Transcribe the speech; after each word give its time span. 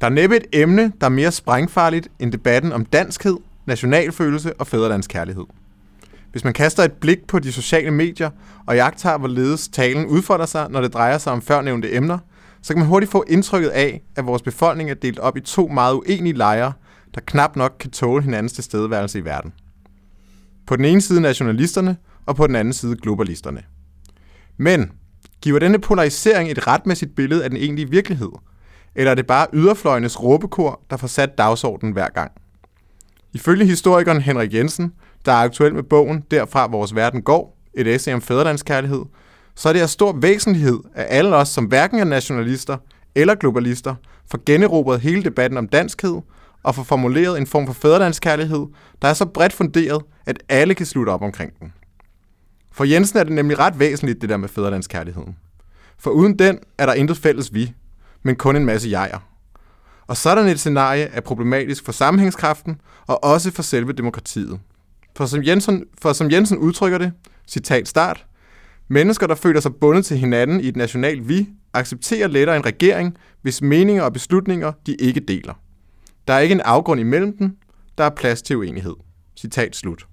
Der 0.00 0.06
er 0.06 0.10
næppe 0.10 0.36
et 0.36 0.46
emne, 0.52 0.92
der 1.00 1.06
er 1.06 1.10
mere 1.10 1.32
sprængfarligt 1.32 2.08
end 2.18 2.32
debatten 2.32 2.72
om 2.72 2.84
danskhed, 2.84 3.36
nationalfølelse 3.66 4.52
og 4.60 4.66
fædrelandskærlighed. 4.66 5.44
Hvis 6.32 6.44
man 6.44 6.52
kaster 6.52 6.82
et 6.82 6.92
blik 6.92 7.26
på 7.26 7.38
de 7.38 7.52
sociale 7.52 7.90
medier 7.90 8.30
og 8.66 8.76
jagter, 8.76 9.18
hvorledes 9.18 9.68
talen 9.68 10.06
udfordrer 10.06 10.46
sig, 10.46 10.70
når 10.70 10.80
det 10.80 10.92
drejer 10.92 11.18
sig 11.18 11.32
om 11.32 11.42
førnævnte 11.42 11.94
emner, 11.94 12.18
så 12.62 12.72
kan 12.72 12.78
man 12.78 12.88
hurtigt 12.88 13.12
få 13.12 13.24
indtrykket 13.28 13.68
af, 13.68 14.02
at 14.16 14.26
vores 14.26 14.42
befolkning 14.42 14.90
er 14.90 14.94
delt 14.94 15.18
op 15.18 15.36
i 15.36 15.40
to 15.40 15.68
meget 15.68 15.94
uenige 15.94 16.32
lejre, 16.32 16.72
der 17.14 17.20
knap 17.20 17.56
nok 17.56 17.76
kan 17.80 17.90
tåle 17.90 18.22
hinandens 18.22 18.52
tilstedeværelse 18.52 19.18
i 19.18 19.24
verden. 19.24 19.52
På 20.66 20.76
den 20.76 20.84
ene 20.84 21.00
side 21.00 21.20
nationalisterne, 21.20 21.96
og 22.26 22.36
på 22.36 22.46
den 22.46 22.56
anden 22.56 22.74
side 22.74 22.96
globalisterne. 22.96 23.62
Men 24.56 24.92
giver 25.42 25.58
denne 25.58 25.78
polarisering 25.78 26.50
et 26.50 26.66
retmæssigt 26.66 27.14
billede 27.14 27.44
af 27.44 27.50
den 27.50 27.58
egentlige 27.58 27.90
virkelighed? 27.90 28.30
Eller 28.94 29.10
er 29.10 29.14
det 29.14 29.26
bare 29.26 29.46
yderfløjenes 29.52 30.22
råbekor, 30.22 30.80
der 30.90 30.96
får 30.96 31.06
sat 31.06 31.38
dagsordenen 31.38 31.92
hver 31.92 32.08
gang? 32.08 32.32
Ifølge 33.32 33.64
historikeren 33.64 34.20
Henrik 34.20 34.54
Jensen, 34.54 34.92
der 35.26 35.32
er 35.32 35.36
aktuel 35.36 35.74
med 35.74 35.82
bogen 35.82 36.24
Derfra 36.30 36.66
vores 36.66 36.94
verden 36.94 37.22
går, 37.22 37.56
et 37.74 37.86
essay 37.86 38.14
om 38.14 38.22
fædrelandskærlighed, 38.22 39.02
så 39.54 39.68
er 39.68 39.72
det 39.72 39.80
af 39.80 39.88
stor 39.88 40.12
væsentlighed, 40.12 40.78
at 40.94 41.06
alle 41.08 41.36
os, 41.36 41.48
som 41.48 41.64
hverken 41.64 41.98
er 41.98 42.04
nationalister 42.04 42.76
eller 43.14 43.34
globalister, 43.34 43.94
får 44.30 44.40
generobret 44.46 45.00
hele 45.00 45.22
debatten 45.22 45.58
om 45.58 45.68
danskhed 45.68 46.20
og 46.62 46.74
får 46.74 46.82
formuleret 46.82 47.38
en 47.38 47.46
form 47.46 47.66
for 47.66 47.72
fædrelandskærlighed, 47.72 48.66
der 49.02 49.08
er 49.08 49.14
så 49.14 49.26
bredt 49.26 49.52
funderet, 49.52 50.02
at 50.26 50.42
alle 50.48 50.74
kan 50.74 50.86
slutte 50.86 51.10
op 51.10 51.22
omkring 51.22 51.52
den. 51.60 51.72
For 52.72 52.84
Jensen 52.84 53.18
er 53.18 53.24
det 53.24 53.32
nemlig 53.32 53.58
ret 53.58 53.78
væsentligt, 53.78 54.20
det 54.20 54.28
der 54.28 54.36
med 54.36 54.48
fædrelandskærligheden. 54.48 55.36
For 55.98 56.10
uden 56.10 56.38
den 56.38 56.58
er 56.78 56.86
der 56.86 56.92
intet 56.92 57.16
fælles 57.16 57.54
vi, 57.54 57.72
men 58.22 58.36
kun 58.36 58.56
en 58.56 58.64
masse 58.64 58.90
jeger. 58.90 59.18
Og 60.06 60.16
sådan 60.16 60.48
et 60.48 60.58
scenarie 60.58 61.02
er 61.02 61.20
problematisk 61.20 61.84
for 61.84 61.92
sammenhængskraften 61.92 62.80
og 63.06 63.24
også 63.24 63.50
for 63.50 63.62
selve 63.62 63.92
demokratiet. 63.92 64.60
For 65.16 65.26
som 65.26 65.44
Jensen, 65.44 65.84
for 66.02 66.12
som 66.12 66.30
Jensen 66.30 66.58
udtrykker 66.58 66.98
det, 66.98 67.12
citat 67.46 67.88
start, 67.88 68.26
mennesker, 68.88 69.26
der 69.26 69.34
føler 69.34 69.60
sig 69.60 69.74
bundet 69.74 70.04
til 70.04 70.18
hinanden 70.18 70.60
i 70.60 70.68
et 70.68 70.76
nationalt 70.76 71.28
vi, 71.28 71.48
accepterer 71.74 72.28
lettere 72.28 72.56
en 72.56 72.66
regering, 72.66 73.16
hvis 73.42 73.62
meninger 73.62 74.02
og 74.02 74.12
beslutninger 74.12 74.72
de 74.86 74.94
ikke 74.94 75.20
deler. 75.20 75.54
Der 76.28 76.34
er 76.34 76.38
ikke 76.38 76.52
en 76.52 76.60
afgrund 76.60 77.00
imellem 77.00 77.36
dem, 77.36 77.56
der 77.98 78.04
er 78.04 78.10
plads 78.10 78.42
til 78.42 78.56
uenighed. 78.56 78.94
Citat 79.36 79.76
slut. 79.76 80.06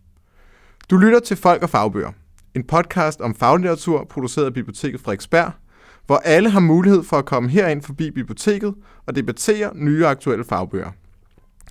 Du 0.89 0.97
lytter 0.97 1.19
til 1.19 1.37
Folk 1.37 1.63
og 1.63 1.69
Fagbøger, 1.69 2.11
en 2.55 2.63
podcast 2.63 3.21
om 3.21 3.35
faglitteratur 3.35 4.05
produceret 4.09 4.45
af 4.45 4.53
Biblioteket 4.53 5.01
Frederiksberg, 5.01 5.51
hvor 6.07 6.17
alle 6.17 6.49
har 6.49 6.59
mulighed 6.59 7.03
for 7.03 7.17
at 7.17 7.25
komme 7.25 7.49
herind 7.49 7.81
forbi 7.81 8.11
biblioteket 8.11 8.73
og 9.05 9.15
debattere 9.15 9.71
nye 9.75 10.05
aktuelle 10.05 10.45
fagbøger. 10.45 10.91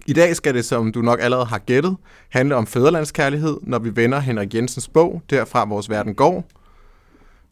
I 0.06 0.12
dag 0.12 0.36
skal 0.36 0.54
det, 0.54 0.64
som 0.64 0.92
du 0.92 1.02
nok 1.02 1.18
allerede 1.22 1.46
har 1.46 1.58
gættet, 1.58 1.96
handle 2.30 2.56
om 2.56 2.66
fædrelandskærlighed, 2.66 3.56
når 3.62 3.78
vi 3.78 3.96
vender 3.96 4.18
Henrik 4.18 4.54
Jensens 4.54 4.88
bog, 4.88 5.22
Derfra 5.30 5.64
vores 5.64 5.90
verden 5.90 6.14
går. 6.14 6.48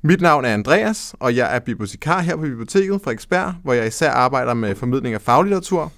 Mit 0.03 0.21
navn 0.21 0.45
er 0.45 0.55
Andreas, 0.55 1.15
og 1.21 1.37
jeg 1.37 1.57
er 1.57 1.59
bibliotekar 1.59 2.21
her 2.21 2.37
på 2.37 2.43
Biblioteket 2.43 3.01
Frederiksberg, 3.05 3.55
hvor 3.63 3.73
jeg 3.73 3.87
især 3.87 4.11
arbejder 4.11 4.55
med 4.55 4.75
formidling 4.75 5.15
af 5.15 5.21
faglitteratur. 5.21 5.93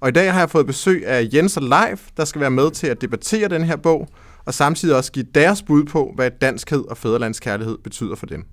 Og 0.00 0.08
i 0.08 0.12
dag 0.12 0.32
har 0.32 0.40
jeg 0.40 0.50
fået 0.50 0.66
besøg 0.66 1.06
af 1.06 1.28
Jens 1.34 1.56
og 1.56 1.62
Leif, 1.62 2.08
der 2.16 2.24
skal 2.24 2.40
være 2.40 2.50
med 2.50 2.70
til 2.70 2.86
at 2.86 3.00
debattere 3.00 3.48
den 3.48 3.64
her 3.64 3.76
bog, 3.76 4.08
og 4.44 4.54
samtidig 4.54 4.96
også 4.96 5.12
give 5.12 5.26
deres 5.34 5.62
bud 5.62 5.84
på, 5.84 6.12
hvad 6.14 6.30
danskhed 6.30 6.84
og 6.90 6.96
fædrelandskærlighed 6.96 7.78
betyder 7.78 8.14
for 8.14 8.26
dem. 8.26 8.44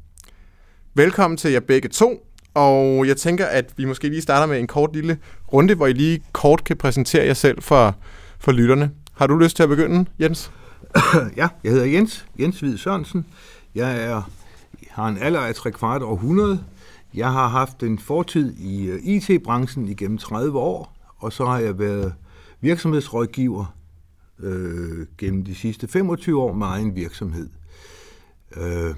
Velkommen 0.95 1.37
til 1.37 1.51
jer 1.51 1.59
begge 1.59 1.89
to, 1.89 2.27
og 2.53 3.07
jeg 3.07 3.17
tænker, 3.17 3.45
at 3.45 3.73
vi 3.77 3.85
måske 3.85 4.09
lige 4.09 4.21
starter 4.21 4.47
med 4.47 4.59
en 4.59 4.67
kort 4.67 4.93
lille 4.93 5.17
runde, 5.53 5.75
hvor 5.75 5.87
I 5.87 5.93
lige 5.93 6.23
kort 6.31 6.63
kan 6.63 6.77
præsentere 6.77 7.25
jer 7.25 7.33
selv 7.33 7.61
for, 7.61 7.95
for 8.39 8.51
lytterne. 8.51 8.91
Har 9.13 9.27
du 9.27 9.37
lyst 9.37 9.55
til 9.55 9.63
at 9.63 9.69
begynde, 9.69 10.05
Jens? 10.19 10.51
ja, 11.37 11.47
jeg 11.63 11.71
hedder 11.71 11.85
Jens, 11.85 12.25
Jens 12.39 12.59
Hvid 12.59 12.77
Sørensen. 12.77 13.25
Jeg 13.75 14.03
er, 14.03 14.31
har 14.89 15.07
en 15.07 15.17
alder 15.17 15.39
af 15.39 15.55
3 15.55 15.71
kvart 15.71 16.01
århundrede. 16.01 16.63
Jeg 17.13 17.31
har 17.31 17.47
haft 17.47 17.83
en 17.83 17.99
fortid 17.99 18.53
i 18.57 18.85
øh, 18.85 18.99
IT-branchen 19.03 19.87
igennem 19.87 20.17
30 20.17 20.59
år, 20.59 20.97
og 21.17 21.33
så 21.33 21.45
har 21.45 21.59
jeg 21.59 21.79
været 21.79 22.13
virksomhedsrådgiver 22.61 23.75
øh, 24.39 25.07
gennem 25.17 25.45
de 25.45 25.55
sidste 25.55 25.87
25 25.87 26.41
år 26.41 26.53
med 26.53 26.67
egen 26.67 26.95
virksomhed. 26.95 27.49
Øh. 28.57 28.95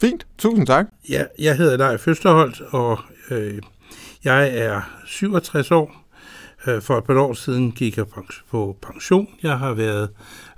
Fint, 0.00 0.26
tusind 0.38 0.66
tak. 0.66 0.86
Ja, 1.08 1.24
jeg 1.38 1.56
hedder 1.56 1.76
Leif 1.76 2.00
Føsterholt, 2.00 2.60
og 2.60 2.98
øh, 3.30 3.62
jeg 4.24 4.58
er 4.58 5.00
67 5.06 5.70
år. 5.70 6.06
Øh, 6.66 6.82
for 6.82 6.98
et 6.98 7.04
par 7.04 7.18
år 7.18 7.32
siden 7.32 7.72
gik 7.72 7.96
jeg 7.96 8.06
på 8.50 8.76
pension. 8.82 9.28
Jeg 9.42 9.58
har 9.58 9.72
været 9.74 10.10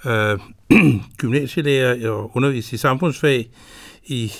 øh, 0.06 0.38
gymnasielærer 1.18 2.10
og 2.10 2.36
undervist 2.36 2.72
i 2.72 2.76
samfundsfag 2.76 3.50
i 4.04 4.32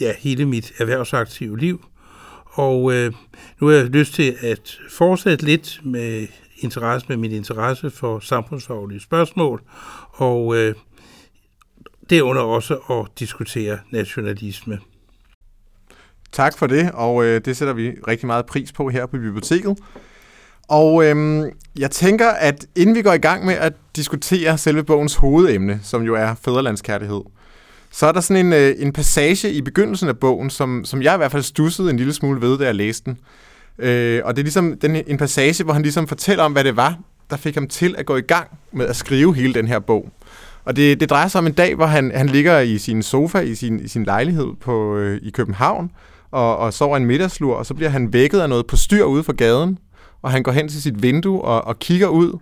ja, 0.00 0.12
hele 0.18 0.46
mit 0.46 0.72
erhvervsaktive 0.78 1.58
liv. 1.58 1.84
Og 2.44 2.94
øh, 2.94 3.12
nu 3.60 3.66
har 3.66 3.74
jeg 3.74 3.84
lyst 3.84 4.14
til 4.14 4.36
at 4.40 4.78
fortsætte 4.90 5.44
lidt 5.44 5.80
med 5.84 6.26
interesse 6.58 7.06
med 7.08 7.16
min 7.16 7.32
interesse 7.32 7.90
for 7.90 8.18
samfundsfaglige 8.18 9.00
spørgsmål, 9.00 9.62
og 10.12 10.56
øh, 10.56 10.74
det 12.10 12.20
under 12.20 12.42
også 12.42 12.74
at 12.74 13.18
diskutere 13.18 13.78
nationalisme. 13.90 14.78
Tak 16.32 16.58
for 16.58 16.66
det, 16.66 16.90
og 16.94 17.24
øh, 17.24 17.40
det 17.44 17.56
sætter 17.56 17.74
vi 17.74 17.92
rigtig 18.08 18.26
meget 18.26 18.46
pris 18.46 18.72
på 18.72 18.88
her 18.88 19.06
på 19.06 19.12
biblioteket. 19.12 19.78
Og 20.68 21.04
øhm, 21.04 21.50
jeg 21.78 21.90
tænker, 21.90 22.28
at 22.28 22.66
inden 22.76 22.94
vi 22.94 23.02
går 23.02 23.12
i 23.12 23.18
gang 23.18 23.46
med 23.46 23.54
at 23.54 23.72
diskutere 23.96 24.58
selve 24.58 24.84
bogens 24.84 25.14
hovedemne, 25.14 25.80
som 25.82 26.02
jo 26.02 26.14
er 26.14 26.34
fædrelandskærlighed, 26.44 27.20
så 27.90 28.06
er 28.06 28.12
der 28.12 28.20
sådan 28.20 28.46
en, 28.46 28.52
øh, 28.52 28.74
en 28.78 28.92
passage 28.92 29.52
i 29.52 29.62
begyndelsen 29.62 30.08
af 30.08 30.18
bogen, 30.18 30.50
som, 30.50 30.84
som 30.84 31.02
jeg 31.02 31.14
i 31.14 31.16
hvert 31.16 31.32
fald 31.32 31.42
stussede 31.42 31.90
en 31.90 31.96
lille 31.96 32.12
smule 32.12 32.40
ved, 32.40 32.58
da 32.58 32.64
jeg 32.64 32.74
læste 32.74 33.04
den. 33.04 33.18
Øh, 33.78 34.22
og 34.24 34.36
det 34.36 34.42
er 34.42 34.44
ligesom 34.44 34.78
den, 34.78 34.96
en 35.06 35.16
passage, 35.16 35.64
hvor 35.64 35.72
han 35.72 35.82
ligesom 35.82 36.08
fortæller 36.08 36.44
om, 36.44 36.52
hvad 36.52 36.64
det 36.64 36.76
var, 36.76 36.98
der 37.30 37.36
fik 37.36 37.54
ham 37.54 37.68
til 37.68 37.94
at 37.98 38.06
gå 38.06 38.16
i 38.16 38.20
gang 38.20 38.48
med 38.72 38.86
at 38.86 38.96
skrive 38.96 39.34
hele 39.34 39.54
den 39.54 39.68
her 39.68 39.78
bog. 39.78 40.10
Og 40.66 40.76
det, 40.76 41.00
det 41.00 41.10
drejer 41.10 41.28
sig 41.28 41.38
om 41.38 41.46
en 41.46 41.52
dag, 41.52 41.74
hvor 41.74 41.86
han, 41.86 42.12
han 42.14 42.26
ligger 42.26 42.60
i 42.60 42.78
sin 42.78 43.02
sofa 43.02 43.38
i 43.38 43.54
sin, 43.54 43.80
i 43.80 43.88
sin 43.88 44.04
lejlighed 44.04 44.48
på, 44.60 44.96
øh, 44.96 45.20
i 45.22 45.30
København 45.30 45.90
og, 46.30 46.56
og 46.56 46.72
sover 46.72 46.96
en 46.96 47.04
middagslur, 47.04 47.54
og 47.54 47.66
så 47.66 47.74
bliver 47.74 47.88
han 47.90 48.12
vækket 48.12 48.40
af 48.40 48.48
noget 48.48 48.66
på 48.66 48.76
styr 48.76 49.04
ude 49.04 49.24
for 49.24 49.32
gaden, 49.32 49.78
og 50.22 50.30
han 50.30 50.42
går 50.42 50.52
hen 50.52 50.68
til 50.68 50.82
sit 50.82 51.02
vindue 51.02 51.42
og, 51.42 51.64
og 51.64 51.78
kigger 51.78 52.06
ud. 52.06 52.38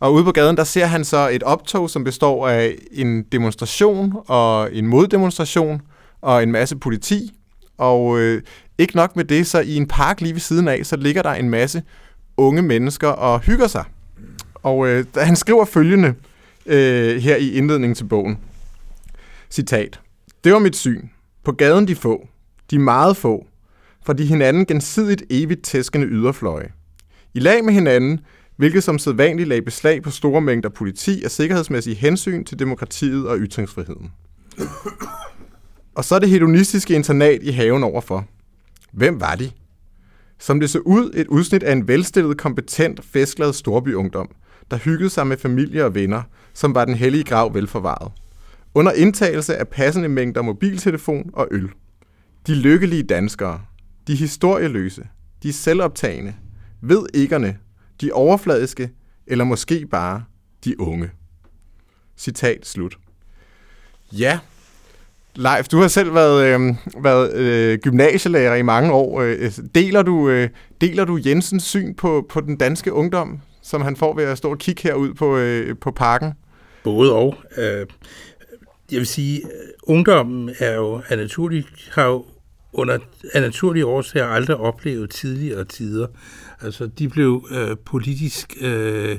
Og 0.00 0.12
ude 0.12 0.24
på 0.24 0.32
gaden, 0.32 0.56
der 0.56 0.64
ser 0.64 0.86
han 0.86 1.04
så 1.04 1.28
et 1.28 1.42
optog, 1.42 1.90
som 1.90 2.04
består 2.04 2.48
af 2.48 2.74
en 2.92 3.22
demonstration 3.22 4.14
og 4.26 4.74
en 4.74 4.86
moddemonstration 4.86 5.80
og 6.20 6.42
en 6.42 6.52
masse 6.52 6.76
politi. 6.76 7.32
Og 7.78 8.18
øh, 8.18 8.42
ikke 8.78 8.96
nok 8.96 9.16
med 9.16 9.24
det, 9.24 9.46
så 9.46 9.60
i 9.60 9.76
en 9.76 9.86
park 9.86 10.20
lige 10.20 10.32
ved 10.32 10.40
siden 10.40 10.68
af, 10.68 10.86
så 10.86 10.96
ligger 10.96 11.22
der 11.22 11.30
en 11.30 11.50
masse 11.50 11.82
unge 12.36 12.62
mennesker 12.62 13.08
og 13.08 13.40
hygger 13.40 13.66
sig. 13.66 13.84
Og 14.54 14.88
øh, 14.88 15.04
han 15.16 15.36
skriver 15.36 15.64
følgende 15.64 16.14
øh, 16.70 17.16
her 17.16 17.36
i 17.36 17.52
indledningen 17.52 17.94
til 17.94 18.04
bogen. 18.04 18.38
Citat. 19.50 20.00
Det 20.44 20.52
var 20.52 20.58
mit 20.58 20.76
syn. 20.76 21.08
På 21.44 21.52
gaden 21.52 21.88
de 21.88 21.94
få, 21.94 22.28
de 22.70 22.78
meget 22.78 23.16
få, 23.16 23.46
fra 24.04 24.12
de 24.12 24.26
hinanden 24.26 24.66
gensidigt 24.66 25.22
evigt 25.30 25.62
tæskende 25.62 26.06
yderfløje. 26.06 26.72
I 27.34 27.40
lag 27.40 27.64
med 27.64 27.74
hinanden, 27.74 28.20
hvilket 28.56 28.84
som 28.84 28.98
sædvanligt 28.98 29.48
lag 29.48 29.64
beslag 29.64 30.02
på 30.02 30.10
store 30.10 30.40
mængder 30.40 30.68
politi 30.68 31.22
og 31.24 31.30
sikkerhedsmæssige 31.30 31.96
hensyn 31.96 32.44
til 32.44 32.58
demokratiet 32.58 33.28
og 33.28 33.38
ytringsfriheden. 33.38 34.12
Og 35.94 36.04
så 36.04 36.18
det 36.18 36.28
hedonistiske 36.28 36.94
internat 36.94 37.42
i 37.42 37.50
haven 37.50 37.82
overfor. 37.82 38.24
Hvem 38.92 39.20
var 39.20 39.34
de? 39.34 39.50
Som 40.38 40.60
det 40.60 40.70
så 40.70 40.78
ud, 40.78 41.10
et 41.14 41.26
udsnit 41.26 41.62
af 41.62 41.72
en 41.72 41.88
velstillet, 41.88 42.38
kompetent, 42.38 43.04
festglad 43.04 43.52
storbyungdom, 43.52 44.30
der 44.70 44.76
hyggede 44.76 45.10
sig 45.10 45.26
med 45.26 45.36
familie 45.36 45.84
og 45.84 45.94
venner, 45.94 46.22
som 46.54 46.74
var 46.74 46.84
den 46.84 46.94
hellige 46.94 47.24
grav 47.24 47.54
velforvaret. 47.54 48.12
Under 48.74 48.92
indtagelse 48.92 49.56
af 49.56 49.68
passende 49.68 50.08
mængder 50.08 50.42
mobiltelefon 50.42 51.30
og 51.32 51.48
øl. 51.50 51.70
De 52.46 52.54
lykkelige 52.54 53.02
danskere, 53.02 53.60
de 54.06 54.14
historieløse, 54.14 55.02
de 55.42 55.52
selvoptagende, 55.52 56.34
ved 56.82 57.06
ikkerne, 57.14 57.58
de 58.00 58.12
overfladiske, 58.12 58.90
eller 59.26 59.44
måske 59.44 59.86
bare 59.86 60.24
de 60.64 60.80
unge. 60.80 61.10
Citat 62.16 62.66
slut. 62.66 62.98
Ja, 64.12 64.38
Leif, 65.34 65.68
du 65.68 65.80
har 65.80 65.88
selv 65.88 66.14
været, 66.14 66.44
øh, 66.44 66.74
været 67.02 67.34
øh, 67.34 67.78
gymnasielærer 67.78 68.54
i 68.54 68.62
mange 68.62 68.92
år. 68.92 69.20
Øh, 69.20 69.52
deler, 69.74 70.02
du, 70.02 70.28
øh, 70.28 70.48
deler 70.80 71.04
du 71.04 71.18
Jensens 71.26 71.64
syn 71.64 71.94
på, 71.94 72.26
på 72.28 72.40
den 72.40 72.56
danske 72.56 72.92
ungdom, 72.92 73.40
som 73.62 73.82
han 73.82 73.96
får 73.96 74.14
ved 74.14 74.24
at 74.24 74.38
stå 74.38 74.50
og 74.50 74.58
kigge 74.58 74.82
herud 74.82 75.14
på, 75.14 75.36
øh, 75.36 75.76
på 75.78 75.90
parken? 75.90 76.32
Både 76.84 77.14
og. 77.14 77.36
Øh, 77.56 77.86
jeg 78.92 78.98
vil 78.98 79.06
sige, 79.06 79.42
ungdommen 79.82 80.50
er 80.58 80.74
jo 80.74 81.02
er 81.08 81.16
naturlig, 81.16 81.64
har 81.92 82.04
jo 82.04 82.24
under 82.72 82.98
af 83.34 83.42
naturlige 83.42 83.86
årsager 83.86 84.26
aldrig 84.26 84.56
oplevet 84.56 85.10
tidligere 85.10 85.64
tider. 85.64 86.06
Altså, 86.60 86.86
de 86.86 87.08
blev 87.08 87.46
øh, 87.50 87.76
politisk 87.84 88.56
øh, 88.60 89.18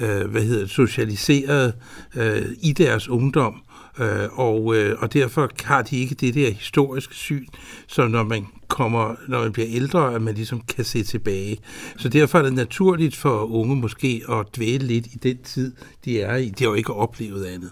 øh, 0.00 0.30
hvad 0.30 0.42
hedder 0.42 0.60
det, 0.60 0.70
socialiseret 0.70 1.74
øh, 2.16 2.42
i 2.62 2.72
deres 2.72 3.08
ungdom, 3.08 3.62
øh, 3.98 4.38
og, 4.38 4.76
øh, 4.76 4.96
og 4.98 5.12
derfor 5.12 5.50
har 5.64 5.82
de 5.82 5.96
ikke 5.96 6.14
det 6.14 6.34
der 6.34 6.50
historiske 6.50 7.14
syn, 7.14 7.46
som 7.86 8.10
når 8.10 8.22
man 8.22 8.46
kommer, 8.68 9.14
når 9.28 9.42
man 9.42 9.52
bliver 9.52 9.68
ældre, 9.70 10.14
at 10.14 10.22
man 10.22 10.34
ligesom 10.34 10.60
kan 10.60 10.84
se 10.84 11.02
tilbage. 11.02 11.58
Så 11.96 12.08
derfor 12.08 12.38
er 12.38 12.42
det 12.42 12.52
naturligt 12.52 13.16
for 13.16 13.44
unge 13.44 13.76
måske 13.76 14.22
at 14.30 14.46
dvæle 14.56 14.86
lidt 14.86 15.06
i 15.06 15.18
den 15.22 15.42
tid, 15.42 15.72
de 16.04 16.20
er 16.20 16.36
i. 16.36 16.48
De 16.48 16.64
har 16.64 16.70
jo 16.70 16.74
ikke 16.74 16.94
oplevet 16.94 17.44
andet. 17.46 17.70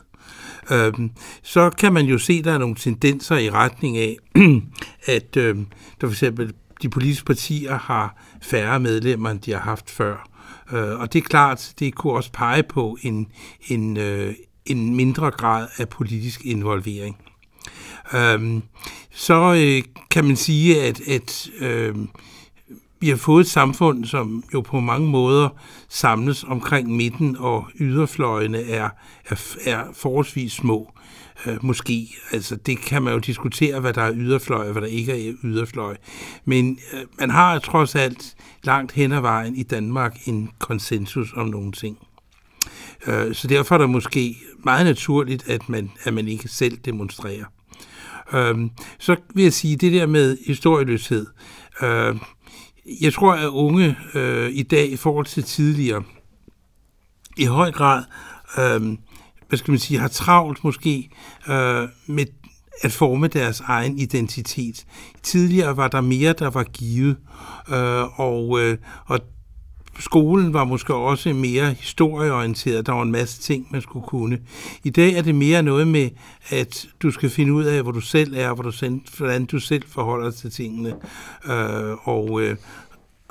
Øhm, 0.72 1.10
så 1.43 1.70
kan 1.70 1.93
man 1.93 2.06
jo 2.06 2.19
se, 2.19 2.32
at 2.32 2.44
der 2.44 2.52
er 2.52 2.58
nogle 2.58 2.75
tendenser 2.75 3.37
i 3.37 3.50
retning 3.50 3.96
af, 3.96 4.16
at 5.16 5.37
øhm, 5.37 5.66
der 6.00 6.06
for 6.06 6.12
eksempel 6.12 6.52
de 6.82 6.88
politiske 6.88 7.25
partier 7.25 7.78
har 7.78 8.22
færre 8.43 8.81
medlemmer, 8.81 9.31
end 9.31 9.40
de 9.40 9.52
har 9.52 9.60
haft 9.60 9.90
før. 9.90 10.28
Øh, 10.72 11.00
og 11.00 11.12
det 11.12 11.19
er 11.19 11.22
klart, 11.22 11.75
det 11.78 11.94
kunne 11.94 12.12
også 12.12 12.32
pege 12.32 12.62
på 12.62 12.98
en, 13.02 13.26
en, 13.69 13.96
øh, 13.96 14.34
en 14.66 14.96
mindre 14.96 15.31
grad 15.31 15.69
af 15.78 15.88
politisk 15.88 16.44
involvering. 16.44 17.16
Øhm, 18.14 18.62
så 19.10 19.54
øh, 19.54 19.82
kan 20.10 20.24
man 20.24 20.36
sige, 20.36 20.82
at, 20.82 21.00
at 21.00 21.50
øh, 21.60 21.94
vi 23.00 23.08
har 23.08 23.16
fået 23.16 23.40
et 23.40 23.50
samfund, 23.50 24.04
som 24.04 24.44
jo 24.54 24.60
på 24.60 24.80
mange 24.80 25.08
måder 25.08 25.48
samles 25.88 26.44
omkring 26.44 26.96
midten, 26.96 27.36
og 27.38 27.66
yderfløjene 27.80 28.62
er, 28.62 28.90
er, 29.28 29.56
er 29.64 29.84
forholdsvis 29.92 30.52
små. 30.52 30.92
Øh, 31.46 31.64
måske. 31.64 32.08
Altså, 32.32 32.56
det 32.56 32.78
kan 32.78 33.02
man 33.02 33.12
jo 33.12 33.18
diskutere, 33.18 33.80
hvad 33.80 33.92
der 33.92 34.02
er 34.02 34.12
yderfløj 34.14 34.66
og 34.66 34.72
hvad 34.72 34.82
der 34.82 34.88
ikke 34.88 35.28
er 35.28 35.34
yderfløj. 35.44 35.96
Men 36.44 36.78
øh, 36.92 37.00
man 37.19 37.30
har 37.30 37.58
trods 37.58 37.94
alt 37.94 38.36
langt 38.62 38.92
hen 38.92 39.12
ad 39.12 39.20
vejen 39.20 39.56
i 39.56 39.62
Danmark 39.62 40.16
en 40.26 40.50
konsensus 40.58 41.32
om 41.32 41.46
nogle 41.46 41.72
ting. 41.72 41.98
Øh, 43.06 43.34
så 43.34 43.48
derfor 43.48 43.74
er 43.74 43.78
det 43.78 43.90
måske 43.90 44.36
meget 44.64 44.86
naturligt, 44.86 45.48
at 45.48 45.69
man, 45.69 45.90
at 46.04 46.14
man 46.14 46.28
ikke 46.28 46.48
selv 46.48 46.76
demonstrerer. 46.76 47.44
Øh, 48.32 48.56
så 48.99 49.17
vil 49.34 49.43
jeg 49.43 49.52
sige, 49.52 49.76
det 49.76 49.93
der 49.93 50.06
med 50.06 50.38
historieløshed. 50.46 51.26
Øh, 51.82 52.17
jeg 53.00 53.12
tror, 53.12 53.32
at 53.32 53.49
unge 53.49 53.96
øh, 54.14 54.50
i 54.52 54.62
dag 54.62 54.88
i 54.88 54.96
forhold 54.96 55.26
til 55.26 55.43
tidligere 55.43 56.02
i 57.37 57.44
høj 57.44 57.73
grad 57.73 58.05
øh, 58.58 58.99
hvad 59.49 59.58
skal 59.58 59.73
man 59.73 59.78
sige, 59.78 60.00
har 60.00 60.08
travlt 60.08 60.64
måske 60.64 61.11
øh, 61.49 61.88
med 62.06 62.26
at 62.82 62.93
forme 62.93 63.28
deres 63.28 63.61
egen 63.61 63.99
identitet. 63.99 64.87
Tidligere 65.22 65.76
var 65.76 65.88
der 65.88 66.00
mere, 66.00 66.32
der 66.32 66.50
var 66.50 66.64
givet, 66.64 67.17
øh, 67.69 68.20
og, 68.20 68.61
øh, 68.61 68.79
og 69.06 69.20
skolen 69.98 70.52
var 70.52 70.64
måske 70.64 70.94
også 70.94 71.32
mere 71.32 71.72
historieorienteret. 71.72 72.87
Der 72.87 72.93
var 72.93 73.02
en 73.02 73.12
masse 73.12 73.43
ting, 73.43 73.66
man 73.70 73.82
skulle 73.82 74.06
kunne. 74.06 74.38
I 74.84 74.90
dag 74.90 75.14
er 75.14 75.22
det 75.22 75.34
mere 75.34 75.62
noget 75.62 75.88
med, 75.88 76.10
at 76.48 76.87
du 77.02 77.10
skal 77.10 77.31
finde 77.31 77.52
ud 77.52 77.64
af, 77.64 77.82
hvor 77.82 77.93
du 77.93 78.00
selv 78.00 78.34
er, 78.37 78.54
hvor 78.54 78.62
du 78.62 78.72
selv, 78.72 79.00
hvordan 79.16 79.44
du 79.44 79.58
selv 79.58 79.82
forholder 79.88 80.31
dig 80.31 80.38
til 80.38 80.50
tingene. 80.50 80.94
Øh, 81.46 82.08
og, 82.08 82.40
øh, 82.43 82.56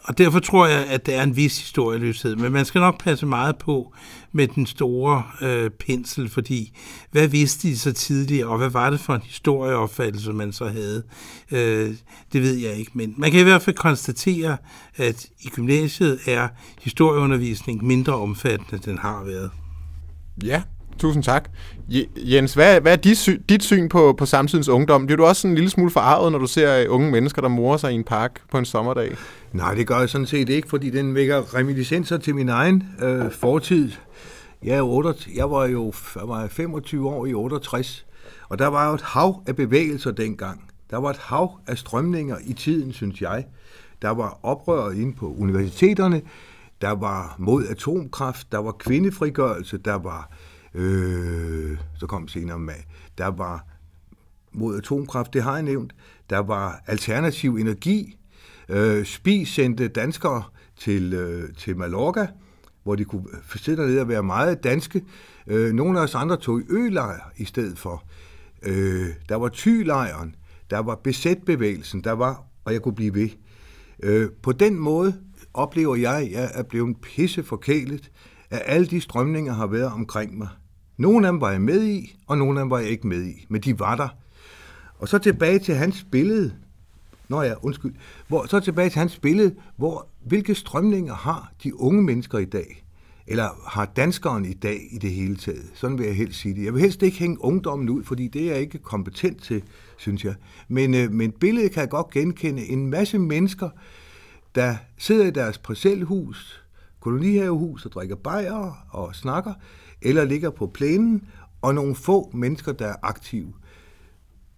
og 0.07 0.17
derfor 0.17 0.39
tror 0.39 0.67
jeg, 0.67 0.87
at 0.87 1.05
der 1.05 1.15
er 1.15 1.23
en 1.23 1.35
vis 1.35 1.57
historieløshed, 1.59 2.35
men 2.35 2.51
man 2.51 2.65
skal 2.65 2.81
nok 2.81 3.03
passe 3.03 3.25
meget 3.25 3.57
på 3.57 3.93
med 4.31 4.47
den 4.47 4.65
store 4.65 5.23
øh, 5.41 5.69
pensel, 5.69 6.29
fordi 6.29 6.77
hvad 7.11 7.27
vidste 7.27 7.67
de 7.67 7.77
så 7.77 7.93
tidligere, 7.93 8.47
og 8.47 8.57
hvad 8.57 8.69
var 8.69 8.89
det 8.89 8.99
for 8.99 9.13
en 9.13 9.21
historieopfattelse, 9.21 10.33
man 10.33 10.51
så 10.51 10.67
havde? 10.67 11.03
Øh, 11.51 11.95
det 12.33 12.41
ved 12.41 12.55
jeg 12.55 12.73
ikke, 12.73 12.91
men 12.93 13.13
man 13.17 13.31
kan 13.31 13.39
i 13.39 13.43
hvert 13.43 13.61
fald 13.61 13.75
konstatere, 13.75 14.57
at 14.95 15.25
i 15.41 15.49
gymnasiet 15.49 16.19
er 16.27 16.47
historieundervisning 16.81 17.85
mindre 17.85 18.13
omfattende, 18.13 18.73
end 18.73 18.81
den 18.81 18.97
har 18.97 19.23
været. 19.23 19.51
Ja, 20.43 20.61
Tusind 20.99 21.23
tak. 21.23 21.49
Jens, 22.17 22.53
hvad, 22.53 22.81
hvad 22.81 22.91
er 22.91 22.95
dit, 22.95 23.17
sy- 23.17 23.41
dit 23.49 23.63
syn 23.63 23.89
på, 23.89 24.15
på 24.17 24.25
samtidens 24.25 24.69
ungdom? 24.69 25.05
Bliver 25.05 25.17
du 25.17 25.25
også 25.25 25.41
sådan 25.41 25.51
en 25.51 25.55
lille 25.55 25.69
smule 25.69 25.91
forarvet, 25.91 26.31
når 26.31 26.39
du 26.39 26.47
ser 26.47 26.79
øh, 26.79 26.85
unge 26.89 27.11
mennesker, 27.11 27.41
der 27.41 27.49
morer 27.49 27.77
sig 27.77 27.91
i 27.91 27.95
en 27.95 28.03
park 28.03 28.41
på 28.51 28.57
en 28.57 28.65
sommerdag? 28.65 29.15
Nej, 29.53 29.73
det 29.73 29.87
gør 29.87 29.99
jeg 29.99 30.09
sådan 30.09 30.27
set 30.27 30.49
ikke, 30.49 30.69
fordi 30.69 30.89
den 30.89 31.15
vækker 31.15 31.55
reminiscenser 31.55 32.17
til 32.17 32.35
min 32.35 32.49
egen 32.49 32.83
øh, 33.01 33.31
fortid. 33.31 33.91
Jeg, 34.63 34.77
er 34.77 34.81
8, 34.81 35.13
jeg 35.35 35.51
var 35.51 35.65
jo 35.65 35.93
jeg 36.15 36.27
var 36.27 36.47
25 36.47 37.09
år 37.09 37.25
i 37.25 37.33
68, 37.33 38.05
og 38.49 38.59
der 38.59 38.67
var 38.67 38.87
jo 38.87 38.93
et 38.93 39.01
hav 39.01 39.41
af 39.47 39.55
bevægelser 39.55 40.11
dengang. 40.11 40.63
Der 40.91 40.97
var 40.97 41.09
et 41.09 41.17
hav 41.17 41.59
af 41.67 41.77
strømninger 41.77 42.37
i 42.45 42.53
tiden, 42.53 42.93
synes 42.93 43.21
jeg. 43.21 43.45
Der 44.01 44.09
var 44.09 44.39
oprør 44.43 44.91
inde 44.91 45.13
på 45.13 45.35
universiteterne, 45.39 46.21
der 46.81 46.91
var 46.91 47.35
mod 47.39 47.65
atomkraft, 47.67 48.51
der 48.51 48.57
var 48.57 48.71
kvindefrigørelse, 48.71 49.77
der 49.77 49.95
var 49.95 50.29
Øh, 50.31 50.54
Øh, 50.75 51.77
så 51.99 52.07
kom 52.07 52.27
senere 52.27 52.59
med. 52.59 52.73
Der 53.17 53.27
var 53.27 53.65
mod 54.51 54.77
atomkraft, 54.77 55.33
det 55.33 55.43
har 55.43 55.53
jeg 55.53 55.63
nævnt. 55.63 55.95
Der 56.29 56.37
var 56.37 56.83
alternativ 56.87 57.55
energi. 57.55 58.17
Øh, 58.69 59.05
Spis 59.05 59.49
sendte 59.49 59.87
danskere 59.87 60.43
til, 60.77 61.13
øh, 61.13 61.53
til 61.53 61.77
Mallorca, 61.77 62.27
hvor 62.83 62.95
de 62.95 63.05
kunne 63.05 63.25
øh, 63.33 63.59
sidde 63.59 63.81
dernede 63.81 64.01
og 64.01 64.07
være 64.07 64.23
meget 64.23 64.63
danske. 64.63 65.03
Øh, 65.47 65.73
nogle 65.73 65.99
af 65.99 66.03
os 66.03 66.15
andre 66.15 66.37
tog 66.37 66.61
i 66.61 66.63
ølejr 66.69 67.31
i 67.37 67.45
stedet 67.45 67.79
for. 67.79 68.03
Øh, 68.63 69.07
der 69.29 69.35
var 69.35 69.49
tylejren, 69.49 70.35
der 70.69 70.79
var 70.79 70.95
besætbevægelsen, 70.95 72.03
der 72.03 72.11
var, 72.11 72.43
og 72.65 72.73
jeg 72.73 72.81
kunne 72.81 72.95
blive 72.95 73.13
ved. 73.13 73.29
Øh, 74.03 74.29
på 74.43 74.51
den 74.51 74.79
måde 74.79 75.21
oplever 75.53 75.95
jeg, 75.95 76.17
at 76.17 76.31
jeg 76.31 76.51
er 76.53 76.63
blevet 76.63 76.97
pisse 77.01 77.43
forkælet, 77.43 78.11
af 78.51 78.61
alle 78.65 78.87
de 78.87 79.01
strømninger 79.01 79.53
har 79.53 79.67
været 79.67 79.91
omkring 79.91 80.37
mig. 80.37 80.47
Nogle 80.97 81.27
af 81.27 81.33
dem 81.33 81.41
var 81.41 81.51
jeg 81.51 81.61
med 81.61 81.87
i, 81.87 82.15
og 82.27 82.37
nogle 82.37 82.59
af 82.59 82.63
dem 82.63 82.69
var 82.69 82.79
jeg 82.79 82.89
ikke 82.89 83.07
med 83.07 83.23
i, 83.25 83.45
men 83.49 83.61
de 83.61 83.79
var 83.79 83.95
der. 83.95 84.07
Og 84.99 85.07
så 85.07 85.17
tilbage 85.17 85.59
til 85.59 85.75
hans 85.75 86.05
billede. 86.11 86.53
Nå 87.29 87.41
ja, 87.41 87.53
undskyld. 87.61 87.93
Hvor, 88.27 88.45
så 88.45 88.59
tilbage 88.59 88.89
til 88.89 88.99
hans 88.99 89.19
billede, 89.19 89.55
hvor, 89.75 90.07
hvilke 90.25 90.55
strømninger 90.55 91.13
har 91.13 91.53
de 91.63 91.79
unge 91.79 92.03
mennesker 92.03 92.37
i 92.37 92.45
dag? 92.45 92.85
Eller 93.27 93.49
har 93.67 93.85
danskeren 93.85 94.45
i 94.45 94.53
dag 94.53 94.79
i 94.91 94.97
det 94.97 95.11
hele 95.11 95.35
taget? 95.35 95.71
Sådan 95.73 95.97
vil 95.97 96.05
jeg 96.05 96.15
helst 96.15 96.39
sige 96.39 96.55
det. 96.55 96.65
Jeg 96.65 96.73
vil 96.73 96.81
helst 96.81 97.03
ikke 97.03 97.17
hænge 97.17 97.43
ungdommen 97.43 97.89
ud, 97.89 98.03
fordi 98.03 98.27
det 98.27 98.41
er 98.41 98.51
jeg 98.51 98.61
ikke 98.61 98.77
kompetent 98.77 99.43
til, 99.43 99.63
synes 99.97 100.25
jeg. 100.25 100.35
Men, 100.67 100.93
øh, 100.93 101.11
men 101.11 101.31
billedet 101.31 101.71
kan 101.71 101.81
jeg 101.81 101.89
godt 101.89 102.09
genkende 102.09 102.65
en 102.65 102.87
masse 102.87 103.19
mennesker, 103.19 103.69
der 104.55 104.75
sidder 104.97 105.25
i 105.25 105.31
deres 105.31 105.57
parcelhus, 105.57 106.63
kolonihavehus 106.99 107.85
og 107.85 107.91
drikker 107.91 108.15
bajer 108.15 108.85
og 108.91 109.15
snakker, 109.15 109.53
eller 110.05 110.23
ligger 110.23 110.49
på 110.49 110.67
plænen, 110.67 111.27
og 111.61 111.75
nogle 111.75 111.95
få 111.95 112.31
mennesker, 112.33 112.71
der 112.71 112.87
er 112.87 112.95
aktive. 113.01 113.53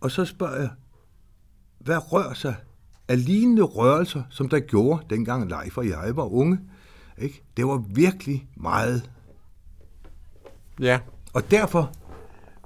Og 0.02 0.12
så 0.12 0.26
spørger 0.26 0.60
jeg, 0.60 0.70
hvad 1.80 2.14
rører 2.14 2.34
sig 2.34 2.56
af 3.08 3.26
lignende 3.26 3.64
rørelser, 3.64 4.24
som 4.30 4.50
der 4.50 4.60
gjorde, 4.60 5.04
dengang 5.10 5.50
Leif 5.50 5.78
og 5.78 5.88
jeg 5.88 6.16
var 6.16 6.34
unge? 6.34 6.60
Ikke? 7.18 7.44
Det 7.58 7.68
var 7.68 7.78
virkelig 7.78 8.48
meget. 8.56 9.12
Ja. 10.80 11.00
Og 11.34 11.52
derfor 11.52 11.92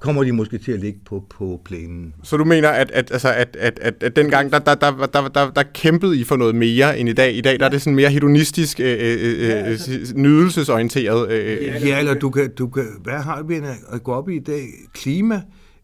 kommer 0.01 0.23
de 0.23 0.31
måske 0.31 0.57
til 0.57 0.71
at 0.71 0.79
ligge 0.79 0.99
på, 1.05 1.23
på 1.29 1.61
plænen. 1.65 2.13
Så 2.23 2.37
du 2.37 2.45
mener, 2.45 2.69
at, 2.69 2.91
at, 2.91 3.11
altså, 3.11 3.33
at, 3.33 3.57
at, 3.59 3.79
at, 3.81 4.03
at 4.03 4.15
dengang, 4.15 4.51
der, 4.51 4.59
der, 4.59 4.75
der, 4.75 5.05
der, 5.05 5.27
der, 5.27 5.51
der 5.51 5.63
kæmpede 5.73 6.19
I 6.19 6.23
for 6.23 6.35
noget 6.35 6.55
mere 6.55 6.99
end 6.99 7.09
i 7.09 7.13
dag? 7.13 7.35
I 7.35 7.41
dag 7.41 7.59
der 7.59 7.65
er 7.65 7.69
det 7.69 7.81
sådan 7.81 7.95
mere 7.95 8.09
hedonistisk, 8.09 8.79
øh, 8.79 8.97
øh, 9.01 9.39
ja, 9.39 9.53
altså, 9.53 10.13
nydelsesorienteret? 10.15 11.31
Øh. 11.31 11.87
Ja, 11.87 11.99
eller 11.99 12.13
du 12.13 12.29
kan, 12.29 12.53
du 12.55 12.67
kan, 12.67 12.85
hvad 13.03 13.19
har 13.19 13.43
vi 13.43 13.55
at 13.91 14.03
gå 14.03 14.11
op 14.11 14.29
i 14.29 14.35
i 14.35 14.39
dag? 14.39 14.67
Klima, 14.93 15.41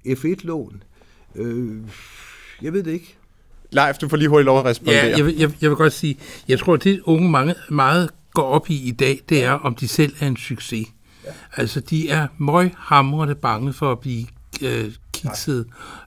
F1-lån, 0.07 0.83
øh, 1.35 1.75
jeg 2.61 2.73
ved 2.73 2.83
det 2.83 2.91
ikke. 2.91 3.17
Leif, 3.71 3.95
du 3.95 4.07
får 4.09 4.17
lige 4.17 4.29
hurtigt 4.29 4.45
lov 4.45 4.59
at 4.59 4.65
respondere. 4.65 5.05
Ja, 5.05 5.17
jeg 5.17 5.25
vil, 5.25 5.37
jeg, 5.37 5.51
jeg 5.61 5.69
vil 5.69 5.77
godt 5.77 5.93
sige, 5.93 6.17
jeg 6.47 6.59
tror, 6.59 6.73
at 6.73 6.83
det 6.83 7.01
unge 7.03 7.29
mange, 7.29 7.55
meget 7.69 8.09
går 8.33 8.43
op 8.43 8.69
i 8.69 8.87
i 8.87 8.91
dag, 8.91 9.19
det 9.29 9.43
er, 9.43 9.51
om 9.51 9.75
de 9.75 9.87
selv 9.87 10.13
er 10.19 10.27
en 10.27 10.37
succes. 10.37 10.87
Altså, 11.57 11.79
de 11.79 12.09
er 12.09 12.27
møghamrende 12.37 13.35
bange 13.35 13.73
for 13.73 13.91
at 13.91 13.99
blive 13.99 14.25
øh, 14.61 14.91
kikset. 15.13 15.65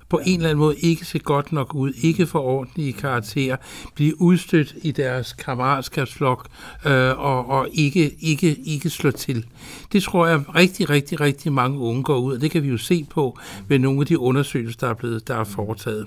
På 0.09 0.21
en 0.25 0.37
eller 0.37 0.49
anden 0.49 0.59
måde 0.59 0.77
ikke 0.79 1.05
se 1.05 1.19
godt 1.19 1.53
nok 1.53 1.75
ud, 1.75 1.93
ikke 1.93 2.27
få 2.27 2.43
ordentlige 2.43 2.93
karakterer, 2.93 3.57
blive 3.95 4.21
udstødt 4.21 4.75
i 4.83 4.91
deres 4.91 5.33
kammeratskabsflok 5.33 6.49
øh, 6.87 7.19
og, 7.19 7.49
og 7.49 7.69
ikke, 7.73 8.15
ikke, 8.21 8.57
ikke 8.65 8.91
slå 8.91 9.11
til. 9.11 9.45
Det 9.93 10.03
tror 10.03 10.27
jeg 10.27 10.55
rigtig, 10.55 10.91
rigtig, 10.91 11.21
rigtig 11.21 11.53
mange 11.53 11.79
unge 11.79 12.03
går 12.03 12.19
ud, 12.19 12.35
og 12.35 12.41
det 12.41 12.51
kan 12.51 12.63
vi 12.63 12.69
jo 12.69 12.79
se 12.79 13.07
på 13.11 13.39
ved 13.69 13.79
nogle 13.79 14.01
af 14.01 14.07
de 14.07 14.19
undersøgelser, 14.19 14.79
der 14.81 14.89
er 14.89 14.95
blevet 14.95 15.29
der 15.29 15.37
er 15.37 15.45
foretaget. 15.45 16.07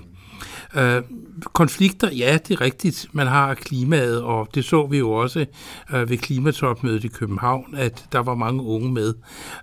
Øh, 0.76 1.02
konflikter, 1.52 2.10
ja, 2.10 2.38
det 2.48 2.54
er 2.54 2.60
rigtigt. 2.60 3.06
Man 3.12 3.26
har 3.26 3.54
klimaet, 3.54 4.22
og 4.22 4.48
det 4.54 4.64
så 4.64 4.86
vi 4.86 4.98
jo 4.98 5.10
også 5.10 5.46
øh, 5.94 6.10
ved 6.10 6.18
klimatopmødet 6.18 7.04
i 7.04 7.08
København, 7.08 7.74
at 7.76 8.04
der 8.12 8.18
var 8.18 8.34
mange 8.34 8.62
unge 8.62 8.92
med. 8.92 9.14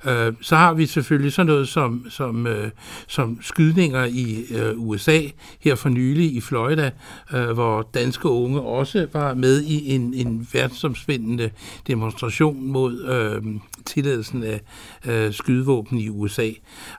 Øh, 0.06 0.34
så 0.42 0.56
har 0.56 0.74
vi 0.74 0.86
selvfølgelig 0.86 1.34
sådan 1.34 1.48
noget 1.48 1.68
som, 1.68 2.06
som, 2.10 2.48
øh, 2.48 2.72
som 3.08 3.38
skydninger 3.42 4.04
i 4.06 4.46
øh, 4.52 4.80
USA, 4.80 5.22
her 5.60 5.76
for 5.76 5.90
nylig 5.90 6.36
i 6.36 6.42
Florida, 6.42 6.92
øh, 7.34 7.50
hvor 7.50 7.90
danske 7.94 8.30
unge 8.30 8.62
også 8.62 9.08
var 9.14 9.34
med 9.34 9.62
i 9.62 9.96
en, 9.96 10.14
en 10.14 10.48
verdensomspændende 10.54 11.50
demonstration 11.88 12.68
mod 12.68 13.06
øh, 13.06 13.60
tilladelsen 13.86 14.44
af 14.44 14.62
øh, 15.06 15.34
skydevåben 15.34 15.98
i 15.98 16.10
USA. 16.10 16.50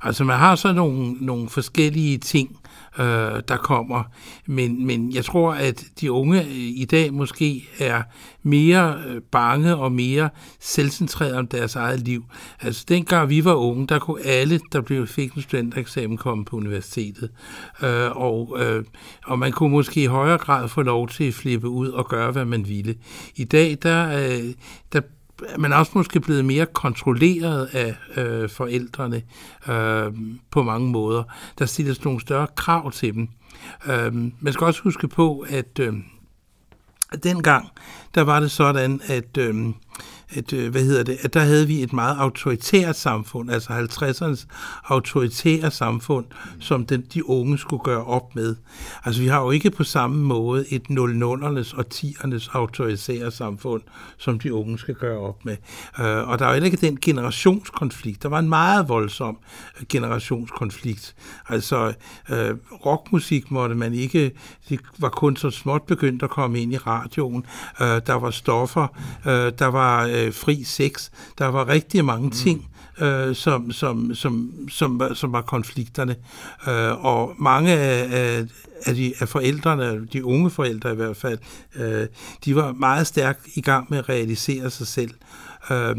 Altså 0.02 0.24
man 0.24 0.38
har 0.38 0.56
så 0.56 0.72
nogle, 0.72 1.12
nogle 1.20 1.48
forskellige 1.48 2.18
ting, 2.18 2.56
øh, 2.98 3.42
der 3.48 3.56
kommer. 3.56 4.02
Men, 4.46 4.86
men 4.86 5.14
jeg 5.14 5.24
tror, 5.24 5.52
at 5.52 5.84
de 6.00 6.12
unge 6.12 6.42
øh, 6.42 6.48
i 6.52 6.84
dag 6.84 7.14
måske 7.14 7.68
er 7.78 8.02
mere 8.42 9.02
øh, 9.08 9.20
bange 9.20 9.76
og 9.76 9.92
mere 9.92 10.28
selvcentreret 10.60 11.34
om 11.34 11.46
deres 11.46 11.76
eget 11.76 12.00
liv. 12.00 12.24
Altså 12.60 12.84
dengang 12.88 13.28
vi 13.28 13.44
var 13.44 13.54
unge, 13.54 13.86
der 13.86 13.98
kunne 13.98 14.22
alle, 14.22 14.60
der 14.72 14.80
blev 14.80 15.06
fik 15.06 15.32
en 15.32 15.42
studentereksamen, 15.42 16.16
komme 16.16 16.44
på 16.44 16.56
universitetet. 16.56 17.30
Øh, 17.82 18.10
og, 18.16 18.56
øh, 18.60 18.84
og 19.26 19.38
man 19.38 19.52
kunne 19.52 19.70
måske 19.70 20.02
i 20.02 20.06
højere 20.06 20.38
grad 20.38 20.68
få 20.68 20.82
lov 20.82 21.08
til 21.08 21.24
at 21.24 21.34
flippe 21.34 21.68
ud 21.68 21.88
og 21.88 22.08
gøre, 22.08 22.32
hvad 22.32 22.44
man 22.44 22.68
ville. 22.68 22.94
I 23.36 23.44
dag, 23.44 23.78
der, 23.82 24.18
øh, 24.18 24.54
der 24.92 25.00
man 25.58 25.72
er 25.72 25.76
også 25.76 25.92
måske 25.94 26.20
blevet 26.20 26.44
mere 26.44 26.66
kontrolleret 26.66 27.66
af 27.72 27.96
øh, 28.16 28.50
forældrene 28.50 29.22
øh, 29.68 30.12
på 30.50 30.62
mange 30.62 30.90
måder. 30.90 31.22
Der 31.58 31.66
stilles 31.66 32.04
nogle 32.04 32.20
større 32.20 32.46
krav 32.56 32.92
til 32.92 33.14
dem. 33.14 33.28
Øh, 33.86 34.14
man 34.40 34.52
skal 34.52 34.64
også 34.64 34.82
huske 34.82 35.08
på, 35.08 35.44
at 35.48 35.78
øh, 35.78 35.94
dengang, 37.22 37.68
der 38.14 38.22
var 38.22 38.40
det 38.40 38.50
sådan, 38.50 39.00
at 39.06 39.38
øh, 39.38 39.66
et, 40.34 40.52
øh, 40.52 40.70
hvad 40.70 40.82
hedder 40.82 41.02
det, 41.02 41.18
at 41.20 41.34
der 41.34 41.40
havde 41.40 41.66
vi 41.66 41.82
et 41.82 41.92
meget 41.92 42.16
autoritært 42.18 42.96
samfund, 42.96 43.50
altså 43.50 43.72
50'ernes 43.72 44.46
autoritære 44.84 45.70
samfund, 45.70 46.24
som 46.58 46.86
den, 46.86 47.04
de 47.14 47.28
unge 47.28 47.58
skulle 47.58 47.82
gøre 47.82 48.04
op 48.04 48.34
med. 48.34 48.56
Altså 49.04 49.20
vi 49.20 49.26
har 49.26 49.40
jo 49.42 49.50
ikke 49.50 49.70
på 49.70 49.84
samme 49.84 50.24
måde 50.24 50.64
et 50.72 50.82
00'ernes 50.90 51.76
og 51.78 51.84
10'ernes 51.94 52.50
autoritære 52.52 53.30
samfund, 53.30 53.82
som 54.18 54.38
de 54.38 54.54
unge 54.54 54.78
skal 54.78 54.94
gøre 54.94 55.18
op 55.18 55.44
med. 55.44 55.56
Øh, 56.00 56.28
og 56.28 56.38
der 56.38 56.46
er 56.46 56.56
jo 56.56 56.64
ikke 56.64 56.76
den 56.76 56.98
generationskonflikt. 57.00 58.22
Der 58.22 58.28
var 58.28 58.38
en 58.38 58.48
meget 58.48 58.88
voldsom 58.88 59.38
øh, 59.80 59.86
generationskonflikt. 59.88 61.14
Altså 61.48 61.94
øh, 62.30 62.54
rockmusik 62.86 63.50
måtte 63.50 63.74
man 63.74 63.94
ikke, 63.94 64.32
det 64.68 64.80
var 64.98 65.08
kun 65.08 65.36
så 65.36 65.50
småt 65.50 65.82
begyndt 65.82 66.22
at 66.22 66.30
komme 66.30 66.60
ind 66.60 66.72
i 66.72 66.76
radioen. 66.76 67.46
Øh, 67.80 68.00
der 68.06 68.14
var 68.14 68.30
stoffer, 68.30 68.86
øh, 69.26 69.52
der 69.58 69.66
var 69.66 70.06
øh, 70.06 70.21
fri 70.30 70.64
sex. 70.64 71.10
Der 71.38 71.46
var 71.46 71.68
rigtig 71.68 72.04
mange 72.04 72.24
mm. 72.24 72.30
ting, 72.30 72.68
øh, 73.00 73.34
som, 73.34 73.72
som, 73.72 74.14
som, 74.14 74.52
som, 74.68 75.02
som 75.14 75.32
var 75.32 75.42
konflikterne. 75.42 76.16
Øh, 76.68 77.04
og 77.04 77.32
mange 77.38 77.72
af, 77.72 78.44
af, 78.86 78.94
de, 78.94 79.12
af 79.20 79.28
forældrene, 79.28 80.06
de 80.12 80.24
unge 80.24 80.50
forældre 80.50 80.92
i 80.92 80.96
hvert 80.96 81.16
fald, 81.16 81.38
øh, 81.76 82.06
de 82.44 82.56
var 82.56 82.72
meget 82.72 83.06
stærkt 83.06 83.46
i 83.54 83.60
gang 83.60 83.86
med 83.90 83.98
at 83.98 84.08
realisere 84.08 84.70
sig 84.70 84.86
selv. 84.86 85.10
Øh, 85.70 85.96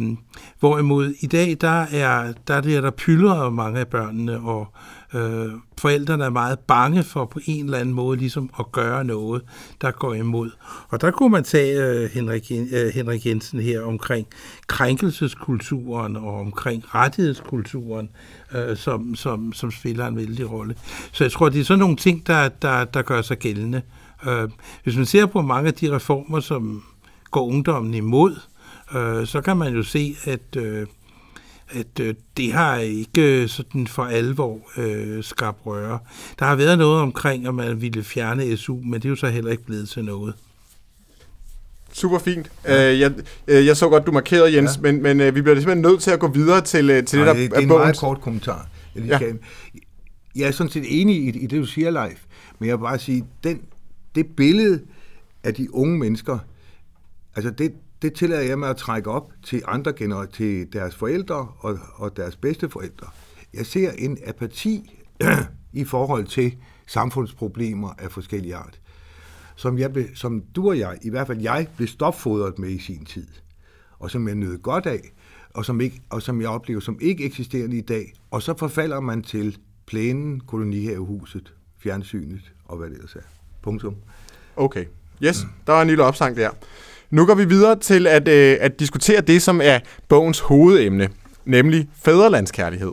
hvorimod 0.60 1.13
i 1.20 1.27
dag, 1.27 1.58
der 1.62 1.86
er 1.92 2.34
der, 2.48 2.53
er 2.53 2.62
det, 2.62 2.84
der 2.84 2.92
pylder 2.92 3.50
mange 3.50 3.80
af 3.80 3.88
børnene, 3.88 4.39
og 4.39 4.68
øh, 5.13 5.51
forældrene 5.77 6.24
er 6.24 6.29
meget 6.29 6.60
bange 6.60 7.03
for 7.03 7.25
på 7.25 7.39
en 7.46 7.65
eller 7.65 7.77
anden 7.77 7.96
måde 7.96 8.17
ligesom 8.17 8.50
at 8.60 8.72
gøre 8.72 9.03
noget, 9.03 9.41
der 9.82 9.91
går 9.91 10.13
imod. 10.13 10.51
Og 10.89 11.01
der 11.01 11.12
kunne 11.12 11.29
man 11.29 11.43
tage 11.43 11.84
øh, 11.84 12.10
Henrik, 12.10 12.51
øh, 12.51 12.93
Henrik 12.93 13.25
Jensen 13.25 13.60
her 13.60 13.82
omkring 13.82 14.27
krænkelseskulturen 14.67 16.15
og 16.15 16.39
omkring 16.39 16.96
rettighedskulturen, 16.96 18.10
øh, 18.55 18.77
som, 18.77 19.15
som, 19.15 19.53
som 19.53 19.72
spiller 19.72 20.08
en 20.08 20.15
vældig 20.15 20.51
rolle. 20.51 20.75
Så 21.12 21.24
jeg 21.24 21.32
tror, 21.32 21.50
det 21.50 21.60
er 21.60 21.65
sådan 21.65 21.79
nogle 21.79 21.96
ting, 21.96 22.27
der, 22.27 22.50
der, 22.50 22.86
der 22.86 23.01
gør 23.01 23.22
sig 23.22 23.38
gældende. 23.38 23.82
Øh, 24.27 24.50
hvis 24.84 24.96
man 24.96 25.05
ser 25.05 25.25
på 25.25 25.41
mange 25.41 25.67
af 25.67 25.74
de 25.74 25.96
reformer, 25.96 26.39
som 26.39 26.84
går 27.32 27.48
ungdommen 27.48 27.93
imod, 27.93 28.36
øh, 28.96 29.27
så 29.27 29.41
kan 29.41 29.58
man 29.58 29.74
jo 29.74 29.84
se, 29.84 30.15
at 30.24 30.55
øh, 30.58 30.88
at 31.74 32.00
øh, 32.00 32.15
det 32.38 32.53
har 32.53 32.77
ikke 32.77 33.48
sådan 33.48 33.88
for 33.88 34.03
alvor 34.03 34.60
øh, 34.77 35.24
skabt 35.24 35.65
røre. 35.65 36.00
Der 36.39 36.46
har 36.46 36.56
været 36.56 36.77
noget 36.77 37.01
omkring, 37.01 37.48
at 37.48 37.56
man 37.56 37.82
ville 37.82 38.03
fjerne 38.03 38.58
SU, 38.58 38.75
men 38.75 38.94
det 38.94 39.06
er 39.06 39.10
jo 39.10 39.15
så 39.15 39.27
heller 39.27 39.51
ikke 39.51 39.63
blevet 39.63 39.89
til 39.89 40.06
noget. 40.06 40.34
Super 41.94 42.20
fint. 42.20 42.51
Ja. 42.65 42.92
Øh, 42.92 43.00
jeg, 43.00 43.13
øh, 43.48 43.65
jeg 43.65 43.77
så 43.77 43.89
godt, 43.89 44.06
du 44.06 44.12
markerede, 44.12 44.56
Jens, 44.56 44.77
ja. 44.77 44.82
men, 44.82 45.03
men 45.03 45.22
øh, 45.22 45.36
vi 45.36 45.42
bliver 45.42 45.56
simpelthen 45.56 45.82
nødt 45.82 46.01
til 46.01 46.12
at 46.12 46.20
gå 46.20 46.27
videre 46.27 46.62
til, 46.62 46.89
øh, 46.89 47.06
til 47.06 47.20
Nej, 47.20 47.27
det, 47.27 47.36
der 47.36 47.42
det, 47.42 47.51
det 47.51 47.58
er 47.58 47.62
en 47.62 47.68
bogens... 47.68 47.84
meget 47.84 47.98
kort 47.98 48.22
kommentar. 48.22 48.68
Jeg, 48.96 49.03
ja. 49.03 49.18
Kan, 49.18 49.39
jeg 50.36 50.48
er 50.48 50.51
sådan 50.51 50.72
set 50.72 51.01
enig 51.01 51.15
i, 51.15 51.39
i 51.39 51.48
det, 51.48 51.62
du 51.62 51.65
siger, 51.65 51.89
Leif, 51.89 52.20
men 52.60 52.70
jeg 52.70 52.77
vil 52.77 52.84
bare 52.84 53.00
sige, 53.00 53.25
den, 53.44 53.62
det 54.15 54.25
billede 54.38 54.82
af 55.44 55.53
de 55.53 55.75
unge 55.75 56.00
mennesker, 56.00 56.39
altså 57.36 57.51
det, 57.51 57.74
det 58.04 58.14
tillader 58.14 58.42
jeg 58.42 58.60
mig 58.60 58.70
at 58.70 58.78
trække 58.78 59.12
op 59.12 59.32
til 59.44 59.62
andre 59.68 59.94
generationer, 59.94 60.32
til 60.32 60.74
deres 60.74 60.96
forældre 60.96 61.48
og, 61.60 61.80
og 61.96 62.18
deres 62.18 62.36
bedsteforældre. 62.36 63.08
Jeg 63.54 63.66
ser 63.66 63.92
en 63.92 64.18
apati 64.26 65.04
i 65.74 65.84
forhold 65.84 66.26
til 66.26 66.58
samfundsproblemer 66.88 67.94
af 67.98 68.12
forskellige 68.12 68.56
art, 68.56 68.80
som, 69.56 69.78
jeg 69.78 69.94
blev, 69.94 70.06
som 70.16 70.44
du 70.56 70.70
og 70.70 70.80
jeg, 70.80 70.98
i 71.02 71.10
hvert 71.10 71.28
fald 71.28 71.42
jeg, 71.42 71.68
blev 71.76 71.88
stopfodret 71.88 72.60
med 72.60 72.70
i 72.70 72.80
sin 72.80 73.06
tid, 73.06 73.28
og 74.00 74.12
som 74.12 74.28
jeg 74.28 74.36
nød 74.36 74.58
godt 74.58 74.86
af, 74.86 75.14
og 75.54 75.66
som, 75.66 75.82
ikke, 75.82 76.02
og 76.10 76.22
som 76.22 76.42
jeg 76.42 76.50
oplever 76.50 76.80
som 76.80 76.98
ikke 77.02 77.26
eksisterende 77.26 77.78
i 77.78 77.82
dag. 77.82 78.14
Og 78.32 78.42
så 78.42 78.58
forfalder 78.58 79.00
man 79.00 79.24
til 79.24 79.58
plænen, 79.86 80.40
kolonihavehuset, 80.40 81.54
fjernsynet 81.78 82.54
og 82.66 82.78
hvad 82.78 82.90
det 82.90 82.96
ellers 82.96 83.16
er. 83.16 83.20
Punktum. 83.62 83.96
Okay. 84.56 84.86
Yes, 85.24 85.46
der 85.68 85.74
var 85.74 85.82
en 85.82 85.88
lille 85.88 86.04
opsang 86.04 86.38
der. 86.38 86.50
Nu 87.12 87.26
går 87.26 87.36
vi 87.36 87.46
videre 87.46 87.80
til 87.80 88.08
at, 88.08 88.28
øh, 88.28 88.58
at 88.60 88.80
diskutere 88.80 89.22
det, 89.22 89.42
som 89.42 89.62
er 89.64 89.80
bogens 90.10 90.40
hovedemne, 90.40 91.10
nemlig 91.46 91.88
fædrelandskærlighed. 92.06 92.92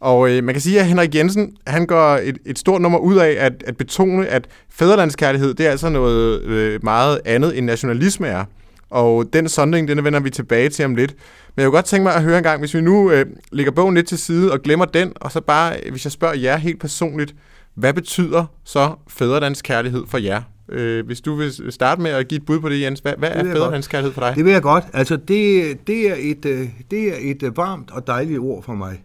Og 0.00 0.30
øh, 0.30 0.44
man 0.44 0.54
kan 0.54 0.60
sige, 0.62 0.80
at 0.80 0.86
Henrik 0.86 1.14
Jensen 1.14 1.56
han 1.66 1.86
går 1.86 2.16
et, 2.22 2.38
et 2.46 2.58
stort 2.58 2.80
nummer 2.80 2.98
ud 2.98 3.16
af 3.16 3.36
at, 3.38 3.52
at 3.66 3.76
betone, 3.76 4.26
at 4.26 4.48
fædrelandskærlighed 4.70 5.54
det 5.54 5.66
er 5.66 5.70
altså 5.70 5.88
noget 5.88 6.42
øh, 6.42 6.84
meget 6.84 7.20
andet 7.24 7.58
end 7.58 7.66
nationalisme 7.66 8.28
er. 8.28 8.44
Og 8.90 9.32
den 9.32 9.48
sondring, 9.48 9.88
den 9.88 10.04
vender 10.04 10.20
vi 10.20 10.30
tilbage 10.30 10.68
til 10.68 10.84
om 10.84 10.94
lidt. 10.94 11.14
Men 11.56 11.62
jeg 11.62 11.66
kunne 11.66 11.76
godt 11.76 11.84
tænke 11.84 12.02
mig 12.02 12.14
at 12.14 12.22
høre 12.22 12.38
en 12.38 12.42
gang, 12.42 12.60
hvis 12.60 12.74
vi 12.74 12.80
nu 12.80 13.10
øh, 13.10 13.26
lægger 13.52 13.72
bogen 13.72 13.94
lidt 13.94 14.08
til 14.08 14.18
side 14.18 14.52
og 14.52 14.62
glemmer 14.62 14.84
den, 14.84 15.12
og 15.16 15.32
så 15.32 15.40
bare, 15.40 15.76
hvis 15.90 16.04
jeg 16.04 16.12
spørger 16.12 16.34
jer 16.34 16.56
helt 16.56 16.80
personligt, 16.80 17.34
hvad 17.74 17.92
betyder 17.92 18.44
så 18.64 18.94
fædrelandskærlighed 19.08 20.02
for 20.08 20.18
jer? 20.18 20.42
Øh, 20.68 21.06
hvis 21.06 21.20
du 21.20 21.34
vil 21.34 21.72
starte 21.72 22.02
med 22.02 22.10
at 22.10 22.28
give 22.28 22.38
et 22.38 22.46
bud 22.46 22.60
på 22.60 22.68
det, 22.68 22.80
Jens, 22.80 23.00
hvad, 23.00 23.14
hvad 23.18 23.30
er 23.32 23.44
fædrelandskærlighed 23.44 24.12
for 24.12 24.20
dig? 24.20 24.36
Det 24.36 24.44
vil 24.44 24.52
jeg 24.52 24.62
godt. 24.62 24.84
Altså, 24.92 25.16
det, 25.16 25.78
det, 25.86 26.10
er 26.10 26.16
et, 26.18 26.44
øh, 26.44 26.68
det 26.90 27.08
er 27.08 27.16
et 27.20 27.42
øh, 27.42 27.56
varmt 27.56 27.90
og 27.90 28.06
dejligt 28.06 28.38
ord 28.38 28.62
for 28.62 28.74
mig. 28.74 29.04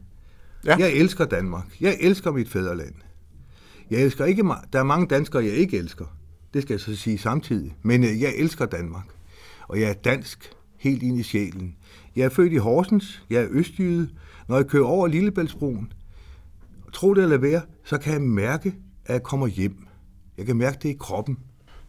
Ja. 0.66 0.76
Jeg 0.80 0.94
elsker 0.94 1.26
Danmark. 1.26 1.66
Jeg 1.82 1.98
elsker 2.00 2.32
mit 2.32 2.50
fædreland. 2.50 2.94
Jeg 3.90 4.02
elsker 4.02 4.26
ikke, 4.26 4.44
der 4.74 4.80
er 4.80 4.84
mange 4.84 5.08
danskere, 5.08 5.44
jeg 5.44 5.54
ikke 5.54 5.78
elsker. 5.78 6.06
Det 6.54 6.62
skal 6.62 6.74
jeg 6.74 6.80
så 6.80 6.96
sige 6.96 7.18
samtidig. 7.18 7.76
Men 7.84 8.04
øh, 8.04 8.22
jeg 8.22 8.34
elsker 8.38 8.66
Danmark. 8.66 9.06
Og 9.68 9.80
jeg 9.80 9.90
er 9.90 9.94
dansk 9.94 10.52
helt 10.78 11.04
ind 11.04 11.20
i 11.20 11.24
sjælen. 11.24 11.76
Jeg 12.16 12.26
er 12.26 12.30
født 12.30 12.54
i 12.54 12.58
Horsens. 12.58 13.24
Jeg 13.30 13.42
er 13.42 13.48
østjyde. 13.50 14.10
Når 14.48 14.56
jeg 14.56 14.68
kører 14.68 14.86
over 14.86 15.08
Lillebæltsbroen, 15.08 15.92
tro 16.94 17.14
det 17.14 17.24
eller 17.24 17.38
være, 17.38 17.62
så 17.84 17.98
kan 17.98 18.14
jeg 18.14 18.22
mærke, 18.22 18.74
at 19.06 19.14
jeg 19.14 19.24
kommer 19.24 19.48
hjem. 19.48 19.88
Jeg 20.38 20.46
kan 20.46 20.56
mærke 20.56 20.78
det 20.84 20.90
i 20.90 20.96
kroppen. 21.00 21.38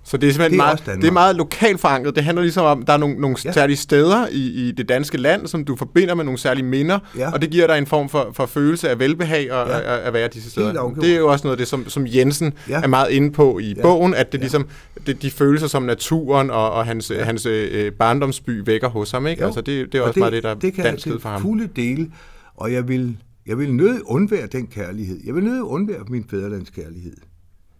Så 0.08 0.16
det 0.16 0.28
er 0.28 0.32
simpelthen 0.32 0.60
det 0.60 0.64
er 0.64 0.66
meget, 0.86 1.02
det 1.02 1.08
er 1.08 1.12
meget 1.12 1.36
lokalt 1.36 1.80
forankret. 1.80 2.16
Det 2.16 2.24
handler 2.24 2.42
ligesom 2.42 2.64
om, 2.64 2.80
at 2.80 2.86
der 2.86 2.92
er 2.92 2.96
nogle, 2.96 3.20
nogle 3.20 3.36
ja. 3.44 3.52
særlige 3.52 3.76
steder 3.76 4.26
i, 4.32 4.68
i 4.68 4.72
det 4.72 4.88
danske 4.88 5.18
land, 5.18 5.46
som 5.46 5.64
du 5.64 5.76
forbinder 5.76 6.14
med 6.14 6.24
nogle 6.24 6.38
særlige 6.38 6.64
minder, 6.64 6.98
ja. 7.16 7.32
og 7.32 7.42
det 7.42 7.50
giver 7.50 7.66
dig 7.66 7.78
en 7.78 7.86
form 7.86 8.08
for, 8.08 8.30
for 8.32 8.46
følelse 8.46 8.90
af 8.90 8.98
velbehag 8.98 9.52
og, 9.52 9.68
ja. 9.68 9.78
at, 9.78 9.98
at 9.98 10.12
være 10.12 10.28
disse 10.28 10.50
steder. 10.50 10.94
Det 11.00 11.12
er 11.12 11.18
jo 11.18 11.28
også 11.28 11.46
noget 11.46 11.56
af 11.56 11.58
det, 11.58 11.68
som, 11.68 11.88
som 11.88 12.06
Jensen 12.06 12.52
ja. 12.68 12.82
er 12.82 12.86
meget 12.86 13.10
inde 13.10 13.32
på 13.32 13.58
i 13.58 13.74
ja. 13.76 13.82
bogen, 13.82 14.14
at 14.14 14.32
det 14.32 14.38
ja. 14.38 14.42
ligesom 14.42 14.68
det, 15.06 15.22
de 15.22 15.30
følelser, 15.30 15.66
som 15.66 15.82
naturen 15.82 16.50
og, 16.50 16.70
og 16.70 16.86
hans, 16.86 17.10
ja. 17.10 17.24
hans 17.24 17.46
øh, 17.46 17.92
barndomsby 17.92 18.62
vækker 18.66 18.88
hos 18.88 19.10
ham. 19.10 19.26
Ikke? 19.26 19.44
Altså, 19.44 19.60
det, 19.60 19.92
det 19.92 19.98
er 19.98 20.02
også 20.02 20.12
det, 20.12 20.20
meget 20.20 20.32
det, 20.32 20.42
der 20.42 20.54
det 20.54 20.74
kan 20.74 20.84
dansk 20.84 21.08
for 21.20 21.28
ham. 21.28 21.42
fulde 21.42 21.68
dele, 21.76 22.10
og 22.56 22.72
jeg 22.72 22.88
vil, 22.88 23.16
jeg 23.46 23.58
vil 23.58 23.74
nødt 23.74 24.02
undvære 24.02 24.46
den 24.46 24.66
kærlighed. 24.66 25.20
Jeg 25.24 25.34
vil 25.34 25.44
nødt 25.44 25.60
undvære 25.60 26.04
min 26.08 26.24
fædrelandskærlighed. 26.30 27.16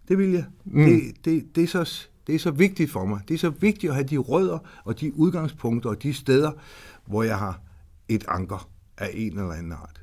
Det 0.07 0.17
vil 0.17 0.31
jeg. 0.31 0.43
Mm. 0.65 0.85
Det, 0.85 1.01
det, 1.25 1.43
det, 1.55 1.63
er 1.63 1.67
så, 1.67 2.07
det 2.29 2.35
er 2.35 2.39
så 2.39 2.51
vigtigt 2.51 2.91
for 2.91 3.05
mig. 3.05 3.19
Det 3.27 3.33
er 3.33 3.37
så 3.37 3.49
vigtigt 3.49 3.89
at 3.89 3.95
have 3.95 4.07
de 4.07 4.17
rødder 4.17 4.59
og 4.83 4.99
de 4.99 5.15
udgangspunkter 5.15 5.89
og 5.89 6.03
de 6.03 6.13
steder, 6.13 6.51
hvor 7.05 7.23
jeg 7.23 7.37
har 7.37 7.59
et 8.09 8.23
anker 8.27 8.69
af 8.97 9.11
en 9.13 9.39
eller 9.39 9.51
anden 9.51 9.71
art. 9.71 10.01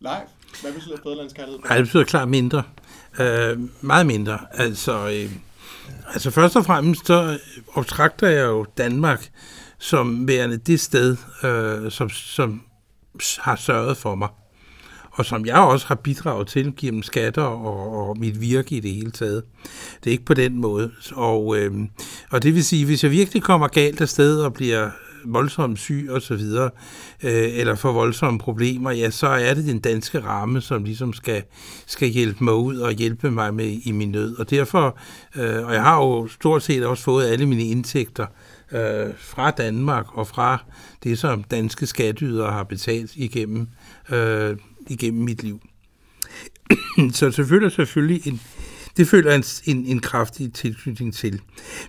Live? 0.00 0.10
Hvad 0.62 0.72
betyder 0.72 0.96
fædrelandskærlighed? 1.02 1.60
Nej, 1.60 1.76
det 1.76 1.84
betyder 1.84 2.04
klart 2.04 2.28
mindre. 2.28 2.62
Øh, 3.20 3.60
meget 3.80 4.06
mindre. 4.06 4.38
Altså, 4.52 5.08
øh, 5.08 5.32
altså 6.14 6.30
først 6.30 6.56
og 6.56 6.64
fremmest, 6.64 7.06
så 7.06 7.38
optrakter 7.74 8.28
jeg 8.28 8.46
jo 8.46 8.66
Danmark 8.78 9.30
som 9.78 10.28
værende 10.28 10.56
det 10.56 10.80
sted, 10.80 11.16
øh, 11.44 11.90
som, 11.90 12.10
som 12.10 12.62
har 13.38 13.56
sørget 13.56 13.96
for 13.96 14.14
mig 14.14 14.28
og 15.16 15.24
som 15.24 15.46
jeg 15.46 15.56
også 15.56 15.86
har 15.86 15.94
bidraget 15.94 16.46
til 16.46 16.72
gennem 16.76 17.02
skatter 17.02 17.42
og, 17.42 18.08
og 18.08 18.18
mit 18.18 18.40
virke 18.40 18.76
i 18.76 18.80
det 18.80 18.94
hele 18.94 19.10
taget. 19.10 19.42
Det 20.04 20.10
er 20.10 20.12
ikke 20.12 20.24
på 20.24 20.34
den 20.34 20.60
måde. 20.60 20.90
Og, 21.12 21.58
øh, 21.58 21.72
og 22.30 22.42
det 22.42 22.54
vil 22.54 22.64
sige, 22.64 22.84
hvis 22.84 23.04
jeg 23.04 23.10
virkelig 23.10 23.42
kommer 23.42 23.68
galt 23.68 24.00
af 24.00 24.08
sted 24.08 24.40
og 24.40 24.54
bliver 24.54 24.90
voldsomt 25.26 25.78
syg 25.78 26.08
og 26.10 26.22
så 26.22 26.36
videre, 26.36 26.70
øh, 27.22 27.58
eller 27.58 27.74
får 27.74 27.92
voldsomme 27.92 28.38
problemer, 28.38 28.90
ja, 28.90 29.10
så 29.10 29.26
er 29.26 29.54
det 29.54 29.64
den 29.64 29.78
danske 29.78 30.20
ramme, 30.20 30.60
som 30.60 30.84
ligesom 30.84 31.12
skal, 31.12 31.42
skal 31.86 32.08
hjælpe 32.08 32.44
mig 32.44 32.54
ud 32.54 32.76
og 32.76 32.92
hjælpe 32.92 33.30
mig 33.30 33.54
med 33.54 33.78
i 33.84 33.92
min 33.92 34.10
nød. 34.10 34.38
Og 34.38 34.50
derfor, 34.50 34.98
øh, 35.36 35.66
og 35.66 35.74
jeg 35.74 35.82
har 35.82 35.96
jo 35.96 36.28
stort 36.28 36.62
set 36.62 36.86
også 36.86 37.04
fået 37.04 37.26
alle 37.26 37.46
mine 37.46 37.64
indtægter 37.64 38.26
øh, 38.72 39.06
fra 39.18 39.50
Danmark 39.50 40.06
og 40.18 40.26
fra 40.26 40.64
det, 41.04 41.18
som 41.18 41.42
danske 41.42 41.86
skatteydere 41.86 42.52
har 42.52 42.62
betalt 42.62 43.16
igennem 43.16 43.68
øh, 44.10 44.56
igennem 44.90 45.24
mit 45.24 45.42
liv. 45.42 45.60
så 47.12 47.30
selvfølgelig 47.30 47.72
selvfølgelig 47.72 48.26
en, 48.26 48.40
det 48.96 49.08
føler 49.08 49.34
en, 49.34 49.44
en, 49.64 49.86
en 49.86 50.00
kraftig 50.00 50.52
tilknytning 50.52 51.14
til. 51.14 51.40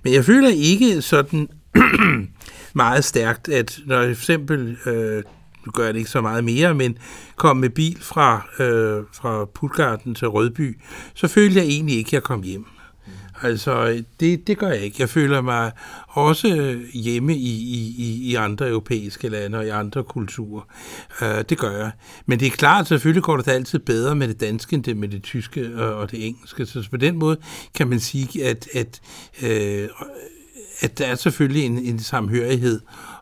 Men 0.04 0.13
jeg 0.13 0.25
føler 0.25 0.50
ikke 0.50 1.01
sådan 1.01 1.48
meget 2.74 3.06
stærkt, 3.06 3.50
at 3.50 3.80
når 3.86 4.01
jeg 4.01 4.18
for 4.18 4.22
eksempel, 4.22 4.77
øh, 4.86 5.24
nu 5.66 5.72
gør 5.72 5.84
jeg 5.84 5.94
det 5.94 6.00
ikke 6.00 6.12
så 6.12 6.22
meget 6.22 6.44
mere, 6.44 6.74
men 6.74 6.98
kom 7.36 7.58
med 7.58 7.70
bil 7.70 7.98
fra, 8.01 8.48
øh, 8.60 9.04
fra 9.13 9.46
Putgarden 9.46 10.16
til 10.16 10.27
Rødby, 10.27 10.80
så 11.13 11.27
følte 11.27 11.60
jeg 11.60 11.66
egentlig 11.66 11.98
ikke, 11.98 12.10
at 12.10 12.13
jeg 12.13 12.24
kom 12.24 12.42
hjem. 12.42 12.66
Altså, 13.41 14.03
det, 14.20 14.48
det 14.48 14.58
gør 14.58 14.67
jeg 14.67 14.82
ikke. 14.82 14.96
Jeg 15.00 15.10
føler 15.10 15.41
mig 15.41 15.72
også 16.08 16.79
hjemme 16.94 17.36
i, 17.36 17.53
i, 17.98 18.29
i 18.32 18.36
andre 18.36 18.70
europæiske 18.70 19.29
lande 19.29 19.58
og 19.58 19.65
i 19.65 19.70
andre 19.70 20.03
kulturer. 20.03 20.62
Uh, 21.22 21.41
det 21.50 21.58
gør 21.58 21.77
jeg. 21.77 21.91
Men 22.25 22.39
det 22.39 22.46
er 22.46 22.51
klart, 22.51 22.88
selvfølgelig 22.88 23.24
går 23.24 23.38
det 23.38 23.48
altid 23.48 23.79
bedre 23.79 24.15
med 24.15 24.27
det 24.27 24.39
danske 24.39 24.74
end 24.74 24.84
det 24.84 24.98
med 24.98 25.08
det 25.08 25.24
tyske 25.24 25.70
og, 25.75 25.96
og 25.96 26.12
det 26.12 26.27
engelske. 26.27 26.65
Så 26.65 26.88
på 26.89 26.98
den 26.98 27.17
måde 27.17 27.38
kan 27.75 27.88
man 27.88 28.00
sige, 28.00 28.46
at, 28.46 28.67
at, 28.74 29.01
uh, 29.44 30.06
at 30.79 30.98
der 30.98 31.06
er 31.06 31.15
selvfølgelig 31.15 31.65
en, 31.65 31.77
en 31.77 32.00
samhørighed. 32.00 32.79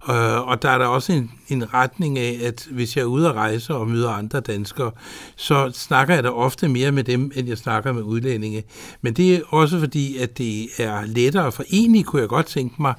Øh, 0.10 0.48
og 0.48 0.62
der 0.62 0.70
er 0.70 0.78
der 0.78 0.86
også 0.86 1.14
en, 1.14 1.32
en 1.48 1.74
retning 1.74 2.20
af, 2.20 2.40
at 2.44 2.68
hvis 2.72 2.96
jeg 2.96 3.02
er 3.02 3.06
ude 3.06 3.28
at 3.28 3.34
rejse 3.34 3.76
og 3.76 3.88
møder 3.88 4.10
andre 4.10 4.40
danskere, 4.40 4.92
så 5.36 5.72
snakker 5.74 6.14
jeg 6.14 6.24
da 6.24 6.30
ofte 6.30 6.68
mere 6.68 6.92
med 6.92 7.04
dem, 7.04 7.32
end 7.36 7.48
jeg 7.48 7.58
snakker 7.58 7.94
med 7.94 8.02
udlændinge. 8.02 8.64
Men 9.02 9.14
det 9.14 9.36
er 9.36 9.40
også 9.50 9.80
fordi, 9.80 10.18
at 10.18 10.38
det 10.38 10.68
er 10.78 11.06
lettere, 11.06 11.52
for 11.52 11.64
egentlig 11.72 12.06
kunne 12.06 12.22
jeg 12.22 12.30
godt 12.30 12.46
tænke 12.46 12.76
mig 12.82 12.94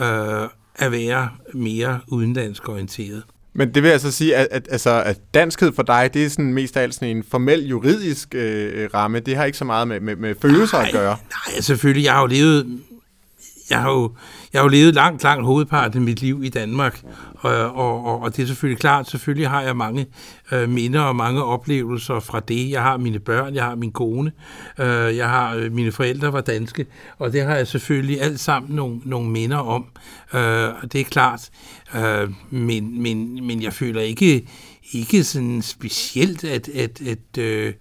øh, 0.00 0.48
at 0.74 0.92
være 0.92 1.28
mere 1.54 2.00
udenlandsk 2.06 2.68
orienteret. 2.68 3.22
Men 3.52 3.74
det 3.74 3.82
vil 3.82 3.88
altså 3.88 4.12
sige, 4.12 4.36
at, 4.36 4.48
at, 4.50 4.68
altså, 4.70 5.02
at 5.02 5.18
danskhed 5.34 5.72
for 5.72 5.82
dig, 5.82 6.10
det 6.14 6.24
er 6.24 6.28
sådan 6.28 6.52
mest 6.52 6.76
af 6.76 6.82
alt 6.82 6.94
sådan 6.94 7.16
en 7.16 7.24
formel 7.30 7.66
juridisk 7.66 8.34
øh, 8.34 8.88
ramme. 8.94 9.20
Det 9.20 9.36
har 9.36 9.44
ikke 9.44 9.58
så 9.58 9.64
meget 9.64 9.88
med, 9.88 10.00
med, 10.00 10.16
med 10.16 10.34
følelser 10.42 10.78
nej, 10.78 10.86
at 10.86 10.92
gøre. 10.92 11.16
Nej, 11.46 11.60
selvfølgelig. 11.60 12.04
Jeg 12.04 12.12
har 12.12 12.20
jo 12.20 12.26
levet 12.26 12.80
jeg 13.70 13.80
har 13.80 13.90
jo, 13.90 14.12
jeg 14.52 14.60
har 14.60 14.64
jo 14.64 14.68
levet 14.68 14.94
langt, 14.94 15.22
langt 15.22 15.44
hovedparten 15.44 15.98
af 15.98 16.04
mit 16.04 16.20
liv 16.20 16.44
i 16.44 16.48
Danmark, 16.48 17.02
og, 17.36 17.52
og, 17.52 18.04
og, 18.04 18.20
og 18.22 18.36
det 18.36 18.42
er 18.42 18.46
selvfølgelig 18.46 18.80
klart, 18.80 19.10
selvfølgelig 19.10 19.48
har 19.48 19.62
jeg 19.62 19.76
mange 19.76 20.06
øh, 20.52 20.68
minder 20.68 21.00
og 21.00 21.16
mange 21.16 21.44
oplevelser 21.44 22.20
fra 22.20 22.40
det. 22.40 22.70
Jeg 22.70 22.82
har 22.82 22.96
mine 22.96 23.18
børn, 23.18 23.54
jeg 23.54 23.64
har 23.64 23.74
min 23.74 23.92
kone, 23.92 24.32
øh, 24.78 25.16
jeg 25.16 25.28
har 25.28 25.54
øh, 25.54 25.72
mine 25.72 25.92
forældre 25.92 26.32
var 26.32 26.40
danske, 26.40 26.86
og 27.18 27.32
det 27.32 27.42
har 27.42 27.54
jeg 27.54 27.66
selvfølgelig 27.66 28.22
alt 28.22 28.40
sammen 28.40 28.76
nogle, 28.76 29.00
nogle 29.04 29.30
minder 29.30 29.58
om, 29.58 29.86
øh, 30.34 30.68
og 30.82 30.92
det 30.92 31.00
er 31.00 31.04
klart, 31.04 31.50
øh, 31.94 32.30
men, 32.50 33.02
men, 33.02 33.46
men 33.46 33.62
jeg 33.62 33.72
føler 33.72 34.00
ikke, 34.00 34.48
ikke 34.92 35.24
sådan 35.24 35.62
specielt, 35.62 36.44
at, 36.44 36.68
at, 36.68 37.00
at 37.00 37.38
øh, 37.38 37.72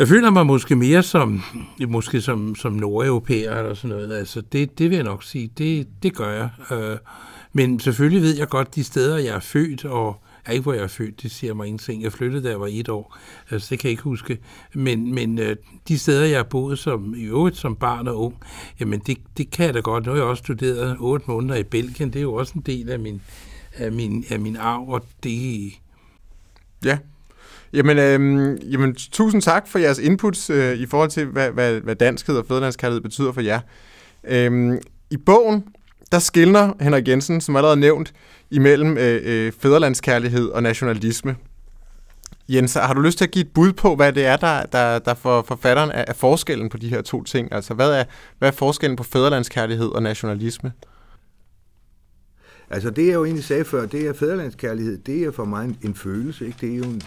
jeg 0.00 0.08
føler 0.08 0.30
mig 0.30 0.46
måske 0.46 0.76
mere 0.76 1.02
som, 1.02 1.42
måske 1.88 2.20
som, 2.20 2.54
som 2.54 2.72
nordeuropæer 2.72 3.58
eller 3.58 3.74
sådan 3.74 3.96
noget. 3.96 4.12
Altså 4.12 4.40
det, 4.40 4.78
det 4.78 4.90
vil 4.90 4.96
jeg 4.96 5.04
nok 5.04 5.24
sige, 5.24 5.50
det, 5.58 5.88
det 6.02 6.14
gør 6.14 6.30
jeg. 6.30 6.50
Øh, 6.72 6.96
men 7.52 7.80
selvfølgelig 7.80 8.22
ved 8.22 8.36
jeg 8.36 8.48
godt, 8.48 8.74
de 8.74 8.84
steder, 8.84 9.18
jeg 9.18 9.36
er 9.36 9.40
født, 9.40 9.84
og 9.84 10.22
er 10.44 10.52
ikke 10.52 10.62
hvor 10.62 10.72
jeg 10.72 10.82
er 10.82 10.88
født, 10.88 11.22
det 11.22 11.30
siger 11.30 11.54
mig 11.54 11.66
ingenting. 11.66 12.02
Jeg 12.02 12.12
flyttede, 12.12 12.44
da 12.44 12.48
jeg 12.48 12.60
var 12.60 12.68
et 12.70 12.88
år, 12.88 13.18
altså 13.50 13.66
det 13.70 13.78
kan 13.78 13.88
jeg 13.88 13.90
ikke 13.90 14.02
huske. 14.02 14.38
Men, 14.74 15.14
men 15.14 15.38
øh, 15.38 15.56
de 15.88 15.98
steder, 15.98 16.24
jeg 16.24 16.38
har 16.38 16.44
boet 16.44 16.78
som, 16.78 17.14
i 17.14 17.22
øvrigt 17.24 17.56
som 17.56 17.76
barn 17.76 18.08
og 18.08 18.24
ung, 18.24 18.34
jamen 18.80 19.00
det, 19.00 19.18
det 19.36 19.50
kan 19.50 19.66
jeg 19.66 19.74
da 19.74 19.80
godt. 19.80 20.06
Nu 20.06 20.12
har 20.12 20.18
jeg 20.18 20.26
også 20.26 20.42
studeret 20.42 20.96
otte 21.00 21.24
måneder 21.28 21.54
i 21.54 21.62
Belgien, 21.62 22.12
det 22.12 22.18
er 22.18 22.22
jo 22.22 22.34
også 22.34 22.52
en 22.56 22.62
del 22.66 22.90
af 22.90 22.98
min, 22.98 23.22
af 23.74 23.92
min, 23.92 24.24
af 24.30 24.40
min 24.40 24.56
arv, 24.56 24.88
og 24.88 25.04
det... 25.22 25.72
Ja, 26.84 26.98
Jamen, 27.72 27.98
øhm, 27.98 28.56
jamen, 28.56 28.94
tusind 28.94 29.42
tak 29.42 29.68
for 29.68 29.78
jeres 29.78 29.98
inputs 29.98 30.50
øh, 30.50 30.76
i 30.76 30.86
forhold 30.86 31.10
til, 31.10 31.26
hvad, 31.26 31.50
hvad, 31.50 31.80
hvad 31.80 31.94
danskhed 31.96 32.36
og 32.36 32.46
fædrelandskærlighed 32.46 33.00
betyder 33.00 33.32
for 33.32 33.40
jer. 33.40 33.60
Øhm, 34.24 34.78
I 35.10 35.16
bogen, 35.16 35.64
der 36.12 36.18
skiller 36.18 36.72
Henrik 36.80 37.08
Jensen, 37.08 37.40
som 37.40 37.56
allerede 37.56 37.80
nævnt, 37.80 38.12
imellem 38.50 38.98
øh, 38.98 39.20
øh, 39.24 39.52
fædrelandskærlighed 39.60 40.48
og 40.48 40.62
nationalisme. 40.62 41.36
Jens, 42.48 42.74
har 42.74 42.94
du 42.94 43.00
lyst 43.00 43.18
til 43.18 43.24
at 43.24 43.30
give 43.30 43.44
et 43.44 43.52
bud 43.54 43.72
på, 43.72 43.96
hvad 43.96 44.12
det 44.12 44.26
er, 44.26 44.36
der, 44.36 44.66
der, 44.66 44.98
der 44.98 45.14
for 45.14 45.42
forfatteren 45.42 45.90
er, 45.90 46.04
er 46.08 46.12
forskellen 46.12 46.68
på 46.68 46.76
de 46.76 46.88
her 46.88 47.02
to 47.02 47.22
ting? 47.22 47.52
Altså, 47.52 47.74
hvad 47.74 47.92
er, 47.92 48.04
hvad 48.38 48.48
er 48.48 48.52
forskellen 48.52 48.96
på 48.96 49.04
fædrelandskærlighed 49.04 49.88
og 49.88 50.02
nationalisme? 50.02 50.72
Altså, 52.70 52.90
det 52.90 53.06
jeg 53.06 53.14
jo 53.14 53.24
egentlig 53.24 53.44
sagde 53.44 53.64
før, 53.64 53.86
det 53.86 54.06
er 54.06 54.12
fædrelandskærlighed, 54.12 54.98
det 54.98 55.22
er 55.22 55.30
for 55.30 55.44
mig 55.44 55.64
en, 55.64 55.78
en 55.82 55.94
følelse, 55.94 56.46
ikke? 56.46 56.58
Det 56.60 56.72
er 56.72 56.76
jo 56.76 56.84
en 56.84 57.02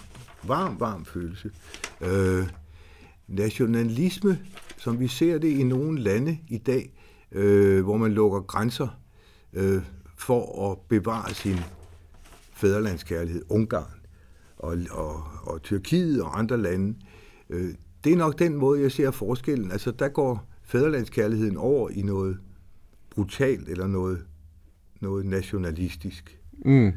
varm, 0.48 0.80
varm 0.80 1.06
følelse. 1.06 1.52
Øh, 2.02 2.48
nationalisme, 3.28 4.40
som 4.78 5.00
vi 5.00 5.08
ser 5.08 5.38
det 5.38 5.48
i 5.48 5.64
nogle 5.64 6.00
lande 6.02 6.38
i 6.48 6.58
dag, 6.58 6.94
øh, 7.32 7.84
hvor 7.84 7.98
man 7.98 8.12
lukker 8.12 8.40
grænser 8.40 9.00
øh, 9.54 9.82
for 10.18 10.72
at 10.72 10.78
bevare 10.90 11.34
sin 11.34 11.58
fædrelandskærlighed, 12.54 13.42
Ungarn 13.50 14.00
og, 14.58 14.78
og, 14.92 15.24
og 15.44 15.62
Tyrkiet 15.62 16.22
og 16.22 16.40
andre 16.40 16.58
lande, 16.58 16.96
øh, 17.50 17.74
det 18.04 18.14
er 18.14 18.18
nok 18.18 18.40
den 18.40 18.56
måde, 18.56 18.82
jeg 18.82 18.92
ser 18.92 19.12
forskellen. 19.12 19.72
Altså, 19.72 19.92
der 19.92 20.08
går 20.08 20.50
fædrelandskærligheden 20.64 21.58
over 21.58 21.90
i 21.90 22.02
noget 22.02 22.38
brutalt 23.10 23.70
eller 23.70 23.88
noget, 23.88 24.26
noget 25.02 25.26
nationalistisk. 25.26 26.40
Mm. 26.66 26.92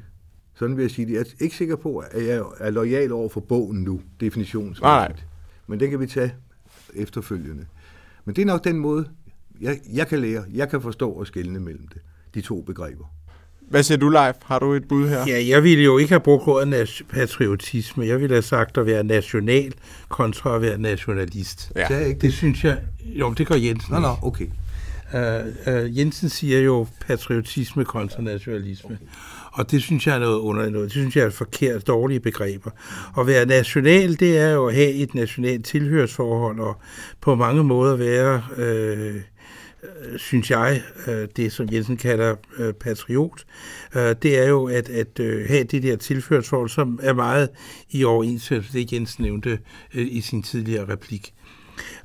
Sådan 0.59 0.77
vil 0.77 0.83
jeg 0.83 0.90
sige 0.90 1.07
det. 1.07 1.12
Jeg 1.12 1.21
er 1.21 1.25
ikke 1.40 1.57
sikker 1.57 1.77
på, 1.77 1.99
at 1.99 2.27
jeg 2.27 2.42
er 2.59 2.71
lojal 2.71 3.12
over 3.12 3.29
for 3.29 3.40
bogen 3.40 3.83
nu, 3.83 4.01
definitionsmæssigt. 4.21 4.83
Nej. 4.83 5.12
Men 5.66 5.81
det 5.81 5.90
kan 5.90 6.01
vi 6.01 6.07
tage 6.07 6.35
efterfølgende. 6.95 7.66
Men 8.25 8.37
det 8.37 8.42
er 8.42 8.47
nok 8.47 8.64
den 8.64 8.79
måde, 8.79 9.09
jeg, 9.61 9.81
jeg 9.92 10.09
kan 10.09 10.19
lære, 10.19 10.45
jeg 10.55 10.69
kan 10.69 10.83
forstå 10.83 11.11
og 11.11 11.27
skelne 11.27 11.61
mellem 11.61 11.88
det, 11.88 12.03
de 12.35 12.40
to 12.40 12.62
begreber. 12.62 13.05
Hvad 13.61 13.83
siger 13.83 13.99
du, 13.99 14.09
Leif? 14.09 14.35
Har 14.45 14.59
du 14.59 14.73
et 14.73 14.88
bud 14.88 15.09
her? 15.09 15.25
Ja, 15.27 15.47
jeg 15.49 15.62
ville 15.62 15.85
jo 15.85 15.99
ikke 15.99 16.11
have 16.11 16.21
brugt 16.21 16.49
ordet 16.49 17.03
patriotisme. 17.09 18.07
Jeg 18.07 18.21
ville 18.21 18.35
have 18.35 18.42
sagt 18.42 18.79
at 18.79 18.87
være 18.87 19.05
national 19.05 19.75
kontra 20.09 20.55
at 20.55 20.62
være 20.62 20.79
nationalist. 20.79 21.73
Ja. 21.77 21.87
Det, 21.88 22.07
ikke 22.07 22.21
det 22.21 22.33
synes 22.33 22.64
jeg... 22.64 22.79
Jo, 23.05 23.33
det 23.33 23.47
gør 23.47 23.55
Jensen. 23.55 23.95
Nå, 23.95 24.01
nå, 24.01 24.16
okay. 24.23 24.47
Uh, 25.14 25.21
uh, 25.75 25.99
Jensen 25.99 26.29
siger 26.29 26.61
jo 26.61 26.87
patriotisme 27.07 27.85
kontra 27.85 28.23
nationalisme. 28.23 28.90
Okay. 28.95 29.07
Og 29.57 29.71
det 29.71 29.83
synes 29.83 30.07
jeg 30.07 30.14
er 30.14 30.19
noget 30.19 30.38
underligt 30.38 30.73
noget. 30.73 30.85
Det 30.85 30.92
synes 30.92 31.16
jeg 31.16 31.25
er 31.25 31.31
forkert, 31.31 31.87
dårlige 31.87 32.21
begreber. 32.21 32.71
At 33.19 33.27
være 33.27 33.47
national, 33.47 34.21
det 34.21 34.38
er 34.38 34.51
jo 34.51 34.66
at 34.66 34.75
have 34.75 34.92
et 34.92 35.14
nationalt 35.14 35.64
tilhørsforhold, 35.64 36.61
og 36.61 36.77
på 37.21 37.35
mange 37.35 37.64
måder 37.64 37.97
være, 37.97 38.42
øh, 38.57 39.21
synes 40.16 40.51
jeg, 40.51 40.83
øh, 41.09 41.29
det 41.37 41.53
som 41.53 41.69
Jensen 41.73 41.97
kalder 41.97 42.35
øh, 42.59 42.73
patriot, 42.73 43.45
øh, 43.97 44.14
det 44.23 44.38
er 44.38 44.49
jo 44.49 44.64
at, 44.64 44.88
at 44.88 45.21
øh, 45.21 45.49
have 45.49 45.64
det 45.64 45.83
der 45.83 45.97
tilhørsforhold, 45.97 46.69
som 46.69 47.01
er 47.03 47.12
meget 47.12 47.49
i 47.90 48.05
overensstemmelse 48.05 48.73
det 48.73 48.92
Jensen 48.92 49.25
nævnte 49.25 49.59
øh, 49.95 50.07
i 50.11 50.21
sin 50.21 50.42
tidligere 50.42 50.88
replik. 50.92 51.35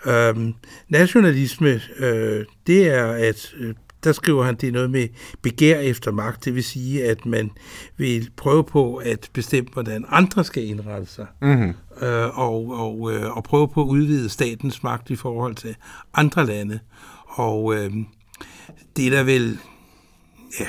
Øhm, 0.08 0.54
nationalisme, 0.90 1.82
øh, 1.98 2.46
det 2.68 2.90
er 2.90 3.06
at 3.06 3.54
øh, 3.58 3.76
der 4.04 4.12
skriver 4.12 4.44
han, 4.44 4.56
det 4.56 4.68
er 4.68 4.72
noget 4.72 4.90
med 4.90 5.08
begær 5.42 5.80
efter 5.80 6.12
magt, 6.12 6.46
det 6.46 6.56
vil 6.56 6.64
sige, 6.64 7.06
at 7.06 7.26
man 7.26 7.52
vil 7.98 8.30
prøve 8.38 8.64
på 8.64 8.96
at 8.96 9.30
bestemme, 9.34 9.70
hvordan 9.74 10.06
andre 10.10 10.44
skal 10.44 10.64
indrette 10.64 11.08
sig, 11.08 11.26
mm-hmm. 11.42 11.74
øh, 12.02 12.40
og, 12.40 12.70
og, 12.70 13.14
øh, 13.14 13.38
og 13.38 13.44
prøve 13.44 13.68
på 13.68 13.82
at 13.82 13.88
udvide 13.88 14.30
statens 14.30 14.84
magt 14.84 15.10
i 15.10 15.16
forhold 15.16 15.56
til 15.56 15.76
andre 16.14 16.46
lande. 16.46 16.80
Og 17.28 17.76
øh, 17.76 17.92
det 18.98 19.08
er 19.08 19.10
der 19.10 19.24
vel, 19.24 19.58
ja, 20.60 20.68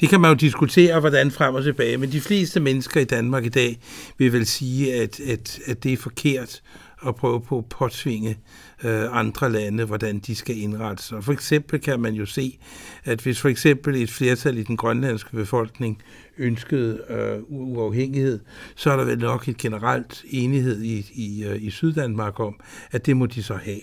det 0.00 0.08
kan 0.08 0.20
man 0.20 0.30
jo 0.30 0.34
diskutere, 0.34 1.00
hvordan 1.00 1.30
frem 1.30 1.54
og 1.54 1.62
tilbage, 1.62 1.96
men 1.96 2.12
de 2.12 2.20
fleste 2.20 2.60
mennesker 2.60 3.00
i 3.00 3.04
Danmark 3.04 3.44
i 3.44 3.48
dag 3.48 3.78
vil 4.18 4.32
vel 4.32 4.46
sige, 4.46 4.94
at, 4.94 5.20
at, 5.20 5.58
at 5.66 5.84
det 5.84 5.92
er 5.92 5.96
forkert 5.96 6.62
at 7.06 7.14
prøve 7.14 7.40
på 7.40 7.58
at 7.58 7.66
påtvinge 7.66 8.38
øh, 8.84 9.16
andre 9.18 9.52
lande, 9.52 9.84
hvordan 9.84 10.18
de 10.18 10.34
skal 10.34 10.58
indrette 10.58 11.02
sig. 11.02 11.24
For 11.24 11.32
eksempel 11.32 11.80
kan 11.80 12.00
man 12.00 12.14
jo 12.14 12.26
se, 12.26 12.58
at 13.04 13.20
hvis 13.20 13.40
for 13.40 13.48
eksempel 13.48 13.96
et 13.96 14.10
flertal 14.10 14.58
i 14.58 14.62
den 14.62 14.76
grønlandske 14.76 15.36
befolkning 15.36 16.02
ønskede 16.38 17.00
øh, 17.08 17.38
uafhængighed, 17.48 18.40
så 18.74 18.90
er 18.90 18.96
der 18.96 19.04
vel 19.04 19.18
nok 19.18 19.48
et 19.48 19.56
generelt 19.56 20.24
enighed 20.30 20.82
i, 20.82 21.06
i, 21.14 21.44
øh, 21.44 21.62
i 21.62 21.70
Syddanmark 21.70 22.40
om, 22.40 22.60
at 22.90 23.06
det 23.06 23.16
må 23.16 23.26
de 23.26 23.42
så 23.42 23.54
have. 23.54 23.80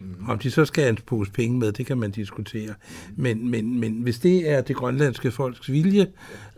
Mm. 0.00 0.28
Om 0.28 0.38
de 0.38 0.50
så 0.50 0.64
skal 0.64 0.82
have 0.82 0.90
en 0.90 0.98
pose 1.06 1.32
penge 1.32 1.58
med, 1.58 1.72
det 1.72 1.86
kan 1.86 1.98
man 1.98 2.10
diskutere. 2.10 2.74
Men, 3.16 3.50
men, 3.50 3.80
men 3.80 3.92
hvis 4.02 4.18
det 4.18 4.50
er 4.50 4.60
det 4.60 4.76
grønlandske 4.76 5.30
folks 5.30 5.72
vilje, 5.72 6.06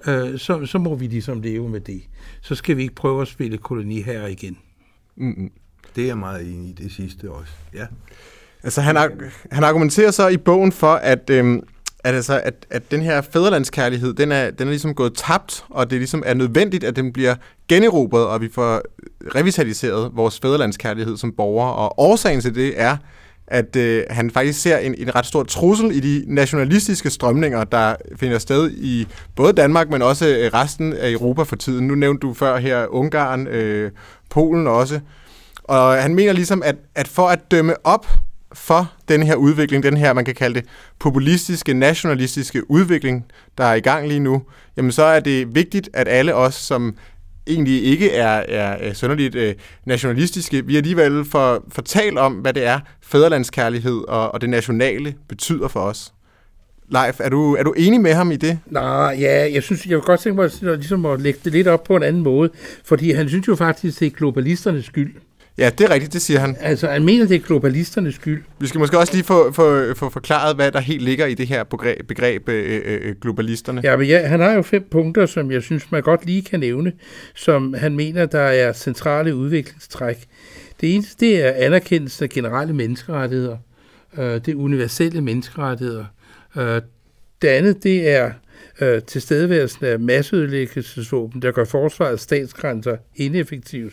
øh, 0.07 0.39
så, 0.39 0.67
så 0.67 0.79
må 0.79 0.95
vi 0.95 1.07
ligesom 1.07 1.41
leve 1.41 1.69
med 1.69 1.81
det. 1.81 2.03
Så 2.41 2.55
skal 2.55 2.77
vi 2.77 2.83
ikke 2.83 2.95
prøve 2.95 3.23
at 3.23 3.29
spille 3.29 3.59
koloni 3.59 4.03
her 4.03 4.27
igen. 4.27 4.59
Mm-hmm. 5.17 5.51
Det 5.97 6.03
er 6.03 6.07
jeg 6.07 6.19
meget 6.19 6.43
enig 6.43 6.69
i, 6.71 6.73
det 6.73 6.93
sidste 6.93 7.31
også. 7.31 7.53
Ja. 7.75 7.87
Altså, 8.63 8.81
han, 8.81 8.97
han 9.53 9.65
argumenterer 9.65 10.11
så 10.11 10.29
i 10.29 10.37
bogen 10.37 10.73
for, 10.73 10.93
at, 10.93 11.31
øhm, 11.31 11.63
at, 12.05 12.15
altså, 12.15 12.41
at, 12.45 12.67
at 12.71 12.91
den 12.91 13.03
her 13.03 13.21
fædrelandskærlighed, 13.21 14.15
den 14.15 14.33
er, 14.33 14.51
den 14.51 14.67
er 14.67 14.71
ligesom 14.71 14.95
gået 14.95 15.15
tabt, 15.15 15.65
og 15.71 15.91
det 15.91 15.99
ligesom 15.99 16.23
er 16.27 16.35
nødvendigt, 16.35 16.85
at 16.85 16.97
den 16.97 17.13
bliver 17.13 17.35
generobret, 17.69 18.27
og 18.27 18.41
vi 18.41 18.49
får 18.55 18.83
revitaliseret 19.35 20.11
vores 20.15 20.41
fædrelandskærlighed 20.41 21.17
som 21.17 21.33
borgere. 21.33 21.73
Og 21.73 21.99
årsagen 21.99 22.41
til 22.41 22.55
det 22.55 22.81
er, 22.81 22.97
at 23.47 23.77
øh, 23.77 24.05
han 24.11 24.31
faktisk 24.31 24.61
ser 24.61 24.79
en, 24.79 24.95
en 24.99 25.15
ret 25.15 25.27
stor 25.27 25.43
trussel 25.43 25.91
i 25.97 26.01
de 26.01 26.25
nationalistiske 26.27 27.11
strømninger, 27.11 27.65
der 27.65 27.95
finder 28.17 28.39
sted 28.39 28.71
i 28.71 29.07
både 29.37 29.53
Danmark, 29.53 29.91
men 29.91 30.03
også 30.03 30.29
øh, 30.29 30.51
resten 30.55 30.93
af 30.93 31.11
Europa 31.11 31.43
for 31.43 31.57
tiden. 31.57 31.87
Nu 31.87 31.95
nævnte 31.95 32.27
du 32.27 32.35
før 32.35 32.59
her 32.59 32.87
Ungarn, 32.87 33.47
øh, 33.47 33.91
Polen 34.31 34.67
også. 34.67 35.01
Og 35.65 36.03
han 36.03 36.15
mener 36.15 36.33
ligesom, 36.33 36.63
at, 36.63 36.77
at 36.95 37.09
for 37.09 37.29
at 37.29 37.51
dømme 37.51 37.87
op 37.87 38.07
for 38.55 38.93
den 39.09 39.23
her 39.23 39.35
udvikling, 39.35 39.83
den 39.83 39.97
her, 39.97 40.13
man 40.13 40.25
kan 40.25 40.35
kalde 40.35 40.55
det, 40.55 40.69
populistiske, 40.99 41.75
nationalistiske 41.75 42.71
udvikling, 42.71 43.25
der 43.59 43.65
er 43.65 43.75
i 43.75 43.81
gang 43.81 44.09
lige 44.09 44.21
nu, 44.21 44.43
jamen 44.77 44.93
så 44.93 45.03
er 45.03 45.21
det 45.21 45.55
vigtigt, 45.55 45.89
at 45.93 46.09
alle 46.09 46.35
os, 46.35 46.55
som 46.55 46.97
egentlig 47.47 47.85
ikke 47.85 48.11
er, 48.11 48.45
er, 48.49 48.73
er 48.73 48.93
sønderligt 48.93 49.35
øh, 49.35 49.55
nationalistiske, 49.87 50.67
vi 50.67 50.77
alligevel 50.77 51.25
får 51.25 51.65
fortalt 51.69 52.19
om, 52.19 52.33
hvad 52.33 52.53
det 52.53 52.65
er, 52.65 52.81
fædrelandskærlighed 53.03 54.09
og, 54.09 54.35
og 54.35 54.41
det 54.41 54.51
nationale 54.51 55.15
betyder 55.29 55.69
for 55.69 55.81
os. 55.81 56.13
Leif, 56.89 57.21
er 57.21 57.29
du, 57.29 57.55
er 57.55 57.63
du 57.63 57.75
enig 57.77 58.01
med 58.01 58.15
ham 58.15 58.31
i 58.31 58.37
det? 58.37 58.59
Nej, 58.67 59.17
ja, 59.21 59.53
jeg 59.53 59.63
synes, 59.63 59.87
jeg 59.87 59.97
vil 59.97 60.05
godt 60.05 60.21
tænke 60.21 60.37
mig 60.37 60.45
at, 60.45 60.79
ligesom 60.79 61.07
at 61.07 61.21
lægge 61.21 61.41
det 61.45 61.53
lidt 61.53 61.69
op 61.69 61.85
på 61.85 61.97
en 61.97 62.03
anden 62.03 62.23
måde, 62.23 62.51
fordi 62.85 63.13
han 63.13 63.29
synes 63.29 63.49
jo 63.49 63.57
faktisk, 63.57 64.01
det 64.01 64.07
er 64.07 64.11
globalisternes 64.11 64.85
skyld, 64.85 65.15
Ja, 65.59 65.71
det 65.79 65.85
er 65.85 65.91
rigtigt, 65.91 66.13
det 66.13 66.23
siger 66.23 66.41
han. 66.41 66.57
Altså, 66.61 66.87
han 66.87 67.05
mener, 67.05 67.27
det 67.27 67.35
er 67.35 67.41
globalisternes 67.41 68.15
skyld. 68.15 68.43
Vi 68.59 68.67
skal 68.67 68.79
måske 68.79 68.99
også 68.99 69.13
lige 69.13 69.25
få, 69.25 69.53
få, 69.53 69.95
få 69.95 70.11
forklaret, 70.11 70.57
hvad 70.57 70.73
der 70.73 70.81
helt 70.81 71.03
ligger 71.03 71.27
i 71.27 71.35
det 71.35 71.47
her 71.47 71.65
begreb, 71.65 72.07
begreb 72.09 72.49
øh, 72.49 72.81
øh, 72.85 73.15
globalisterne. 73.21 73.81
Ja, 73.85 73.97
men 73.97 74.07
ja, 74.07 74.27
han 74.27 74.41
har 74.41 74.53
jo 74.53 74.63
fem 74.63 74.89
punkter, 74.91 75.27
som 75.27 75.51
jeg 75.51 75.63
synes, 75.63 75.91
man 75.91 76.03
godt 76.03 76.27
lige 76.27 76.43
kan 76.43 76.61
nævne, 76.61 76.93
som 77.35 77.75
han 77.75 77.97
mener, 77.97 78.27
der 78.27 78.41
er 78.41 78.73
centrale 78.73 79.35
udviklingstræk. 79.35 80.27
Det 80.81 80.95
eneste, 80.95 81.27
det 81.27 81.45
er 81.45 81.67
anerkendelse 81.67 82.25
af 82.25 82.31
generelle 82.31 82.75
menneskerettigheder. 82.75 83.57
Øh, 84.19 84.25
det 84.25 84.49
er 84.49 84.55
universelle 84.55 85.21
menneskerettigheder. 85.21 86.05
Øh, 86.57 86.83
det 87.43 87.49
andet, 87.49 87.83
det 87.83 88.11
er 88.11 88.33
øh, 88.81 89.03
tilstedeværelsen 89.03 89.87
af 89.87 90.01
masseødelæggelsesvåben, 90.01 91.43
der 91.43 91.53
gør 91.53 91.65
forsvarets 91.65 92.23
statsgrænser 92.23 92.97
ineffektivt. 93.17 93.93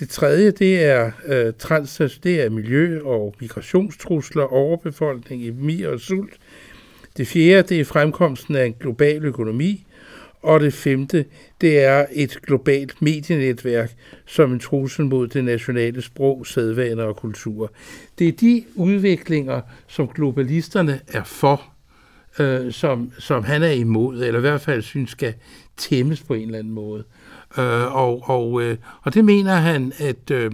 Det 0.00 0.08
tredje, 0.08 0.50
det 0.50 0.84
er, 0.84 1.10
øh, 1.26 1.52
trans, 1.58 2.02
det 2.22 2.40
er 2.40 2.50
miljø- 2.50 3.02
og 3.04 3.34
migrationstrusler, 3.40 4.42
overbefolkning, 4.42 5.42
epidemi 5.42 5.82
og 5.82 6.00
sult. 6.00 6.38
Det 7.16 7.26
fjerde, 7.26 7.68
det 7.68 7.80
er 7.80 7.84
fremkomsten 7.84 8.56
af 8.56 8.66
en 8.66 8.74
global 8.80 9.24
økonomi. 9.24 9.86
Og 10.42 10.60
det 10.60 10.74
femte, 10.74 11.24
det 11.60 11.84
er 11.84 12.06
et 12.12 12.38
globalt 12.42 13.02
medienetværk 13.02 13.92
som 14.26 14.52
en 14.52 14.60
trussel 14.60 15.04
mod 15.04 15.28
det 15.28 15.44
nationale 15.44 16.02
sprog, 16.02 16.46
sædvaner 16.46 17.04
og 17.04 17.16
kultur. 17.16 17.72
Det 18.18 18.28
er 18.28 18.32
de 18.32 18.64
udviklinger, 18.74 19.60
som 19.86 20.08
globalisterne 20.08 21.00
er 21.12 21.24
for, 21.24 21.73
øh, 22.38 22.72
som, 22.72 23.12
som 23.18 23.44
han 23.44 23.62
er 23.62 23.70
imod, 23.70 24.22
eller 24.22 24.38
i 24.38 24.40
hvert 24.40 24.60
fald 24.60 24.82
synes 24.82 25.10
skal 25.10 25.34
tæmmes 25.76 26.22
på 26.22 26.34
en 26.34 26.46
eller 26.46 26.58
anden 26.58 26.72
måde. 26.72 27.04
Øh, 27.58 27.94
og, 27.96 28.28
og, 28.30 28.62
øh, 28.62 28.76
og 29.02 29.14
det 29.14 29.24
mener 29.24 29.54
han, 29.54 29.92
at, 29.98 30.30
øh, 30.30 30.52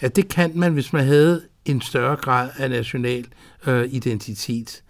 at 0.00 0.16
det 0.16 0.28
kan 0.28 0.52
man, 0.54 0.72
hvis 0.72 0.92
man 0.92 1.04
havde 1.04 1.42
en 1.64 1.80
større 1.80 2.16
grad 2.16 2.50
af 2.58 2.70
national 2.70 3.24
øh, 3.66 3.88
identitet. 3.90 4.82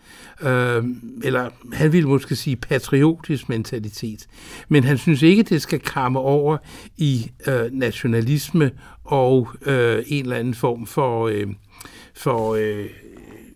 Øh, 0.42 0.84
eller 1.24 1.50
han 1.72 1.92
ville 1.92 2.08
måske 2.08 2.36
sige 2.36 2.56
patriotisk 2.56 3.48
mentalitet. 3.48 4.26
Men 4.68 4.84
han 4.84 4.98
synes 4.98 5.22
ikke, 5.22 5.42
det 5.42 5.62
skal 5.62 5.80
kramme 5.82 6.18
over 6.18 6.56
i 6.96 7.30
øh, 7.46 7.72
nationalisme 7.72 8.70
og 9.04 9.48
øh, 9.66 10.02
en 10.06 10.24
eller 10.24 10.36
anden 10.36 10.54
form 10.54 10.86
for, 10.86 11.28
øh, 11.28 11.46
for 12.14 12.54
øh, 12.54 12.86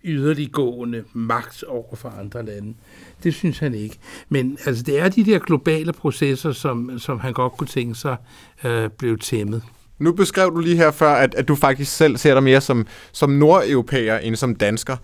yderliggående 0.04 1.04
magt 1.12 1.62
over 1.62 1.96
for 1.96 2.08
andre 2.08 2.44
lande. 2.44 2.74
Det 3.22 3.34
synes 3.34 3.58
han 3.58 3.74
ikke. 3.74 3.98
Men 4.28 4.58
altså, 4.66 4.82
det 4.82 5.00
er 5.00 5.08
de 5.08 5.24
der 5.24 5.38
globale 5.38 5.92
processer, 5.92 6.52
som, 6.52 6.98
som 6.98 7.20
han 7.20 7.32
godt 7.32 7.52
kunne 7.52 7.66
tænke 7.66 7.94
sig 7.94 8.16
øh, 8.64 8.90
blev 8.98 9.18
tæmmet. 9.18 9.62
Nu 9.98 10.12
beskrev 10.12 10.50
du 10.54 10.60
lige 10.60 10.76
her 10.76 10.90
før, 10.90 11.12
at, 11.12 11.34
at 11.34 11.48
du 11.48 11.54
faktisk 11.54 11.96
selv 11.96 12.16
ser 12.16 12.34
dig 12.34 12.42
mere 12.42 12.60
som, 12.60 12.86
som 13.12 13.30
nordeuropæer 13.30 14.18
end 14.18 14.36
som 14.36 14.54
dansker. 14.56 14.96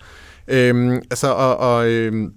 Øhm, 0.47 0.91
altså, 0.91 1.27
og, 1.27 1.57
og 1.57 1.89
øhm, 1.89 2.33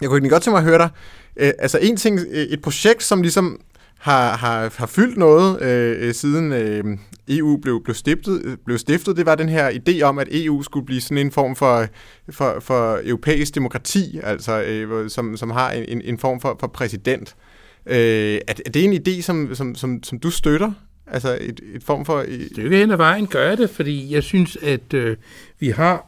jeg 0.00 0.08
kunne 0.08 0.16
egentlig 0.16 0.30
godt 0.30 0.42
tænke 0.42 0.54
mig 0.54 0.58
at 0.58 0.64
høre 0.64 0.78
dig. 0.78 0.88
Øh, 1.36 1.52
altså 1.58 1.78
en 1.78 1.96
ting, 1.96 2.20
et 2.30 2.62
projekt, 2.62 3.02
som 3.02 3.22
ligesom 3.22 3.60
har, 3.98 4.36
har, 4.36 4.74
har 4.76 4.86
fyldt 4.86 5.16
noget 5.16 5.62
øh, 5.62 6.08
øh 6.08 6.14
siden 6.14 6.52
øh, 6.52 6.84
EU 7.28 7.56
blev, 7.56 7.84
blev, 7.84 7.94
stiftet, 7.94 8.58
blev 8.64 8.78
stiftet, 8.78 9.16
det 9.16 9.26
var 9.26 9.34
den 9.34 9.48
her 9.48 9.70
idé 9.70 10.02
om, 10.02 10.18
at 10.18 10.28
EU 10.30 10.62
skulle 10.62 10.86
blive 10.86 11.00
sådan 11.00 11.18
en 11.18 11.32
form 11.32 11.56
for, 11.56 11.86
for, 12.30 12.56
for 12.60 13.00
europæisk 13.04 13.54
demokrati, 13.54 14.20
altså 14.22 14.62
øh, 14.62 15.10
som, 15.10 15.36
som 15.36 15.50
har 15.50 15.70
en, 15.70 16.00
en 16.04 16.18
form 16.18 16.40
for, 16.40 16.56
for 16.60 16.66
præsident. 16.66 17.36
Øh, 17.86 17.96
er, 18.48 18.54
er 18.66 18.70
det 18.74 18.84
en 18.84 18.92
idé, 18.92 19.22
som, 19.22 19.54
som, 19.54 19.74
som, 19.74 20.02
som 20.02 20.18
du 20.18 20.30
støtter? 20.30 20.72
Altså 21.06 21.38
et, 21.40 21.60
et 21.74 21.82
form 21.82 22.04
for... 22.04 22.18
Øh, 22.18 22.24
et... 22.28 22.48
Stykke 22.52 22.76
hen 22.76 22.90
ad 22.90 22.96
vejen 22.96 23.26
gør 23.26 23.54
det, 23.54 23.70
fordi 23.70 24.14
jeg 24.14 24.22
synes, 24.22 24.56
at 24.62 24.94
øh, 24.94 25.16
vi 25.60 25.68
har... 25.68 26.06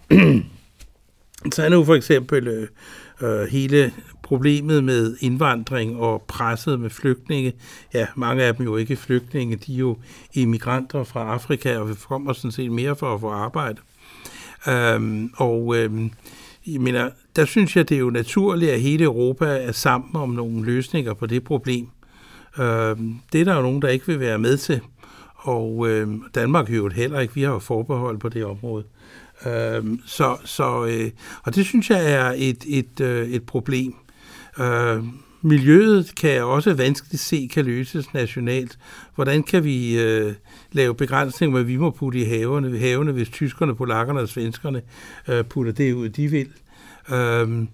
så 1.55 1.62
er 1.62 1.68
nu 1.68 1.85
for 1.85 1.94
eksempel 1.94 2.48
øh, 2.48 2.68
øh, 3.22 3.48
hele 3.48 3.92
problemet 4.31 4.85
med 4.85 5.16
indvandring 5.21 5.97
og 5.97 6.23
presset 6.29 6.81
med 6.81 6.90
flygtninge. 6.90 7.53
Ja, 7.95 8.07
mange 8.16 8.43
af 8.43 8.55
dem 8.55 8.66
jo 8.66 8.77
ikke 8.77 8.97
flygtninge, 8.97 9.57
de 9.57 9.75
er 9.75 9.79
jo 9.79 9.97
immigranter 10.35 11.05
fra 11.05 11.33
Afrika, 11.33 11.77
og 11.77 11.88
vi 11.88 11.95
kommer 12.09 12.33
sådan 12.33 12.53
set 12.53 12.73
mere 12.73 12.97
for 12.97 13.14
at 13.14 13.21
få 13.21 13.31
arbejde. 13.31 13.81
Øhm, 14.69 15.31
og 15.37 15.77
øhm, 15.77 16.11
jeg 16.66 16.81
mener, 16.81 17.11
der 17.37 17.45
synes 17.45 17.77
jeg, 17.77 17.88
det 17.88 17.95
er 17.95 17.99
jo 17.99 18.11
naturligt, 18.11 18.73
at 18.73 18.81
hele 18.81 19.05
Europa 19.05 19.45
er 19.45 19.73
sammen 19.73 20.16
om 20.16 20.31
nogle 20.31 20.64
løsninger 20.64 21.14
på 21.14 21.27
det 21.27 21.45
problem. 21.45 21.88
Øhm, 22.59 23.14
det 23.33 23.40
er 23.40 23.45
der 23.45 23.57
jo 23.57 23.62
nogen, 23.62 23.83
der 23.83 23.88
ikke 23.88 24.07
vil 24.07 24.21
være 24.21 24.38
med 24.38 24.57
til. 24.57 24.81
Og 25.37 25.88
øhm, 25.88 26.23
Danmark 26.35 26.71
jo 26.71 26.88
heller 26.88 27.21
ikke. 27.21 27.35
Vi 27.35 27.43
har 27.43 27.53
jo 27.53 27.59
forbehold 27.59 28.19
på 28.19 28.29
det 28.29 28.45
område. 28.45 28.85
Øhm, 29.47 30.01
så, 30.07 30.37
så, 30.45 30.87
øh, 30.87 31.11
og 31.43 31.55
det 31.55 31.66
synes 31.66 31.90
jeg 31.90 32.12
er 32.12 32.35
et, 32.37 32.64
et, 32.69 33.01
øh, 33.01 33.29
et 33.29 33.43
problem. 33.43 33.95
Øh, 34.59 35.05
miljøet 35.43 36.13
kan 36.17 36.31
jeg 36.31 36.43
også 36.43 36.75
vanskeligt 36.75 37.23
se 37.23 37.51
kan 37.53 37.65
løses 37.65 38.15
nationalt. 38.15 38.79
Hvordan 39.15 39.43
kan 39.43 39.65
vi 39.65 40.01
øh, 40.01 40.35
lave 40.73 40.95
begrænsninger, 40.95 41.57
hvad 41.57 41.65
vi 41.65 41.77
må 41.77 41.91
putte 41.91 42.19
i 42.19 42.25
haverne, 42.25 42.79
havene, 42.79 43.13
hvis 43.13 43.29
tyskerne, 43.29 43.75
polakkerne 43.75 44.21
og 44.21 44.29
svenskerne 44.29 44.83
øh, 45.29 45.45
putter 45.45 45.73
det 45.73 45.93
ud, 45.93 46.09
de 46.09 46.29
vil. 46.29 46.49
Øh, 47.11 47.67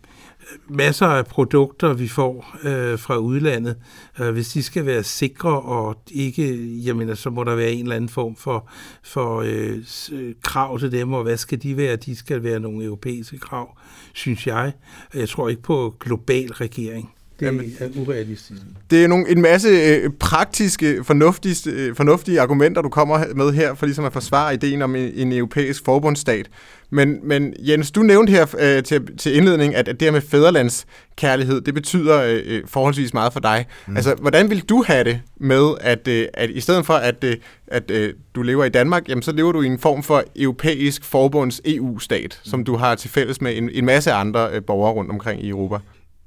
masser 0.68 1.06
af 1.06 1.26
produkter, 1.26 1.92
vi 1.92 2.08
får 2.08 2.56
øh, 2.64 2.98
fra 2.98 3.16
udlandet, 3.16 3.76
øh, 4.20 4.30
hvis 4.30 4.48
de 4.48 4.62
skal 4.62 4.86
være 4.86 5.02
sikre 5.02 5.60
og 5.60 6.02
ikke, 6.10 6.58
jeg 6.86 6.96
mener, 6.96 7.14
så 7.14 7.30
må 7.30 7.44
der 7.44 7.54
være 7.54 7.72
en 7.72 7.82
eller 7.82 7.96
anden 7.96 8.08
form 8.08 8.36
for, 8.36 8.70
for 9.02 9.40
øh, 9.40 9.78
øh, 10.12 10.34
krav 10.42 10.78
til 10.78 10.92
dem, 10.92 11.12
og 11.12 11.22
hvad 11.22 11.36
skal 11.36 11.62
de 11.62 11.76
være? 11.76 11.96
De 11.96 12.16
skal 12.16 12.42
være 12.42 12.60
nogle 12.60 12.84
europæiske 12.84 13.38
krav, 13.38 13.78
synes 14.12 14.46
jeg. 14.46 14.72
Jeg 15.14 15.28
tror 15.28 15.48
ikke 15.48 15.62
på 15.62 15.96
global 16.00 16.52
regering. 16.52 17.15
Det 17.40 17.46
Jamen, 17.46 17.72
er 17.80 17.88
urealistisk. 17.96 18.60
Det 18.90 19.04
er 19.04 19.08
nogle, 19.08 19.30
en 19.30 19.42
masse 19.42 19.68
øh, 19.68 20.10
praktiske, 20.20 21.04
fornuftige, 21.04 21.70
øh, 21.72 21.94
fornuftige 21.94 22.40
argumenter, 22.40 22.82
du 22.82 22.88
kommer 22.88 23.24
med 23.34 23.52
her, 23.52 23.74
for 23.74 23.86
ligesom 23.86 24.04
at 24.04 24.12
forsvare 24.12 24.54
ideen 24.54 24.82
om 24.82 24.96
en, 24.96 25.12
en 25.14 25.32
europæisk 25.32 25.84
forbundsstat. 25.84 26.48
Men, 26.90 27.18
men 27.22 27.54
Jens, 27.58 27.90
du 27.90 28.02
nævnte 28.02 28.30
her 28.30 28.54
øh, 28.58 28.82
til, 28.82 29.16
til 29.16 29.36
indledning, 29.36 29.74
at, 29.74 29.88
at 29.88 30.00
det 30.00 30.06
her 30.06 30.12
med 30.12 30.20
fæderlandskærlighed, 30.20 31.60
det 31.60 31.74
betyder 31.74 32.22
øh, 32.22 32.42
øh, 32.46 32.62
forholdsvis 32.66 33.14
meget 33.14 33.32
for 33.32 33.40
dig. 33.40 33.66
Mm. 33.86 33.96
Altså, 33.96 34.14
hvordan 34.14 34.50
vil 34.50 34.60
du 34.60 34.84
have 34.86 35.04
det 35.04 35.20
med, 35.36 35.74
at, 35.80 36.08
øh, 36.08 36.28
at 36.34 36.50
i 36.50 36.60
stedet 36.60 36.86
for, 36.86 36.94
at, 36.94 37.24
øh, 37.24 37.36
at 37.66 37.90
øh, 37.90 38.14
du 38.34 38.42
lever 38.42 38.64
i 38.64 38.68
Danmark, 38.68 39.08
jamen, 39.08 39.22
så 39.22 39.32
lever 39.32 39.52
du 39.52 39.62
i 39.62 39.66
en 39.66 39.78
form 39.78 40.02
for 40.02 40.24
europæisk 40.36 41.04
forbunds 41.04 41.60
EU-stat, 41.64 42.40
mm. 42.44 42.50
som 42.50 42.64
du 42.64 42.76
har 42.76 42.94
til 42.94 43.10
fælles 43.10 43.40
med 43.40 43.56
en, 43.56 43.70
en 43.72 43.84
masse 43.84 44.12
andre 44.12 44.48
øh, 44.52 44.62
borgere 44.62 44.92
rundt 44.92 45.10
omkring 45.10 45.44
i 45.44 45.48
Europa? 45.48 45.78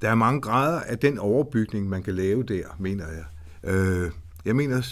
Der 0.02 0.08
er 0.10 0.14
mange 0.14 0.40
grader 0.40 0.80
af 0.80 0.98
den 0.98 1.18
overbygning, 1.18 1.88
man 1.88 2.02
kan 2.02 2.14
lave 2.14 2.42
der, 2.42 2.62
mener 2.78 3.04
jeg. 3.08 3.24
Øh, 3.74 4.10
jeg 4.44 4.56
mener, 4.56 4.82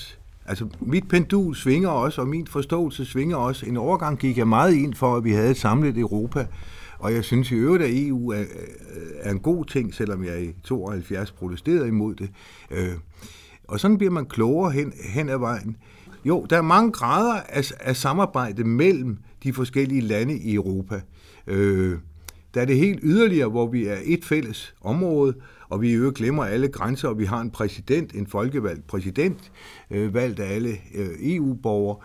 altså 0.47 0.69
mit 0.81 1.09
pendul 1.09 1.55
svinger 1.55 1.89
også, 1.89 2.21
og 2.21 2.29
min 2.29 2.47
forståelse 2.47 3.05
svinger 3.05 3.37
også. 3.37 3.67
En 3.67 3.77
overgang 3.77 4.19
gik 4.19 4.39
jeg 4.39 4.49
meget 4.49 4.75
ind 4.75 4.95
for, 4.95 5.17
at 5.17 5.25
vi 5.25 5.33
havde 5.33 5.51
et 5.51 5.57
samlet 5.57 5.99
Europa, 5.99 6.47
og 6.99 7.15
jeg 7.15 7.25
synes 7.25 7.51
i 7.51 7.55
øvrigt, 7.55 7.83
at 7.83 7.91
EU 7.93 8.31
er, 8.31 8.45
er 9.21 9.31
en 9.31 9.41
god 9.41 9.65
ting, 9.65 9.95
selvom 9.95 10.25
jeg 10.25 10.43
i 10.43 10.55
72 10.65 11.33
protesterede 11.33 11.89
imod 11.89 12.15
det. 12.15 12.31
Øh, 12.71 12.93
og 13.69 13.81
sådan 13.81 13.99
bliver 13.99 14.11
man 14.11 14.27
klogere 14.27 14.71
hen, 14.71 14.93
hen 15.15 15.29
ad 15.29 15.39
vejen. 15.39 15.77
Jo, 16.25 16.47
der 16.51 16.57
er 16.57 16.63
mange 16.63 16.93
grader 16.93 17.41
af, 17.49 17.73
af 17.81 17.97
samarbejde 17.97 18.65
mellem 18.65 19.19
de 19.43 19.53
forskellige 19.53 20.01
lande 20.01 20.39
i 20.39 20.55
Europa. 20.55 21.01
Øh, 21.47 21.99
der 22.55 22.61
er 22.61 22.65
det 22.65 22.77
helt 22.77 23.01
yderligere, 23.03 23.49
hvor 23.49 23.67
vi 23.67 23.87
er 23.87 23.97
et 24.05 24.25
fælles 24.25 24.75
område, 24.81 25.35
og 25.69 25.83
vi 25.83 25.95
jo 25.95 26.13
glemmer 26.15 26.45
alle 26.45 26.69
grænser, 26.69 27.09
og 27.09 27.19
vi 27.19 27.25
har 27.25 27.41
en 27.41 27.51
præsident, 27.51 28.13
en 28.15 28.27
folkevalgt 28.27 28.87
præsident, 28.87 29.53
øh, 29.91 30.15
valgt 30.15 30.41
af 30.41 30.55
alle 30.55 30.71
øh, 30.95 31.09
EU-borgere. 31.21 31.97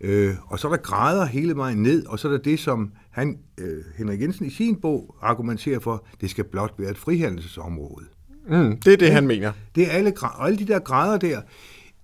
Øh, 0.00 0.34
og 0.46 0.58
så 0.58 0.68
er 0.68 0.72
der 0.72 0.82
grader 0.82 1.26
hele 1.26 1.56
vejen 1.56 1.82
ned, 1.82 2.06
og 2.06 2.18
så 2.18 2.28
er 2.28 2.32
der 2.32 2.38
det, 2.38 2.60
som 2.60 2.92
han, 3.10 3.38
øh, 3.58 3.84
Henrik 3.96 4.20
Jensen 4.20 4.46
i 4.46 4.50
sin 4.50 4.76
bog 4.76 5.16
argumenterer 5.22 5.78
for, 5.78 6.06
det 6.20 6.30
skal 6.30 6.44
blot 6.44 6.74
være 6.78 6.90
et 6.90 6.98
frihandelsområde. 6.98 8.06
Mm, 8.48 8.76
det 8.76 8.92
er 8.92 8.96
det, 8.96 9.12
han 9.12 9.26
mener. 9.26 9.52
Det 9.74 9.86
er 9.86 9.90
alle, 9.90 10.12
og 10.22 10.46
alle 10.46 10.58
de 10.58 10.64
der 10.64 10.78
grader 10.78 11.18
der, 11.18 11.40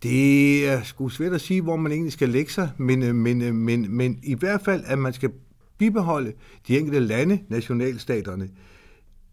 det 0.03 0.69
er 0.69 0.83
sgu 0.83 1.09
svært 1.09 1.33
at 1.33 1.41
sige, 1.41 1.63
hvor 1.63 1.77
man 1.77 1.93
egentlig 1.93 2.13
skal 2.13 2.29
lægge 2.29 2.53
sig, 2.53 2.71
men, 2.77 3.03
øh, 3.03 3.15
men, 3.15 3.43
øh, 3.43 3.55
men, 3.55 3.97
men 3.97 4.19
i 4.23 4.35
hvert 4.35 4.61
fald, 4.65 4.83
at 4.87 4.99
man 4.99 5.13
skal 5.13 5.31
bibeholde 5.79 6.33
de 6.69 6.79
enkelte 6.79 7.01
lande, 7.01 7.39
nationalstaterne, 7.49 8.49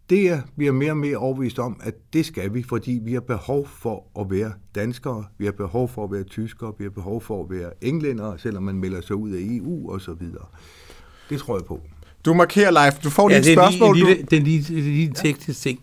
det 0.10 0.30
er, 0.30 0.42
vi 0.56 0.68
er 0.68 0.72
mere 0.72 0.92
og 0.92 0.98
mere 0.98 1.18
overbevist 1.18 1.60
om, 1.60 1.80
at 1.84 1.94
det 2.14 2.26
skal 2.26 2.54
vi, 2.54 2.64
fordi 2.64 3.00
vi 3.04 3.14
har 3.14 3.20
behov 3.20 3.68
for 3.68 4.04
at 4.20 4.26
være 4.30 4.54
danskere, 4.76 5.26
vi 5.38 5.46
har 5.46 5.52
behov 5.52 5.90
for 5.90 6.04
at 6.04 6.12
være 6.12 6.24
tyskere, 6.24 6.74
vi 6.78 6.84
har 6.84 6.92
behov 6.92 7.22
for 7.22 7.44
at 7.44 7.50
være 7.50 7.72
englændere, 7.82 8.40
selvom 8.40 8.64
man 8.64 8.76
melder 8.76 9.02
sig 9.02 9.16
ud 9.16 9.32
af 9.32 9.40
EU 9.42 9.92
og 9.92 10.02
så 10.02 10.14
videre. 10.14 10.46
Det 11.30 11.40
tror 11.40 11.58
jeg 11.58 11.66
på. 11.66 11.82
Du 12.26 12.34
markerer 12.34 12.72
live. 12.72 13.00
Du 13.04 13.10
får 13.10 13.28
lige 13.30 13.42
ja, 13.46 13.52
et 13.52 13.58
spørgsmål. 13.58 13.96
Lige, 13.96 14.16
du... 14.16 14.22
Det 14.30 14.38
er 14.38 14.42
lige, 14.42 14.82
lige 14.82 15.12
teknisk 15.16 15.62
ting. 15.62 15.80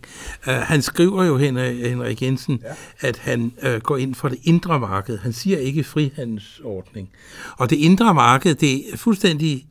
Uh, 0.47 0.53
han 0.53 0.81
skriver 0.81 1.23
jo, 1.23 1.37
Henrik 1.37 2.21
Jensen, 2.21 2.59
ja. 2.63 3.07
at 3.07 3.17
han 3.17 3.51
uh, 3.65 3.81
går 3.81 3.97
ind 3.97 4.15
for 4.15 4.29
det 4.29 4.39
indre 4.43 4.79
marked. 4.79 5.17
Han 5.17 5.33
siger 5.33 5.57
ikke 5.57 5.83
frihandelsordning. 5.83 7.09
Og 7.57 7.69
det 7.69 7.75
indre 7.75 8.13
marked, 8.13 8.55
det 8.55 8.93
er 8.93 8.97
fuldstændig 8.97 9.65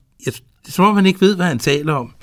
det 0.62 0.68
er 0.68 0.72
som 0.72 0.84
om, 0.84 0.96
han 0.96 1.06
ikke 1.06 1.20
ved, 1.20 1.36
hvad 1.36 1.46
han 1.46 1.58
taler 1.58 1.94
om. 1.94 2.14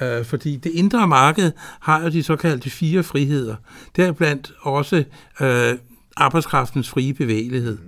Øh, 0.00 0.24
fordi 0.24 0.56
det 0.56 0.70
indre 0.70 1.08
marked 1.08 1.52
har 1.80 2.02
jo 2.02 2.08
de 2.08 2.22
såkaldte 2.22 2.70
fire 2.70 3.02
friheder. 3.02 3.56
Deriblandt 3.96 4.52
også 4.60 5.04
øh, 5.40 5.74
arbejdskraftens 6.16 6.88
frie 6.88 7.14
bevægelighed. 7.14 7.78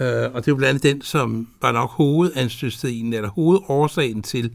Øh, 0.00 0.06
og 0.06 0.44
det 0.44 0.48
er 0.48 0.52
jo 0.52 0.56
blandt 0.56 0.64
andet 0.68 0.82
den, 0.82 1.02
som 1.02 1.48
var 1.62 1.72
nok 1.72 1.90
hovedanstødstenen, 1.90 3.12
eller 3.12 3.28
hovedårsagen 3.28 4.22
til, 4.22 4.50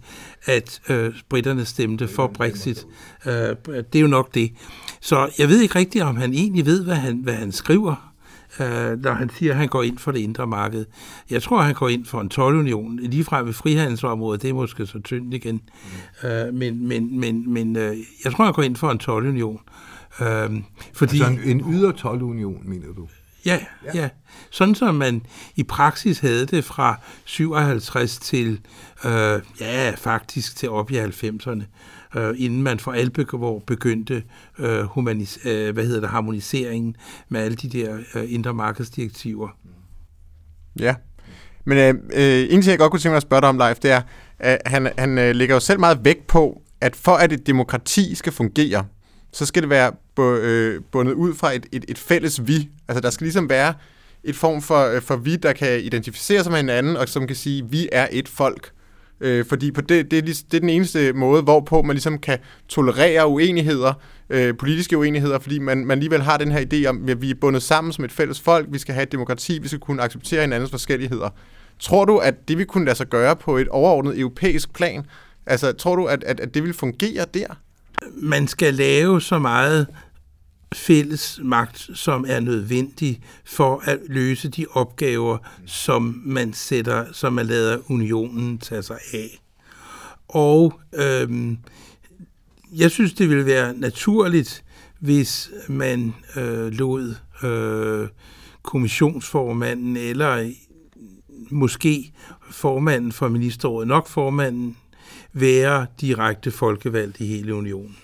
at 0.45 0.81
øh, 0.89 1.13
britterne 1.29 1.65
stemte 1.65 2.07
for 2.07 2.27
Brexit. 2.27 2.85
Øh, 3.25 3.55
det 3.67 3.95
er 3.95 3.99
jo 3.99 4.07
nok 4.07 4.33
det. 4.33 4.51
Så 5.01 5.29
jeg 5.37 5.49
ved 5.49 5.61
ikke 5.61 5.75
rigtigt, 5.75 6.03
om 6.03 6.17
han 6.17 6.33
egentlig 6.33 6.65
ved, 6.65 6.83
hvad 6.83 6.95
han, 6.95 7.17
hvad 7.23 7.33
han 7.33 7.51
skriver 7.51 8.10
øh, 8.59 9.03
når 9.03 9.13
han 9.13 9.29
siger, 9.29 9.51
at 9.51 9.57
han 9.57 9.67
går 9.67 9.83
ind 9.83 9.97
for 9.97 10.11
det 10.11 10.19
indre 10.19 10.47
marked. 10.47 10.85
Jeg 11.29 11.43
tror, 11.43 11.61
han 11.61 11.73
går 11.73 11.89
ind 11.89 12.05
for 12.05 12.21
en 12.21 12.29
tolvunion. 12.29 12.99
Ligefrem 12.99 13.45
ved 13.45 13.53
frihandelsområdet, 13.53 14.41
det 14.41 14.49
er 14.49 14.53
måske 14.53 14.85
så 14.85 14.99
tyndt 14.99 15.33
igen. 15.33 15.61
Mm. 16.23 16.29
Øh, 16.29 16.53
men 16.53 16.87
men, 16.87 17.19
men, 17.19 17.53
men 17.53 17.75
øh, 17.75 17.97
jeg 18.23 18.33
tror, 18.33 18.45
han 18.45 18.53
går 18.53 18.63
ind 18.63 18.75
for 18.75 18.91
en 18.91 18.99
tolvunion. 18.99 19.59
Øh, 20.21 20.51
fordi, 20.93 21.21
altså 21.21 21.41
en, 21.45 21.61
en 21.61 21.73
yder 21.73 21.91
tolvunion, 21.91 22.61
mener 22.65 22.93
du? 22.93 23.07
Ja, 23.45 23.59
ja, 23.85 24.01
ja. 24.01 24.09
Sådan 24.49 24.75
som 24.75 24.95
man 24.95 25.25
i 25.55 25.63
praksis 25.63 26.19
havde 26.19 26.45
det 26.45 26.65
fra 26.65 26.99
57 27.25 28.17
til, 28.17 28.59
øh, 29.05 29.41
ja, 29.59 29.93
faktisk 29.97 30.55
til 30.55 30.69
op 30.69 30.91
i 30.91 30.99
90'erne 30.99 31.63
øh, 32.15 32.33
inden 32.37 32.63
man 32.63 32.79
for 32.79 32.91
alvor 32.91 33.59
begyndte 33.59 34.23
øh, 34.59 34.81
humanis, 34.81 35.39
øh, 35.45 35.73
hvad 35.73 35.85
hedder 35.85 35.99
det, 35.99 36.09
harmoniseringen 36.09 36.95
med 37.29 37.41
alle 37.41 37.55
de 37.55 37.69
der 37.69 37.97
øh, 38.15 38.33
indre 38.33 38.53
markedsdirektiver. 38.53 39.49
Ja, 40.79 40.95
men 41.65 41.77
øh, 41.77 41.93
øh, 42.13 42.47
en 42.49 42.61
ting, 42.61 42.65
jeg 42.65 42.77
godt 42.79 42.91
kunne 42.91 42.99
tænke 42.99 43.11
mig 43.11 43.17
at 43.17 43.21
spørge 43.21 43.41
dig 43.41 43.49
om, 43.49 43.57
Leif, 43.57 43.77
det 43.77 43.91
er, 43.91 44.01
at 44.39 44.61
han, 44.65 44.91
han 44.97 45.17
øh, 45.17 45.35
lægger 45.35 45.55
jo 45.55 45.59
selv 45.59 45.79
meget 45.79 46.05
vægt 46.05 46.27
på, 46.27 46.61
at 46.81 46.95
for 46.95 47.11
at 47.11 47.33
et 47.33 47.47
demokrati 47.47 48.15
skal 48.15 48.33
fungere, 48.33 48.85
så 49.33 49.45
skal 49.45 49.61
det 49.61 49.69
være 49.69 49.91
øh, 50.19 50.81
bundet 50.91 51.13
ud 51.13 51.33
fra 51.33 51.55
et, 51.55 51.65
et, 51.71 51.85
et 51.87 51.97
fælles 51.97 52.47
vi. 52.47 52.69
Altså 52.87 53.01
der 53.01 53.09
skal 53.09 53.25
ligesom 53.25 53.49
være 53.49 53.73
et 54.23 54.35
form 54.35 54.61
for, 54.61 54.85
øh, 54.85 55.01
for 55.01 55.15
vi, 55.15 55.35
der 55.35 55.53
kan 55.53 55.79
identificere 55.79 56.43
sig 56.43 56.51
med 56.51 56.59
hinanden, 56.59 56.97
og 56.97 57.09
som 57.09 57.27
kan 57.27 57.35
sige, 57.35 57.69
vi 57.69 57.89
er 57.91 58.07
et 58.11 58.27
folk. 58.27 58.71
Øh, 59.21 59.45
fordi 59.45 59.71
på 59.71 59.81
det, 59.81 60.11
det, 60.11 60.17
er, 60.17 60.21
det 60.21 60.53
er 60.53 60.59
den 60.59 60.69
eneste 60.69 61.13
måde, 61.13 61.41
hvorpå 61.41 61.81
man 61.81 61.93
ligesom 61.93 62.19
kan 62.19 62.37
tolerere 62.67 63.27
uenigheder, 63.27 63.93
øh, 64.29 64.57
politiske 64.57 64.97
uenigheder, 64.97 65.39
fordi 65.39 65.59
man, 65.59 65.77
man 65.77 65.91
alligevel 65.91 66.21
har 66.21 66.37
den 66.37 66.51
her 66.51 66.65
idé 66.73 66.89
om, 66.89 67.09
at 67.09 67.21
vi 67.21 67.29
er 67.29 67.35
bundet 67.41 67.63
sammen 67.63 67.93
som 67.93 68.05
et 68.05 68.11
fælles 68.11 68.39
folk, 68.39 68.67
vi 68.71 68.79
skal 68.79 68.93
have 68.93 69.03
et 69.03 69.11
demokrati, 69.11 69.59
vi 69.59 69.67
skal 69.67 69.79
kunne 69.79 70.01
acceptere 70.01 70.41
hinandens 70.41 70.71
forskelligheder. 70.71 71.29
Tror 71.79 72.05
du, 72.05 72.17
at 72.17 72.47
det 72.47 72.57
vi 72.57 72.63
kunne 72.63 72.85
lade 72.85 72.97
sig 72.97 73.07
gøre 73.07 73.35
på 73.35 73.57
et 73.57 73.67
overordnet 73.67 74.19
europæisk 74.19 74.73
plan? 74.73 75.05
Altså, 75.45 75.71
tror 75.71 75.95
du, 75.95 76.05
at, 76.05 76.23
at, 76.23 76.39
at 76.39 76.53
det 76.53 76.63
vil 76.63 76.73
fungere 76.73 77.25
der? 77.33 77.47
Man 78.15 78.47
skal 78.47 78.73
lave 78.73 79.21
så 79.21 79.39
meget 79.39 79.87
fælles 80.75 81.39
magt, 81.43 81.89
som 81.93 82.25
er 82.27 82.39
nødvendig 82.39 83.21
for 83.45 83.81
at 83.85 83.99
løse 84.07 84.49
de 84.49 84.65
opgaver, 84.71 85.37
som 85.65 86.21
man 86.25 86.53
sætter, 86.53 87.05
som 87.11 87.33
man 87.33 87.45
lader 87.45 87.91
unionen 87.91 88.57
tage 88.57 88.83
sig 88.83 88.99
af. 89.13 89.41
Og 90.27 90.79
øhm, 90.93 91.57
jeg 92.75 92.91
synes, 92.91 93.13
det 93.13 93.29
ville 93.29 93.45
være 93.45 93.73
naturligt, 93.73 94.63
hvis 94.99 95.51
man 95.69 96.13
øh, 96.35 96.71
lod 96.71 97.15
øh, 97.43 98.07
kommissionsformanden 98.63 99.97
eller 99.97 100.51
måske 101.49 102.13
formanden 102.51 103.11
for 103.11 103.27
ministerrådet, 103.27 103.87
nok 103.87 104.07
formanden, 104.07 104.77
være 105.33 105.85
direkte 106.01 106.51
folkevalgt 106.51 107.19
i 107.19 107.25
hele 107.25 107.55
unionen. 107.55 107.97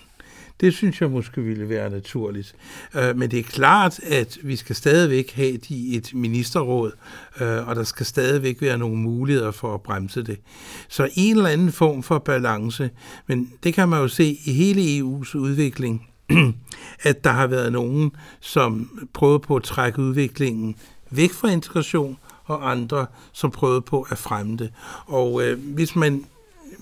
Det 0.60 0.74
synes 0.74 1.00
jeg 1.00 1.10
måske 1.10 1.40
ville 1.40 1.68
være 1.68 1.90
naturligt. 1.90 2.54
Øh, 2.94 3.16
men 3.16 3.30
det 3.30 3.38
er 3.38 3.42
klart, 3.42 4.00
at 4.00 4.38
vi 4.42 4.56
skal 4.56 4.76
stadigvæk 4.76 5.32
have 5.32 5.56
de 5.56 5.96
et 5.96 6.14
ministerråd, 6.14 6.92
øh, 7.40 7.68
og 7.68 7.76
der 7.76 7.84
skal 7.84 8.06
stadigvæk 8.06 8.62
være 8.62 8.78
nogle 8.78 8.96
muligheder 8.96 9.50
for 9.50 9.74
at 9.74 9.82
bremse 9.82 10.22
det. 10.22 10.38
Så 10.88 11.08
en 11.14 11.36
eller 11.36 11.50
anden 11.50 11.72
form 11.72 12.02
for 12.02 12.18
balance, 12.18 12.90
men 13.26 13.52
det 13.62 13.74
kan 13.74 13.88
man 13.88 14.00
jo 14.00 14.08
se 14.08 14.38
i 14.44 14.52
hele 14.52 14.98
EU's 14.98 15.36
udvikling, 15.36 16.08
at 17.02 17.24
der 17.24 17.30
har 17.30 17.46
været 17.46 17.72
nogen, 17.72 18.10
som 18.40 18.90
prøvede 19.12 19.38
på 19.38 19.56
at 19.56 19.62
trække 19.62 19.98
udviklingen 20.02 20.76
væk 21.10 21.32
fra 21.32 21.48
integration, 21.48 22.18
og 22.44 22.70
andre, 22.70 23.06
som 23.32 23.50
prøvede 23.50 23.80
på 23.80 24.06
at 24.10 24.18
fremme 24.18 24.56
det. 24.56 24.72
Og 25.06 25.42
øh, 25.42 25.58
hvis 25.74 25.96
man, 25.96 26.24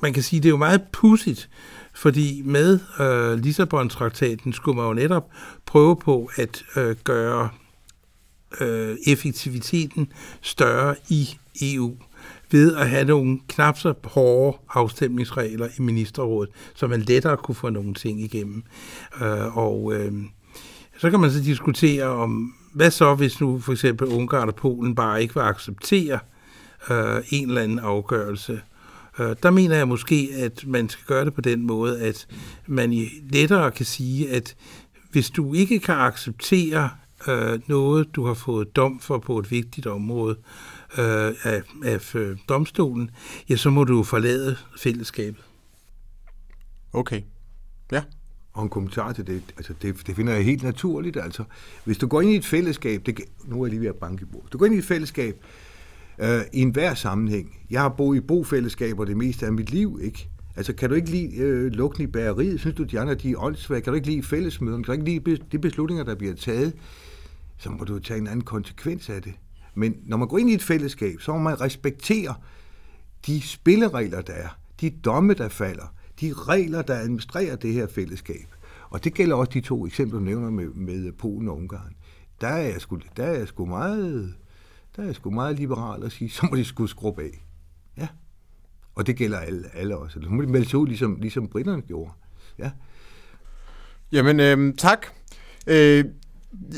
man 0.03 0.13
kan 0.13 0.23
sige, 0.23 0.41
det 0.41 0.49
er 0.49 0.51
jo 0.51 0.57
meget 0.57 0.83
pudsigt, 0.93 1.49
fordi 1.97 2.43
med 2.45 2.79
øh, 3.01 3.39
Lissabon-traktaten 3.39 4.53
skulle 4.53 4.77
man 4.77 4.87
jo 4.87 4.95
netop 4.95 5.31
prøve 5.67 5.97
på 5.97 6.31
at 6.37 6.65
øh, 6.77 6.97
gøre 7.05 7.49
øh, 8.61 8.97
effektiviteten 9.07 10.13
større 10.41 10.95
i 11.09 11.29
EU 11.63 11.97
ved 12.51 12.77
at 12.77 12.89
have 12.89 13.05
nogle 13.05 13.39
knap 13.49 13.79
så 13.79 13.95
hårde 14.05 14.59
afstemningsregler 14.71 15.69
i 15.79 15.83
ministerrådet, 15.83 16.51
så 16.75 16.87
man 16.87 17.01
lettere 17.01 17.37
kunne 17.37 17.55
få 17.55 17.69
nogle 17.71 17.95
ting 17.95 18.21
igennem. 18.21 18.63
Øh, 19.23 19.57
og 19.57 19.93
øh, 19.95 20.13
så 20.99 21.11
kan 21.11 21.21
man 21.21 21.31
så 21.31 21.41
diskutere 21.41 22.05
om, 22.05 22.55
hvad 22.75 22.91
så 22.91 23.15
hvis 23.15 23.41
nu 23.41 23.61
for 23.61 23.73
eksempel 23.73 24.09
Ungarn 24.09 24.49
og 24.49 24.55
Polen 24.55 24.95
bare 24.95 25.23
ikke 25.23 25.35
vil 25.35 25.41
acceptere 25.41 26.19
øh, 26.91 27.23
en 27.31 27.49
eller 27.49 27.63
anden 27.63 27.79
afgørelse 27.79 28.61
Øh, 29.19 29.37
der 29.43 29.51
mener 29.51 29.77
jeg 29.77 29.89
måske, 29.89 30.31
at 30.37 30.65
man 30.67 30.89
skal 30.89 31.05
gøre 31.07 31.25
det 31.25 31.35
på 31.35 31.41
den 31.41 31.67
måde, 31.67 32.01
at 32.01 32.27
man 32.67 33.09
lettere 33.31 33.71
kan 33.71 33.87
sige, 33.87 34.31
at 34.31 34.57
hvis 35.11 35.31
du 35.31 35.55
ikke 35.55 35.79
kan 35.79 35.95
acceptere 35.95 36.91
øh, 37.29 37.61
noget, 37.67 38.09
du 38.17 38.27
har 38.27 38.35
fået 38.35 38.77
dom 38.77 39.01
for 39.01 39.19
på 39.19 39.39
et 39.39 39.51
vigtigt 39.51 39.87
område 39.87 40.37
øh, 40.99 41.35
af, 41.43 41.63
af 41.85 42.15
øh, 42.15 42.37
domstolen, 42.49 43.11
ja, 43.49 43.57
så 43.57 43.71
må 43.71 43.85
du 43.85 44.03
forlade 44.03 44.57
fællesskabet. 44.79 45.45
Okay. 46.93 47.23
Ja. 47.93 48.03
Og 48.53 48.63
en 48.63 48.69
kommentar 48.69 49.13
til 49.13 49.27
det, 49.27 49.43
altså 49.57 49.75
det, 49.83 50.07
det 50.07 50.17
finder 50.17 50.33
jeg 50.33 50.45
helt 50.45 50.63
naturligt. 50.63 51.17
Altså, 51.17 51.45
hvis 51.85 51.99
du 51.99 52.07
går 52.07 52.21
ind 52.21 52.31
i 52.31 52.37
et 52.37 52.45
fællesskab, 52.45 53.07
det, 53.07 53.21
nu 53.45 53.63
er 53.63 53.67
jeg 53.67 53.71
lige 53.71 53.81
ved 53.81 53.89
at 53.89 53.97
banke 53.97 54.23
i 54.23 54.25
bord. 54.25 54.45
Du 54.53 54.59
går 54.59 54.67
ind 54.67 54.75
i 54.75 54.79
et 54.79 54.85
fællesskab 54.85 55.45
øh, 56.19 56.41
i 56.53 56.61
enhver 56.61 56.95
sammenhæng. 56.95 57.59
Jeg 57.71 57.81
har 57.81 57.89
boet 57.89 58.17
i 58.17 58.21
bofællesskaber 58.21 59.05
det 59.05 59.17
meste 59.17 59.47
af 59.47 59.53
mit 59.53 59.71
liv, 59.71 60.01
ikke? 60.03 60.29
Altså, 60.57 60.73
kan 60.73 60.89
du 60.89 60.95
ikke 60.95 61.11
lide 61.11 61.37
øh, 61.37 61.73
lukken 61.73 62.05
i 62.05 62.07
bageriet? 62.07 62.61
Synes 62.61 62.77
du, 62.77 62.83
de 62.83 63.01
andre 63.01 63.15
de 63.15 63.31
er 63.31 63.37
åndssvage? 63.39 63.81
Kan 63.81 63.93
du 63.93 63.95
ikke 63.95 64.07
lide 64.07 64.23
fællesmøderne? 64.23 64.85
Kan 64.85 64.95
du 64.95 65.09
ikke 65.09 65.23
lide 65.27 65.39
de 65.53 65.59
beslutninger, 65.59 66.05
der 66.05 66.15
bliver 66.15 66.35
taget? 66.35 66.75
Så 67.59 67.71
må 67.71 67.85
du 67.85 67.99
tage 67.99 68.19
en 68.21 68.27
anden 68.27 68.45
konsekvens 68.45 69.09
af 69.09 69.23
det. 69.23 69.33
Men 69.75 69.97
når 70.07 70.17
man 70.17 70.29
går 70.29 70.39
ind 70.39 70.51
i 70.51 70.55
et 70.55 70.63
fællesskab, 70.63 71.21
så 71.21 71.33
må 71.33 71.39
man 71.39 71.61
respektere 71.61 72.35
de 73.27 73.43
spilleregler, 73.43 74.21
der 74.21 74.33
er. 74.33 74.59
De 74.81 74.91
domme, 74.91 75.35
der 75.35 75.49
falder. 75.49 75.95
De 76.21 76.33
regler, 76.33 76.83
der 76.83 76.95
administrerer 76.95 77.57
det 77.57 77.73
her 77.73 77.87
fællesskab. 77.87 78.47
Og 78.91 79.05
det 79.05 79.15
gælder 79.15 79.37
også 79.37 79.51
de 79.55 79.61
to 79.61 79.87
eksempler, 79.87 80.19
du 80.19 80.25
nævner 80.25 80.51
med, 80.51 80.67
med 80.67 81.13
Polen 81.13 81.49
og 81.49 81.57
Ungarn. 81.57 81.95
Der 82.41 82.49
er 82.49 82.69
jeg 82.69 82.81
sgu, 82.81 82.99
der 83.17 83.25
er 83.25 83.39
jeg 83.39 83.49
sgu 83.49 83.67
meget, 83.67 84.35
der 84.97 85.03
er 85.03 85.07
jeg 85.07 85.15
sgu 85.15 85.31
meget 85.31 85.59
liberal 85.59 86.05
at 86.05 86.13
sige, 86.13 86.31
så 86.37 86.47
må 86.51 86.57
de 86.57 86.65
skulle 86.65 86.91
skrubbe 86.91 87.23
af. 87.23 87.45
Ja. 87.99 88.09
Og 88.95 89.07
det 89.07 89.17
gælder 89.17 89.39
alle, 89.39 89.65
alle 89.75 89.97
også. 89.97 90.19
Så 90.23 90.29
må 90.29 90.43
de 90.43 90.47
melde 90.47 90.69
sig 90.69 90.79
ud, 90.79 90.87
ligesom, 90.87 91.17
ligesom 91.21 91.49
britterne 91.49 91.83
gjorde. 91.83 92.11
Ja. 92.59 92.71
Jamen, 94.13 94.41
øh, 94.41 94.75
tak. 94.75 95.07
Øh, 95.67 96.05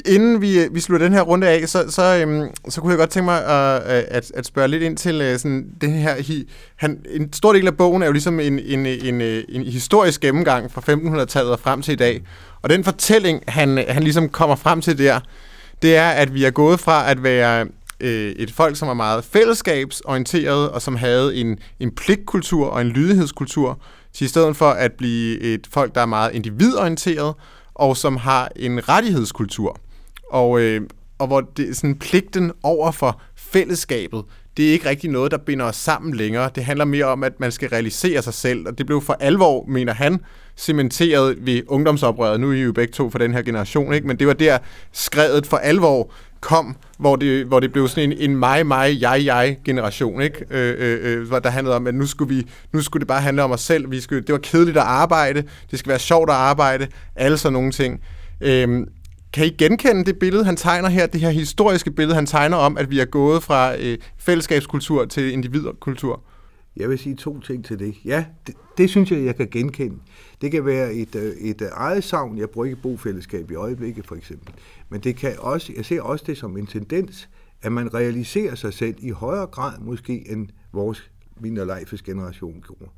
inden 0.07 0.41
vi, 0.41 0.61
øh, 0.61 0.75
vi 0.75 0.81
slutter 0.81 1.07
den 1.07 1.15
her 1.15 1.23
runde 1.23 1.49
af, 1.49 1.69
så, 1.69 1.91
så, 1.91 2.25
øhm, 2.27 2.51
så 2.69 2.81
kunne 2.81 2.91
jeg 2.91 2.99
godt 2.99 3.11
tænke 3.11 3.25
mig 3.25 3.45
at, 3.45 3.83
at, 4.09 4.33
at 4.35 4.47
spørge 4.47 4.69
lidt 4.69 4.83
ind 4.83 4.97
til 4.97 5.21
øh, 5.21 5.39
sådan, 5.39 5.75
den 5.81 5.91
her... 5.91 6.23
Hi, 6.23 6.51
han, 6.77 7.05
en 7.11 7.33
stor 7.33 7.53
del 7.53 7.67
af 7.67 7.77
bogen 7.77 8.03
er 8.03 8.07
jo 8.07 8.13
ligesom 8.13 8.41
en, 8.41 8.59
en, 8.59 8.87
en, 8.87 9.21
en 9.49 9.63
historisk 9.63 10.21
gennemgang 10.21 10.71
fra 10.71 10.81
1500-tallet 10.81 11.53
og 11.53 11.61
frem 11.61 11.83
til 11.83 11.93
i 11.93 11.97
dag. 11.97 12.23
Og 12.63 12.71
den 12.71 12.85
fortælling, 12.85 13.43
han, 13.49 13.85
han 13.89 14.03
ligesom 14.03 14.29
kommer 14.29 14.57
frem 14.57 14.81
til 14.81 14.99
der, 14.99 15.21
det 15.83 15.97
er, 15.97 16.09
at 16.09 16.35
vi 16.35 16.45
er 16.45 16.51
gået 16.51 16.81
fra 16.81 17.11
at 17.11 17.23
være 17.23 17.67
øh, 18.01 18.33
et 18.33 18.51
folk, 18.51 18.77
som 18.77 18.89
er 18.89 18.95
meget 18.95 19.25
fællesskabsorienteret, 19.25 20.71
og 20.71 20.83
som 20.83 20.97
havde 20.97 21.37
en, 21.37 21.59
en 21.81 21.91
pligtkultur 21.95 22.67
og 22.67 22.81
en 22.81 22.89
lydighedskultur, 22.89 23.81
til 24.13 24.25
i 24.25 24.29
stedet 24.29 24.57
for 24.57 24.71
at 24.71 24.93
blive 24.93 25.41
et 25.41 25.67
folk, 25.71 25.95
der 25.95 26.01
er 26.01 26.07
meget 26.07 26.35
individorienteret, 26.35 27.35
og 27.75 27.97
som 27.97 28.17
har 28.17 28.51
en 28.57 28.89
rettighedskultur. 28.89 29.79
Og, 30.31 30.61
øh, 30.61 30.81
og 31.19 31.27
hvor 31.27 31.41
det, 31.41 31.77
sådan, 31.77 31.99
pligten 31.99 32.53
over 32.63 32.91
for 32.91 33.21
fællesskabet, 33.37 34.25
det 34.57 34.69
er 34.69 34.73
ikke 34.73 34.89
rigtig 34.89 35.11
noget, 35.11 35.31
der 35.31 35.39
binder 35.39 35.65
os 35.65 35.77
sammen 35.77 36.15
længere. 36.15 36.51
Det 36.55 36.65
handler 36.65 36.85
mere 36.85 37.05
om, 37.05 37.25
at 37.25 37.41
man 37.41 37.53
skal 37.53 37.69
realisere 37.69 38.23
sig 38.23 38.35
selv, 38.35 38.67
og 38.67 38.79
det 38.79 38.87
blev 38.87 39.03
for 39.03 39.17
alvor, 39.21 39.65
mener 39.69 39.93
han, 39.95 40.21
cementeret 40.57 41.47
ved 41.47 41.63
ungdomsoprøret. 41.67 42.41
Nu 42.41 42.51
er 42.51 42.55
I 42.55 42.61
jo 42.61 42.73
begge 42.73 42.93
to 42.93 43.11
for 43.11 43.19
den 43.19 43.33
her 43.35 43.43
generation, 43.43 43.93
ikke? 43.93 44.07
men 44.07 44.19
det 44.19 44.27
var 44.27 44.33
der 44.33 44.59
skrevet 44.93 45.47
for 45.47 45.57
alvor 45.57 46.13
kom, 46.41 46.77
hvor 46.99 47.17
det, 47.17 47.47
hvor 47.47 47.61
det 47.61 47.73
blev 47.73 47.89
sådan 47.89 48.13
en, 48.13 48.31
en 48.31 48.37
mig, 48.37 48.67
mig, 48.67 49.01
jeg, 49.01 49.23
jeg 49.25 49.59
generation, 49.65 50.23
ikke? 50.23 50.45
Øh, 50.51 50.75
øh, 50.79 51.23
øh, 51.33 51.43
der 51.45 51.51
handlede 51.51 51.77
om, 51.77 51.87
at 51.87 51.95
nu 51.95 52.07
skulle, 52.07 52.35
vi, 52.35 52.47
nu 52.73 52.83
skulle 52.83 53.01
det 53.01 53.09
bare 53.09 53.21
handle 53.21 53.43
om 53.43 53.51
os 53.51 53.61
selv. 53.61 53.91
Vi 53.91 54.01
skulle, 54.01 54.21
det 54.21 54.33
var 54.33 54.39
kedeligt 54.39 54.77
at 54.77 54.83
arbejde, 54.83 55.45
det 55.71 55.79
skal 55.79 55.91
være 55.91 55.99
sjovt 55.99 56.31
at 56.31 56.37
arbejde, 56.37 56.87
alle 57.17 57.39
sådan 57.39 57.53
nogle 57.53 57.73
ting. 57.73 58.01
Øh, 58.41 58.87
kan 59.33 59.47
I 59.47 59.49
genkende 59.49 60.05
det 60.05 60.19
billede, 60.19 60.45
han 60.45 60.57
tegner 60.57 60.89
her, 60.89 61.07
det 61.07 61.21
her 61.21 61.31
historiske 61.31 61.91
billede, 61.91 62.15
han 62.15 62.27
tegner 62.27 62.57
om, 62.57 62.79
at 62.79 62.91
vi 62.91 63.01
er 63.01 63.05
gået 63.05 63.43
fra 63.43 63.77
øh, 63.77 63.99
fællesskabskultur 64.19 65.05
til 65.05 65.33
individkultur? 65.33 66.23
Jeg 66.77 66.89
vil 66.89 66.99
sige 66.99 67.17
to 67.17 67.41
ting 67.41 67.65
til 67.65 67.79
det. 67.79 67.95
Ja, 68.05 68.25
det, 68.47 68.55
det 68.79 68.91
synes 68.91 69.11
jeg, 69.11 69.25
jeg 69.25 69.37
kan 69.37 69.49
genkende. 69.51 69.97
Det 70.41 70.51
kan 70.51 70.65
være 70.67 70.95
et, 70.95 71.15
øh, 71.15 71.37
et 71.37 71.63
øh, 71.63 71.69
eget 71.73 72.05
savn. 72.05 72.39
Jeg 72.39 72.51
bruger 72.51 72.65
ikke 72.65 72.83
bofællesskab 72.83 73.51
i 73.51 73.55
øjeblikket, 73.55 74.07
for 74.07 74.15
eksempel. 74.15 74.55
Men 74.89 75.01
det 75.01 75.17
kan 75.17 75.35
også, 75.39 75.73
jeg 75.77 75.85
ser 75.85 76.03
også 76.03 76.25
det 76.27 76.39
som 76.39 76.57
en 76.57 76.67
tendens, 76.67 77.29
at 77.63 77.73
man 77.73 77.95
realiserer 77.95 78.55
sig 78.55 78.75
selv 78.75 78.97
i 78.99 79.11
højere 79.11 79.47
grad 79.47 79.79
måske 79.81 80.31
end 80.31 80.49
vores, 80.73 81.11
min 81.41 81.59
og 81.59 81.67
Leifes 81.67 82.03
generation 82.03 82.65
gjorde. 82.67 82.91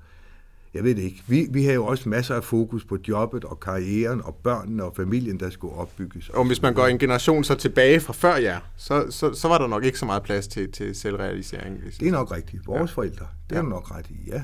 Jeg 0.75 0.85
ved 0.85 0.95
det 0.95 1.03
ikke. 1.03 1.23
Vi, 1.27 1.47
vi 1.51 1.65
har 1.65 1.73
jo 1.73 1.87
også 1.87 2.09
masser 2.09 2.35
af 2.35 2.45
fokus 2.45 2.85
på 2.85 2.99
jobbet 3.09 3.45
og 3.45 3.61
karrieren 3.61 4.23
og 4.25 4.35
børnene 4.35 4.85
og 4.85 4.97
familien, 4.97 5.41
der 5.41 5.51
skulle 5.51 5.75
opbygges. 5.75 6.29
Og 6.29 6.47
hvis 6.47 6.63
man 6.63 6.75
går 6.75 6.87
en 6.87 6.99
generation 6.99 7.45
så 7.45 7.55
tilbage 7.55 8.01
fra 8.01 8.13
før 8.13 8.37
jer, 8.37 8.61
så, 8.77 9.07
så, 9.11 9.33
så 9.33 9.49
var 9.49 9.59
der 9.59 9.67
nok 9.67 9.85
ikke 9.85 9.99
så 9.99 10.07
meget 10.07 10.23
plads 10.23 10.49
til, 10.49 10.73
til 10.73 10.95
selvrealisering. 10.95 11.79
Hvis 11.83 11.99
det 11.99 12.09
er 12.09 12.13
nok 12.13 12.33
rigtigt. 12.33 12.67
Vores 12.67 12.91
ja. 12.91 12.95
forældre, 12.95 13.27
det 13.51 13.59
er 13.59 13.63
ja. 13.63 13.69
nok 13.69 13.91
ret 13.91 14.07
i, 14.11 14.17
ja. 14.27 14.43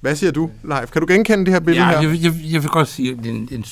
Hvad 0.00 0.16
siger 0.16 0.30
du, 0.30 0.50
Leif? 0.64 0.90
Kan 0.90 1.02
du 1.02 1.06
genkende 1.12 1.44
det 1.44 1.52
her 1.52 1.60
billede 1.60 1.86
ja, 1.86 2.00
her? 2.00 2.08
Jeg, 2.08 2.22
jeg, 2.22 2.34
jeg 2.52 2.62
vil 2.62 2.70
godt 2.70 2.88
sige, 2.88 3.12
at 3.12 3.18
det 3.18 3.26
er 3.26 3.30
en, 3.30 3.64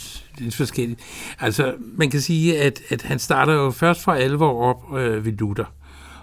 en. 0.81 0.97
Altså, 1.41 1.75
man 1.81 2.11
kan 2.11 2.21
sige, 2.21 2.61
at, 2.61 2.81
at 2.89 3.03
han 3.03 3.19
starter 3.19 3.53
jo 3.53 3.71
først 3.71 4.03
for 4.03 4.13
alvor 4.13 4.63
op 4.63 4.99
øh, 4.99 5.25
ved 5.25 5.33
Luther. 5.33 5.65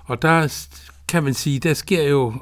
Og 0.05 0.21
der 0.21 0.65
kan 1.07 1.23
man 1.23 1.33
sige, 1.33 1.59
der 1.59 1.73
sker 1.73 2.03
jo 2.03 2.33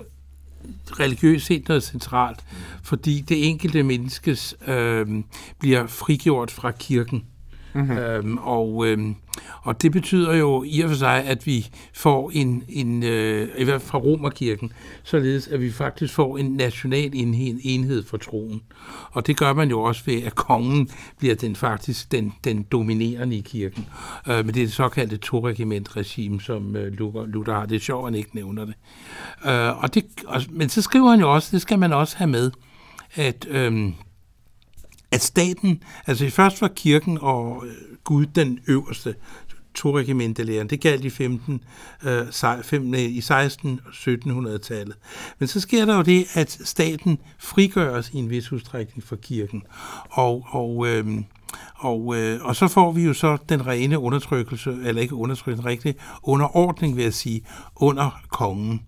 religiøst 0.99 1.45
set 1.45 1.67
noget 1.67 1.83
centralt, 1.83 2.39
fordi 2.83 3.21
det 3.29 3.49
enkelte 3.49 3.83
menneskes 3.83 4.55
øh, 4.67 5.07
bliver 5.59 5.87
frigjort 5.87 6.51
fra 6.51 6.71
kirken. 6.71 7.23
Mm-hmm. 7.73 7.97
Øhm, 7.97 8.37
og, 8.37 8.87
øhm, 8.87 9.15
og 9.61 9.81
det 9.81 9.91
betyder 9.91 10.35
jo 10.35 10.63
i 10.67 10.81
og 10.81 10.89
for 10.89 10.97
sig, 10.97 11.23
at 11.25 11.45
vi 11.45 11.69
får 11.93 12.31
en, 12.33 12.63
en 12.69 13.03
øh, 13.03 13.47
i 13.57 13.63
hvert 13.63 13.81
fald 13.81 13.89
fra 13.89 13.97
Romerkirken, 13.97 14.71
således 15.03 15.47
at 15.47 15.61
vi 15.61 15.71
faktisk 15.71 16.13
får 16.13 16.37
en 16.37 16.45
national 16.45 17.09
enhed, 17.13 17.59
enhed 17.63 18.03
for 18.03 18.17
troen. 18.17 18.61
Og 19.11 19.27
det 19.27 19.37
gør 19.37 19.53
man 19.53 19.69
jo 19.69 19.81
også 19.81 20.01
ved, 20.05 20.23
at 20.23 20.35
kongen 20.35 20.89
bliver 21.17 21.35
den 21.35 21.55
faktisk 21.55 22.11
den, 22.11 22.33
den 22.43 22.63
dominerende 22.71 23.35
i 23.35 23.41
kirken. 23.41 23.85
Øh, 24.27 24.45
men 24.45 24.47
det 24.47 24.61
er 24.61 24.65
det 24.65 24.73
såkaldte 24.73 25.17
to-regiment-regime, 25.17 26.41
som 26.41 26.75
øh, 26.75 26.93
Luther, 26.93 27.25
Luther 27.25 27.53
har. 27.53 27.65
Det 27.65 27.75
er 27.75 27.79
sjovt, 27.79 28.07
at 28.07 28.13
han 28.13 28.19
ikke 28.19 28.35
nævner 28.35 28.65
det. 28.65 28.75
Øh, 29.45 29.83
og 29.83 29.93
det 29.93 30.05
og, 30.27 30.41
men 30.49 30.69
så 30.69 30.81
skriver 30.81 31.09
han 31.09 31.19
jo 31.19 31.33
også, 31.33 31.49
det 31.51 31.61
skal 31.61 31.79
man 31.79 31.93
også 31.93 32.17
have 32.17 32.29
med, 32.29 32.51
at... 33.15 33.47
Øh, 33.49 33.91
at 35.11 35.21
staten, 35.21 35.83
altså 36.07 36.29
først 36.29 36.61
var 36.61 36.71
kirken 36.75 37.17
og 37.21 37.63
øh, 37.65 37.73
Gud 38.03 38.25
den 38.25 38.59
øverste, 38.67 39.15
toregimentelæren. 39.73 40.69
Det 40.69 40.81
galt 40.81 41.05
i 41.05 41.09
15, 41.09 41.63
øh, 42.03 42.27
15 42.63 42.93
i 42.93 43.21
16 43.21 43.79
og 43.85 43.91
1700-tallet. 43.91 44.95
Men 45.39 45.47
så 45.47 45.59
sker 45.59 45.85
der 45.85 45.95
jo 45.95 46.01
det, 46.01 46.25
at 46.33 46.51
staten 46.63 47.17
frigøres 47.39 48.09
i 48.09 48.17
en 48.17 48.29
vis 48.29 48.51
udstrækning 48.51 49.03
fra 49.03 49.15
kirken. 49.15 49.63
Og, 50.09 50.45
og, 50.49 50.87
øh, 50.87 51.05
og, 51.75 52.15
øh, 52.17 52.45
og 52.45 52.55
så 52.55 52.67
får 52.67 52.91
vi 52.91 53.03
jo 53.03 53.13
så 53.13 53.37
den 53.49 53.67
rene 53.67 53.99
undertrykkelse, 53.99 54.77
eller 54.83 55.01
ikke 55.01 55.15
undertrykkelse, 55.15 55.69
rigtig 55.69 55.95
underordning, 56.23 56.95
vil 56.95 57.03
jeg 57.03 57.13
sige, 57.13 57.41
under 57.75 58.21
kongen. 58.29 58.81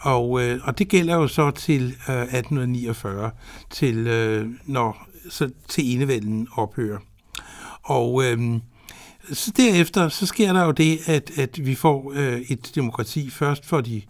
Og, 0.00 0.42
øh, 0.42 0.60
og 0.62 0.78
det 0.78 0.88
gælder 0.88 1.14
jo 1.14 1.28
så 1.28 1.50
til 1.50 1.82
øh, 2.08 2.22
1849, 2.22 3.30
til 3.70 4.06
øh, 4.06 4.48
når 4.66 5.08
så 5.30 5.50
til 5.68 5.94
enevælden 5.94 6.48
ophører. 6.56 6.98
Og 7.82 8.24
øh, 8.24 8.60
så 9.32 9.52
derefter, 9.56 10.08
så 10.08 10.26
sker 10.26 10.52
der 10.52 10.64
jo 10.64 10.70
det, 10.70 10.98
at, 11.06 11.38
at 11.38 11.66
vi 11.66 11.74
får 11.74 12.12
øh, 12.16 12.40
et 12.40 12.72
demokrati 12.74 13.30
først 13.30 13.66
for 13.66 13.80
de 13.80 14.02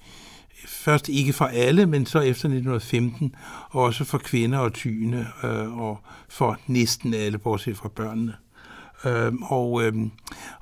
først 0.67 1.09
ikke 1.09 1.33
for 1.33 1.45
alle, 1.45 1.87
men 1.87 2.07
så 2.07 2.19
efter 2.19 2.49
1915 2.49 3.35
også 3.71 4.05
for 4.05 4.19
kvinder 4.19 4.59
og 4.59 4.73
tyne 4.73 5.27
øh, 5.45 5.79
og 5.79 6.01
for 6.29 6.59
næsten 6.67 7.15
alle, 7.15 7.39
bortset 7.39 7.77
fra 7.77 7.89
børnene. 7.89 8.35
Øh, 9.05 9.33
og 9.43 9.83
øh, 9.83 9.95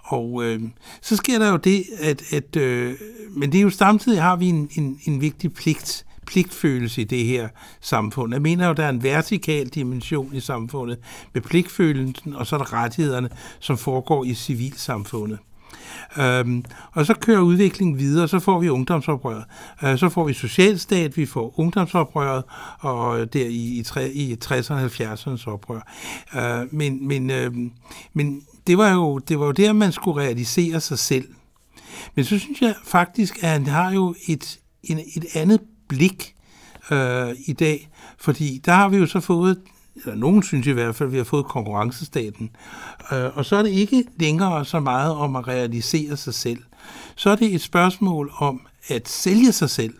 og 0.04 0.44
øh, 0.44 0.62
så 1.02 1.16
sker 1.16 1.38
der 1.38 1.50
jo 1.50 1.56
det, 1.56 1.84
at, 2.00 2.32
at 2.32 2.56
øh, 2.56 2.94
men 3.30 3.52
det 3.52 3.58
er 3.58 3.62
jo 3.62 3.70
samtidig 3.70 4.22
har 4.22 4.36
vi 4.36 4.46
en, 4.46 4.68
en, 4.74 5.00
en 5.04 5.20
vigtig 5.20 5.52
pligt 5.52 6.06
pligtfølelse 6.26 7.00
i 7.00 7.04
det 7.04 7.24
her 7.24 7.48
samfund. 7.80 8.32
Jeg 8.32 8.42
mener 8.42 8.66
jo, 8.66 8.72
der 8.72 8.84
er 8.84 8.88
en 8.88 9.02
vertikal 9.02 9.68
dimension 9.68 10.34
i 10.34 10.40
samfundet 10.40 10.98
med 11.32 11.42
pligtfølelsen, 11.42 12.34
og 12.34 12.46
så 12.46 12.56
er 12.56 12.58
der 12.58 12.72
rettighederne, 12.72 13.28
som 13.60 13.78
foregår 13.78 14.24
i 14.24 14.34
civilsamfundet. 14.34 15.38
Øhm, 16.18 16.64
og 16.92 17.06
så 17.06 17.14
kører 17.14 17.40
udviklingen 17.40 17.98
videre, 17.98 18.28
så 18.28 18.38
får 18.38 18.60
vi 18.60 18.68
ungdomsoprøret. 18.68 19.44
Øh, 19.84 19.98
så 19.98 20.08
får 20.08 20.24
vi 20.24 20.32
socialstat, 20.32 21.16
vi 21.16 21.26
får 21.26 21.60
ungdomsoprøret, 21.60 22.44
og 22.80 23.32
der 23.32 23.46
i, 23.46 23.82
i, 24.12 24.32
i 24.32 24.37
60'erne 24.44 24.72
og 24.72 24.84
70'ernes 24.84 25.50
oprør. 25.50 25.80
Øh, 26.37 26.74
men, 26.74 27.08
men, 27.08 27.30
øh, 27.30 27.52
men 28.12 28.42
det 28.66 28.78
var, 28.78 28.92
jo, 28.92 29.18
det 29.18 29.40
var 29.40 29.46
jo 29.46 29.52
der, 29.52 29.72
man 29.72 29.92
skulle 29.92 30.20
realisere 30.20 30.80
sig 30.80 30.98
selv. 30.98 31.28
Men 32.14 32.24
så 32.24 32.38
synes 32.38 32.60
jeg 32.60 32.74
faktisk, 32.84 33.42
at 33.42 33.48
han 33.48 33.66
har 33.66 33.92
jo 33.92 34.14
et, 34.28 34.59
en, 34.82 34.99
et 34.99 35.24
andet 35.34 35.61
blik 35.95 36.34
øh, 36.90 37.28
i 37.47 37.53
dag, 37.53 37.88
fordi 38.18 38.61
der 38.64 38.72
har 38.72 38.88
vi 38.88 38.97
jo 38.97 39.07
så 39.07 39.20
fået 39.20 39.59
eller 39.97 40.14
nogen 40.14 40.42
synes 40.42 40.66
i 40.66 40.70
hvert 40.70 40.95
fald, 40.95 41.09
at 41.09 41.12
vi 41.12 41.16
har 41.16 41.24
fået 41.24 41.45
konkurrencestaten. 41.45 42.51
Øh, 43.12 43.30
og 43.34 43.45
så 43.45 43.57
er 43.57 43.62
det 43.62 43.70
ikke 43.70 44.05
længere 44.18 44.64
så 44.64 44.80
meget 44.80 45.12
om 45.12 45.36
at 45.36 45.49
realisere 45.49 46.16
sig 46.16 46.34
selv. 46.34 46.59
Så 47.16 47.30
er 47.30 47.36
det 47.36 47.55
et 47.55 47.61
spørgsmål 47.61 48.32
om 48.38 48.61
at 48.88 49.09
sælge 49.09 49.53
sig 49.53 49.70
selv. 49.70 49.95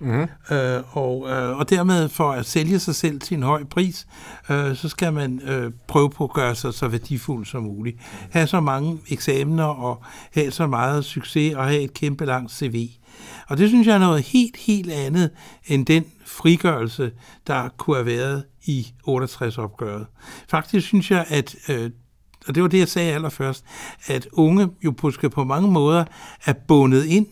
Mm-hmm. 0.00 0.56
Øh, 0.56 0.82
og, 0.96 1.28
øh, 1.30 1.58
og 1.58 1.70
dermed 1.70 2.08
for 2.08 2.32
at 2.32 2.46
sælge 2.46 2.78
sig 2.78 2.94
selv 2.94 3.20
til 3.20 3.36
en 3.36 3.42
høj 3.42 3.64
pris, 3.64 4.06
øh, 4.50 4.76
så 4.76 4.88
skal 4.88 5.12
man 5.12 5.40
øh, 5.44 5.72
prøve 5.88 6.10
på 6.10 6.24
at 6.24 6.32
gøre 6.32 6.54
sig 6.54 6.74
så 6.74 6.88
værdifuld 6.88 7.46
som 7.46 7.62
muligt. 7.62 7.96
Have 8.30 8.46
så 8.46 8.60
mange 8.60 8.98
eksamener 9.08 9.64
og 9.64 10.02
have 10.34 10.50
så 10.50 10.66
meget 10.66 11.04
succes 11.04 11.54
og 11.54 11.64
have 11.64 11.80
et 11.80 11.94
kæmpe 11.94 12.24
langt 12.24 12.52
CV. 12.52 12.88
Og 13.48 13.58
det 13.58 13.68
synes 13.68 13.86
jeg 13.86 13.94
er 13.94 13.98
noget 13.98 14.22
helt, 14.22 14.56
helt 14.56 14.92
andet 14.92 15.30
end 15.66 15.86
den 15.86 16.04
frigørelse, 16.26 17.12
der 17.46 17.68
kunne 17.68 17.96
have 17.96 18.06
været 18.06 18.44
i 18.64 18.86
68-opgøret. 19.08 20.06
Faktisk 20.48 20.86
synes 20.86 21.10
jeg, 21.10 21.26
at 21.28 21.56
øh, 21.68 21.90
og 22.46 22.54
det 22.54 22.62
var 22.62 22.68
det, 22.68 22.78
jeg 22.78 22.88
sagde 22.88 23.12
allerførst, 23.12 23.64
at 24.06 24.28
unge 24.32 24.68
jo 24.84 24.90
på, 24.90 25.12
på 25.32 25.44
mange 25.44 25.70
måder 25.70 26.04
er 26.44 26.52
bundet 26.52 27.04
ind 27.04 27.26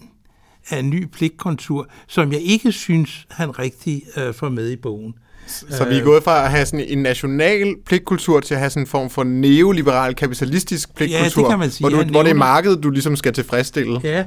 af 0.71 0.79
en 0.79 0.91
ny 0.91 1.07
pligtkontur, 1.07 1.89
som 2.07 2.33
jeg 2.33 2.41
ikke 2.41 2.73
synes, 2.73 3.27
han 3.31 3.59
rigtig 3.59 4.03
øh, 4.17 4.35
får 4.35 4.49
med 4.49 4.71
i 4.71 4.77
bogen. 4.77 5.15
Så 5.47 5.85
vi 5.89 5.99
er 5.99 6.05
gået 6.05 6.25
fra 6.25 6.45
at 6.45 6.51
have 6.51 6.67
sådan 6.67 6.87
en 6.89 6.99
national 6.99 7.75
pligtkultur 7.87 8.41
til 8.41 8.55
at 8.55 8.61
have 8.61 8.71
sådan 8.71 8.83
en 8.83 8.87
form 8.87 9.11
for 9.11 9.25
neoliberal 9.25 10.15
kapitalistisk 10.15 10.95
pligtkultur, 10.95 11.43
ja, 11.43 11.45
det 11.45 11.51
kan 11.51 11.59
man 11.59 11.71
sige. 11.71 11.89
hvor, 11.89 11.91
du, 11.91 12.03
Ja, 12.03 12.11
hvor 12.11 12.23
det 12.23 12.31
er 12.31 12.35
markedet, 12.35 12.83
du 12.83 12.91
ligesom 12.91 13.17
skal 13.17 13.33
tilfredsstille. 13.33 14.01
Ja, 14.05 14.25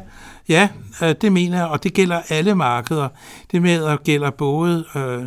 ja 0.50 0.70
øh, 1.04 1.16
det 1.22 1.32
mener 1.32 1.58
jeg, 1.58 1.66
og 1.66 1.84
det 1.84 1.94
gælder 1.94 2.22
alle 2.30 2.56
markeder. 2.56 3.08
Det 3.52 3.62
med 3.62 4.04
gælder 4.04 4.30
både 4.30 4.86
øh, 4.96 5.24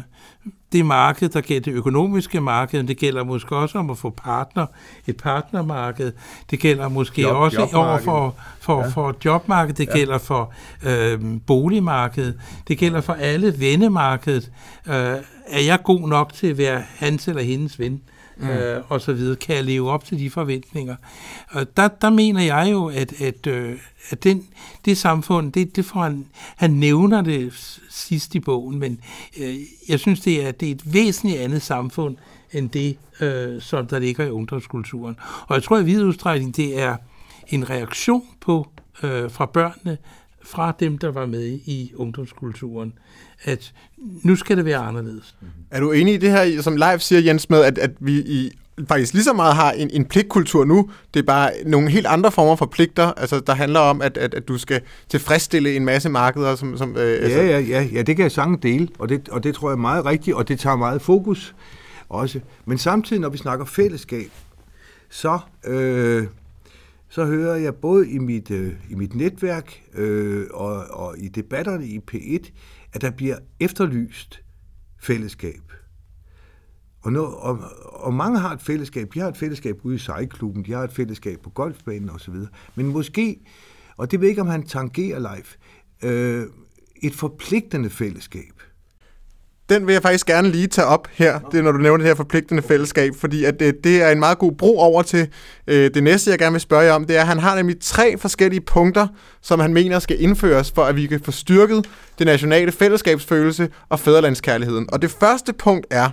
det 0.73 0.87
marked, 0.87 1.29
der 1.29 1.41
gælder 1.41 1.65
det 1.65 1.73
økonomiske 1.73 2.41
marked, 2.41 2.85
det 2.85 2.97
gælder 2.99 3.25
måske 3.25 3.57
også 3.57 3.79
om 3.79 3.91
at 3.91 3.99
få 3.99 4.11
partner, 4.11 4.67
et 5.07 5.17
partnermarked. 5.17 6.13
Det 6.51 6.61
gælder 6.61 6.89
måske 6.89 7.23
Job- 7.23 7.37
også 7.37 7.69
over 7.75 7.99
for, 7.99 8.35
for, 8.61 8.81
ja. 8.81 8.89
for 8.89 9.17
jobmarkedet, 9.25 9.79
det 9.79 9.87
ja. 9.87 9.93
gælder 9.93 10.19
for 10.19 10.53
øh, 10.87 11.21
boligmarkedet, 11.47 12.41
det 12.69 12.79
gælder 12.79 13.01
for 13.01 13.13
alle 13.13 13.61
vennemarkedet. 13.61 14.51
Øh, 14.87 14.95
er 15.47 15.61
jeg 15.61 15.83
god 15.85 16.09
nok 16.09 16.33
til 16.33 16.47
at 16.47 16.59
være 16.59 16.83
hans 16.99 17.29
eller 17.29 17.43
hendes 17.43 17.79
ven? 17.79 18.01
Mm. 18.39 18.49
Øh, 18.49 18.83
og 18.89 19.01
så 19.01 19.13
videre. 19.13 19.37
Kan 19.37 19.57
jeg 19.57 19.65
leve 19.65 19.91
op 19.91 20.05
til 20.05 20.19
de 20.19 20.31
forventninger? 20.31 20.97
Og 21.51 21.77
der, 21.77 21.89
der 21.89 22.11
mener 22.11 22.43
jeg 22.43 22.69
jo, 22.73 22.87
at, 22.89 23.21
at, 23.21 23.47
øh, 23.47 23.79
at 24.11 24.25
den, 24.25 24.47
det 24.85 24.99
samfund, 24.99 25.53
det, 25.53 25.77
det 25.77 25.85
får 25.85 26.03
han, 26.03 26.27
han 26.57 26.71
nævner 26.71 27.23
det 27.23 27.53
sidst 27.91 28.35
i 28.35 28.41
bogen, 28.41 28.79
men 28.79 29.01
øh, 29.41 29.57
jeg 29.89 30.01
synes, 30.01 30.21
det 30.21 30.47
er, 30.47 30.53
det 30.53 30.69
er 30.69 30.73
et 30.73 30.95
væsentligt 30.95 31.41
andet 31.41 31.63
samfund, 31.63 32.17
end 32.53 32.71
det, 32.71 32.97
øh, 33.21 33.63
som 33.63 33.87
der 33.87 33.99
ligger 33.99 34.25
i 34.25 34.31
ungdomskulturen. 34.31 35.17
Og 35.47 35.55
jeg 35.55 35.63
tror 35.63 35.79
i 35.79 35.85
vid 35.85 36.03
udstrækning, 36.05 36.57
det 36.57 36.81
er 36.81 36.97
en 37.49 37.71
reaktion 37.71 38.25
på 38.41 38.69
øh, 39.03 39.31
fra 39.31 39.47
børnene, 39.47 39.99
fra 40.49 40.73
dem, 40.81 40.99
der 40.99 41.11
var 41.11 41.27
med 41.27 41.47
i 41.47 41.93
ungdomskulturen, 41.97 42.93
at 43.45 43.73
nu 44.23 44.37
skal 44.37 44.57
det 44.57 44.65
være 44.65 44.79
anderledes. 44.79 45.35
Er 45.71 45.81
du 45.81 45.93
enig 45.93 46.15
i 46.15 46.17
det 46.17 46.31
her, 46.31 46.63
som 46.63 46.77
Leif 46.77 47.01
siger, 47.01 47.21
Jens, 47.21 47.51
med, 47.51 47.63
at, 47.63 47.79
at 47.79 47.91
vi 48.01 48.13
i, 48.13 48.59
faktisk 48.89 49.13
lige 49.13 49.25
så 49.25 49.33
meget 49.33 49.55
har 49.55 49.73
en, 49.73 49.91
en 49.93 50.05
pligtkultur 50.05 50.65
nu? 50.65 50.91
Det 51.15 51.21
er 51.21 51.25
bare 51.27 51.51
nogle 51.67 51.91
helt 51.91 52.07
andre 52.07 52.33
former 52.33 52.57
for 52.57 52.67
pligter, 52.67 53.13
altså 53.13 53.41
der 53.41 53.55
handler 53.55 53.81
om, 53.81 54.03
at, 54.03 54.17
at, 54.17 54.35
at 54.35 54.49
du 54.49 54.59
skal 54.59 54.81
tilfredsstille 55.09 55.77
en 55.77 55.85
masse 55.85 56.09
markeder, 56.09 56.57
som... 56.57 56.77
som 56.77 56.97
øh, 56.97 57.23
altså, 57.23 57.39
Ja, 57.39 57.47
ja, 57.47 57.61
ja, 57.61 57.89
ja, 57.93 58.03
det 58.03 58.17
kan 58.17 58.23
jeg 58.23 58.33
sagtens 58.33 58.59
dele, 58.63 58.89
og 58.99 59.09
det, 59.09 59.29
og 59.29 59.45
det 59.45 59.55
tror 59.55 59.69
jeg 59.69 59.75
er 59.75 59.81
meget 59.81 60.05
rigtigt, 60.05 60.37
og 60.37 60.49
det 60.49 60.59
tager 60.61 60.77
meget 60.77 61.03
fokus 61.03 61.55
også. 62.09 62.41
Men 62.67 62.79
samtidig, 62.79 63.21
når 63.21 63.29
vi 63.29 63.39
snakker 63.39 63.65
fællesskab, 63.65 64.31
så, 65.11 65.39
øh, 65.67 66.27
så 67.09 67.25
hører 67.25 67.57
jeg 67.57 67.75
både 67.75 68.11
i 68.11 68.19
mit, 68.19 68.51
øh, 68.51 68.75
i 68.91 68.95
mit 68.95 69.15
netværk 69.15 69.83
øh, 69.95 70.47
og, 70.55 70.87
og 70.91 71.19
i 71.19 71.29
debatterne 71.29 71.87
i 71.87 72.01
P1, 72.13 72.51
at 72.93 73.01
der 73.01 73.11
bliver 73.11 73.39
efterlyst 73.61 74.43
fællesskab. 75.01 75.73
Og, 77.01 77.13
nu, 77.13 77.21
og, 77.21 77.59
og 77.83 78.15
mange 78.15 78.39
har 78.39 78.53
et 78.53 78.63
fællesskab. 78.63 79.15
De 79.15 79.21
har 79.21 79.29
et 79.29 79.37
fællesskab 79.37 79.81
ude 79.83 79.95
i 79.95 79.99
sejklubben, 79.99 80.65
de 80.65 80.73
har 80.73 80.85
et 80.85 80.93
fællesskab 80.93 81.41
på 81.41 81.51
golfbanen 81.51 82.11
osv. 82.11 82.35
Men 82.75 82.87
måske, 82.87 83.41
og 83.97 84.11
det 84.11 84.21
ved 84.21 84.27
jeg 84.27 84.31
ikke, 84.31 84.43
om 84.43 84.49
han 84.49 84.67
tangerer 84.67 85.19
live, 85.19 86.11
øh, 86.11 86.47
et 87.03 87.15
forpligtende 87.15 87.91
fællesskab. 87.91 88.58
Den 89.69 89.87
vil 89.87 89.93
jeg 89.93 90.03
faktisk 90.03 90.27
gerne 90.27 90.49
lige 90.51 90.67
tage 90.67 90.87
op 90.87 91.09
her, 91.13 91.39
det 91.53 91.65
når 91.65 91.73
du 91.73 91.79
nævner 91.79 91.97
det 91.97 92.07
her 92.07 92.15
forpligtende 92.15 92.63
fællesskab, 92.63 93.13
fordi 93.21 93.45
at 93.45 93.61
det, 93.61 93.85
det 93.85 94.03
er 94.03 94.11
en 94.11 94.19
meget 94.19 94.39
god 94.39 94.53
bro 94.53 94.79
over 94.79 95.03
til 95.03 95.29
øh, 95.67 95.91
det 95.95 96.03
næste, 96.03 96.31
jeg 96.31 96.39
gerne 96.39 96.53
vil 96.53 96.61
spørge 96.61 96.85
jer 96.85 96.93
om. 96.93 97.05
Det 97.05 97.17
er, 97.17 97.21
at 97.21 97.27
han 97.27 97.39
har 97.39 97.57
nemlig 97.57 97.77
tre 97.81 98.19
forskellige 98.19 98.61
punkter, 98.61 99.07
som 99.43 99.61
han 99.61 99.75
mener 99.75 99.99
skal 99.99 100.23
indføres, 100.23 100.71
for 100.71 100.85
at 100.85 100.97
vi 100.97 101.07
kan 101.07 101.21
få 101.25 101.31
styrket 101.31 101.87
det 102.19 102.27
nationale 102.27 102.73
fællesskabsfølelse 102.73 103.69
og 103.89 104.01
fædrelandskærligheden. 104.01 104.87
Og 104.93 105.03
det 105.03 105.11
første 105.11 105.53
punkt 105.53 105.87
er, 105.91 106.11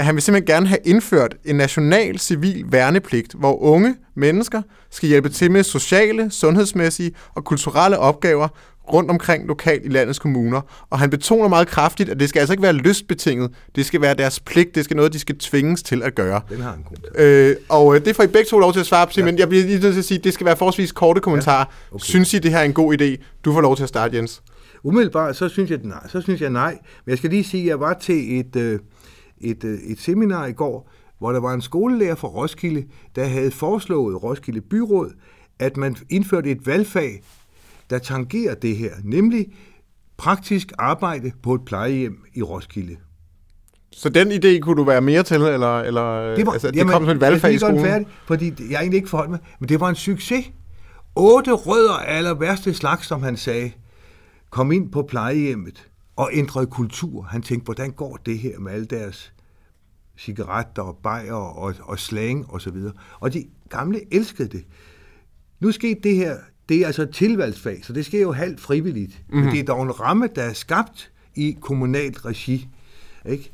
at 0.00 0.06
han 0.06 0.14
vil 0.14 0.22
simpelthen 0.22 0.54
gerne 0.54 0.66
have 0.66 0.78
indført 0.84 1.36
en 1.44 1.56
national 1.56 2.18
civil 2.18 2.64
værnepligt, 2.68 3.34
hvor 3.34 3.62
unge 3.62 3.96
mennesker 4.14 4.62
skal 4.90 5.08
hjælpe 5.08 5.28
til 5.28 5.50
med 5.50 5.62
sociale, 5.62 6.30
sundhedsmæssige 6.30 7.12
og 7.34 7.44
kulturelle 7.44 7.98
opgaver 7.98 8.48
rundt 8.92 9.10
omkring 9.10 9.46
lokalt 9.46 9.84
i 9.84 9.88
landets 9.88 10.18
kommuner. 10.18 10.60
Og 10.90 10.98
han 10.98 11.10
betoner 11.10 11.48
meget 11.48 11.68
kraftigt, 11.68 12.08
at 12.08 12.20
det 12.20 12.28
skal 12.28 12.40
altså 12.40 12.52
ikke 12.52 12.62
være 12.62 12.72
lystbetinget. 12.72 13.50
Det 13.76 13.86
skal 13.86 14.00
være 14.00 14.14
deres 14.14 14.40
pligt. 14.40 14.74
Det 14.74 14.84
skal 14.84 14.96
noget, 14.96 15.12
de 15.12 15.18
skal 15.18 15.38
tvinges 15.38 15.82
til 15.82 16.02
at 16.02 16.14
gøre. 16.14 16.40
Den 16.50 16.60
har 16.60 16.70
han 16.70 16.82
god. 16.82 17.20
Øh, 17.22 17.56
og 17.68 17.94
øh, 17.94 18.04
det 18.04 18.16
får 18.16 18.22
I 18.22 18.26
begge 18.26 18.48
to 18.50 18.58
lov 18.58 18.72
til 18.72 18.80
at 18.80 18.86
svare 18.86 19.06
på, 19.06 19.12
ja. 19.16 19.24
men 19.24 19.38
jeg 19.38 19.48
bliver 19.48 19.64
lige 19.64 19.80
nødt 19.80 19.92
til 19.92 19.98
at 19.98 20.04
sige, 20.04 20.18
at 20.18 20.24
det 20.24 20.34
skal 20.34 20.46
være 20.46 20.56
forholdsvis 20.56 20.92
korte 20.92 21.20
kommentarer. 21.20 21.64
Ja. 21.90 21.94
Okay. 21.94 22.04
Synes 22.04 22.34
I, 22.34 22.38
det 22.38 22.50
her 22.50 22.58
er 22.58 22.64
en 22.64 22.72
god 22.72 23.00
idé? 23.00 23.24
Du 23.44 23.52
får 23.52 23.60
lov 23.60 23.76
til 23.76 23.82
at 23.82 23.88
starte, 23.88 24.16
Jens. 24.16 24.42
Umiddelbart, 24.82 25.36
så 25.36 25.48
synes 25.48 25.70
jeg 25.70 25.78
nej. 25.82 26.08
Så 26.08 26.20
synes 26.20 26.40
jeg 26.40 26.50
nej. 26.50 26.70
Men 27.04 27.10
jeg 27.10 27.18
skal 27.18 27.30
lige 27.30 27.44
sige, 27.44 27.62
at 27.62 27.68
jeg 27.68 27.80
var 27.80 27.94
til 27.94 28.40
et, 28.40 28.56
øh, 28.56 28.78
et, 29.40 29.64
øh, 29.64 29.78
et 29.78 29.98
seminar 29.98 30.46
i 30.46 30.52
går, 30.52 30.90
hvor 31.18 31.32
der 31.32 31.40
var 31.40 31.54
en 31.54 31.60
skolelærer 31.60 32.14
fra 32.14 32.28
Roskilde, 32.28 32.84
der 33.16 33.24
havde 33.24 33.50
foreslået 33.50 34.22
Roskilde 34.22 34.60
Byråd, 34.60 35.12
at 35.58 35.76
man 35.76 35.96
indførte 36.10 36.50
et 36.50 36.66
valgfag, 36.66 37.22
der 37.90 37.98
tangerer 37.98 38.54
det 38.54 38.76
her, 38.76 38.94
nemlig 39.04 39.46
praktisk 40.16 40.72
arbejde 40.78 41.32
på 41.42 41.54
et 41.54 41.64
plejehjem 41.64 42.24
i 42.34 42.42
Roskilde. 42.42 42.96
Så 43.92 44.08
den 44.08 44.32
idé 44.32 44.58
kunne 44.58 44.76
du 44.76 44.84
være 44.84 45.00
mere 45.00 45.22
til, 45.22 45.36
eller, 45.36 45.80
eller 45.80 46.34
Det, 46.34 46.46
var, 46.46 46.52
altså, 46.52 46.70
det 46.70 46.86
kom 46.86 47.04
som 47.04 47.16
et 47.16 47.20
valgfag 47.20 47.54
i 47.54 47.58
skolen? 47.58 47.84
Færdig, 47.84 48.06
fordi 48.26 48.46
jeg 48.70 48.80
egentlig 48.80 48.96
ikke 48.96 49.08
forholdt 49.08 49.30
mig, 49.30 49.40
men 49.60 49.68
det 49.68 49.80
var 49.80 49.88
en 49.88 49.94
succes. 49.94 50.50
Otte 51.16 51.52
rødder 51.52 51.92
af 51.92 52.16
aller 52.16 52.34
værste 52.34 52.74
slags, 52.74 53.06
som 53.06 53.22
han 53.22 53.36
sagde, 53.36 53.72
kom 54.50 54.72
ind 54.72 54.92
på 54.92 55.02
plejehjemmet 55.02 55.89
og 56.20 56.30
ændrede 56.32 56.66
kultur. 56.66 57.22
Han 57.22 57.42
tænkte, 57.42 57.64
hvordan 57.64 57.90
går 57.90 58.16
det 58.26 58.38
her 58.38 58.58
med 58.58 58.72
alle 58.72 58.86
deres 58.86 59.32
cigaretter 60.18 60.82
og 60.82 60.96
bajer 60.96 61.32
og, 61.32 61.74
og 61.80 61.98
slang 61.98 62.50
og 62.50 62.60
så 62.60 62.70
videre. 62.70 62.92
Og 63.20 63.32
de 63.32 63.44
gamle 63.68 64.14
elskede 64.14 64.48
det. 64.48 64.64
Nu 65.60 65.72
skete 65.72 66.00
det 66.02 66.16
her, 66.16 66.36
det 66.68 66.82
er 66.82 66.86
altså 66.86 67.02
et 67.02 67.10
tilvalgsfag, 67.10 67.84
så 67.84 67.92
det 67.92 68.06
sker 68.06 68.20
jo 68.20 68.32
halvt 68.32 68.60
frivilligt. 68.60 69.22
Mm-hmm. 69.28 69.44
Men 69.44 69.54
det 69.54 69.60
er 69.60 69.64
dog 69.64 69.82
en 69.82 70.00
ramme, 70.00 70.28
der 70.34 70.42
er 70.42 70.52
skabt 70.52 71.12
i 71.34 71.56
kommunalt 71.60 72.24
regi. 72.24 72.68
Ikke? 73.26 73.52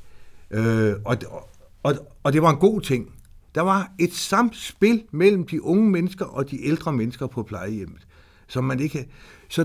Øh, 0.51 0.95
og, 1.05 1.17
og, 1.83 1.95
og 2.23 2.33
det 2.33 2.43
var 2.43 2.51
en 2.51 2.59
god 2.59 2.81
ting. 2.81 3.13
Der 3.55 3.61
var 3.61 3.93
et 3.99 4.15
samspil 4.15 5.05
mellem 5.11 5.47
de 5.47 5.63
unge 5.63 5.91
mennesker 5.91 6.25
og 6.25 6.51
de 6.51 6.65
ældre 6.65 6.93
mennesker 6.93 7.27
på 7.27 7.43
plejehjemmet, 7.43 8.07
som 8.47 8.65
man 8.65 8.81
ikke... 8.81 9.09
Så 9.49 9.65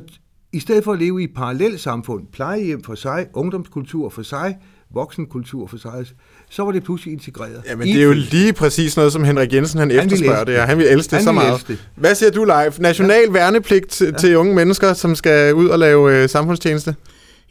i 0.54 0.60
stedet 0.60 0.84
for 0.84 0.94
at 0.94 1.00
leve 1.00 1.22
i 1.22 1.24
et 1.24 1.34
parallelt 1.36 1.80
samfund, 1.80 2.24
plejehjem 2.34 2.84
for 2.84 2.96
sig, 2.96 3.28
ungdomskultur 3.34 4.10
for 4.10 4.24
sig, 4.24 4.58
voksenkultur 4.94 5.68
for 5.68 5.78
sig, 5.78 6.06
så 6.50 6.64
var 6.64 6.72
det 6.72 6.84
pludselig 6.84 7.14
integreret. 7.14 7.62
Jamen, 7.70 7.88
I 7.88 7.94
det 7.94 8.02
er 8.02 8.06
jo 8.06 8.14
lige 8.14 8.54
præcis 8.54 8.98
noget, 8.98 9.14
som 9.14 9.24
Henrik 9.24 9.54
Jensen 9.54 9.80
han, 9.80 9.90
vil 9.90 10.00
efterspørger 10.00 10.44
det, 10.44 10.60
og 10.60 10.68
han 10.68 10.78
vil 10.78 10.88
elske 10.88 11.12
det 11.12 11.18
Han 11.18 11.24
så 11.24 11.32
meget. 11.32 11.54
elske 11.54 11.74
det. 11.74 11.88
Hvad 11.96 12.16
siger 12.16 12.32
du, 12.32 12.44
Leif? 12.44 12.80
National 12.80 13.24
ja. 13.28 13.32
værnepligt 13.32 13.88
til, 13.88 14.08
ja. 14.08 14.18
til 14.18 14.38
unge 14.38 14.56
mennesker, 14.56 14.94
som 14.94 15.16
skal 15.16 15.54
ud 15.54 15.68
og 15.68 15.80
lave 15.80 16.24
øh, 16.24 16.30
samfundstjeneste? 16.30 16.96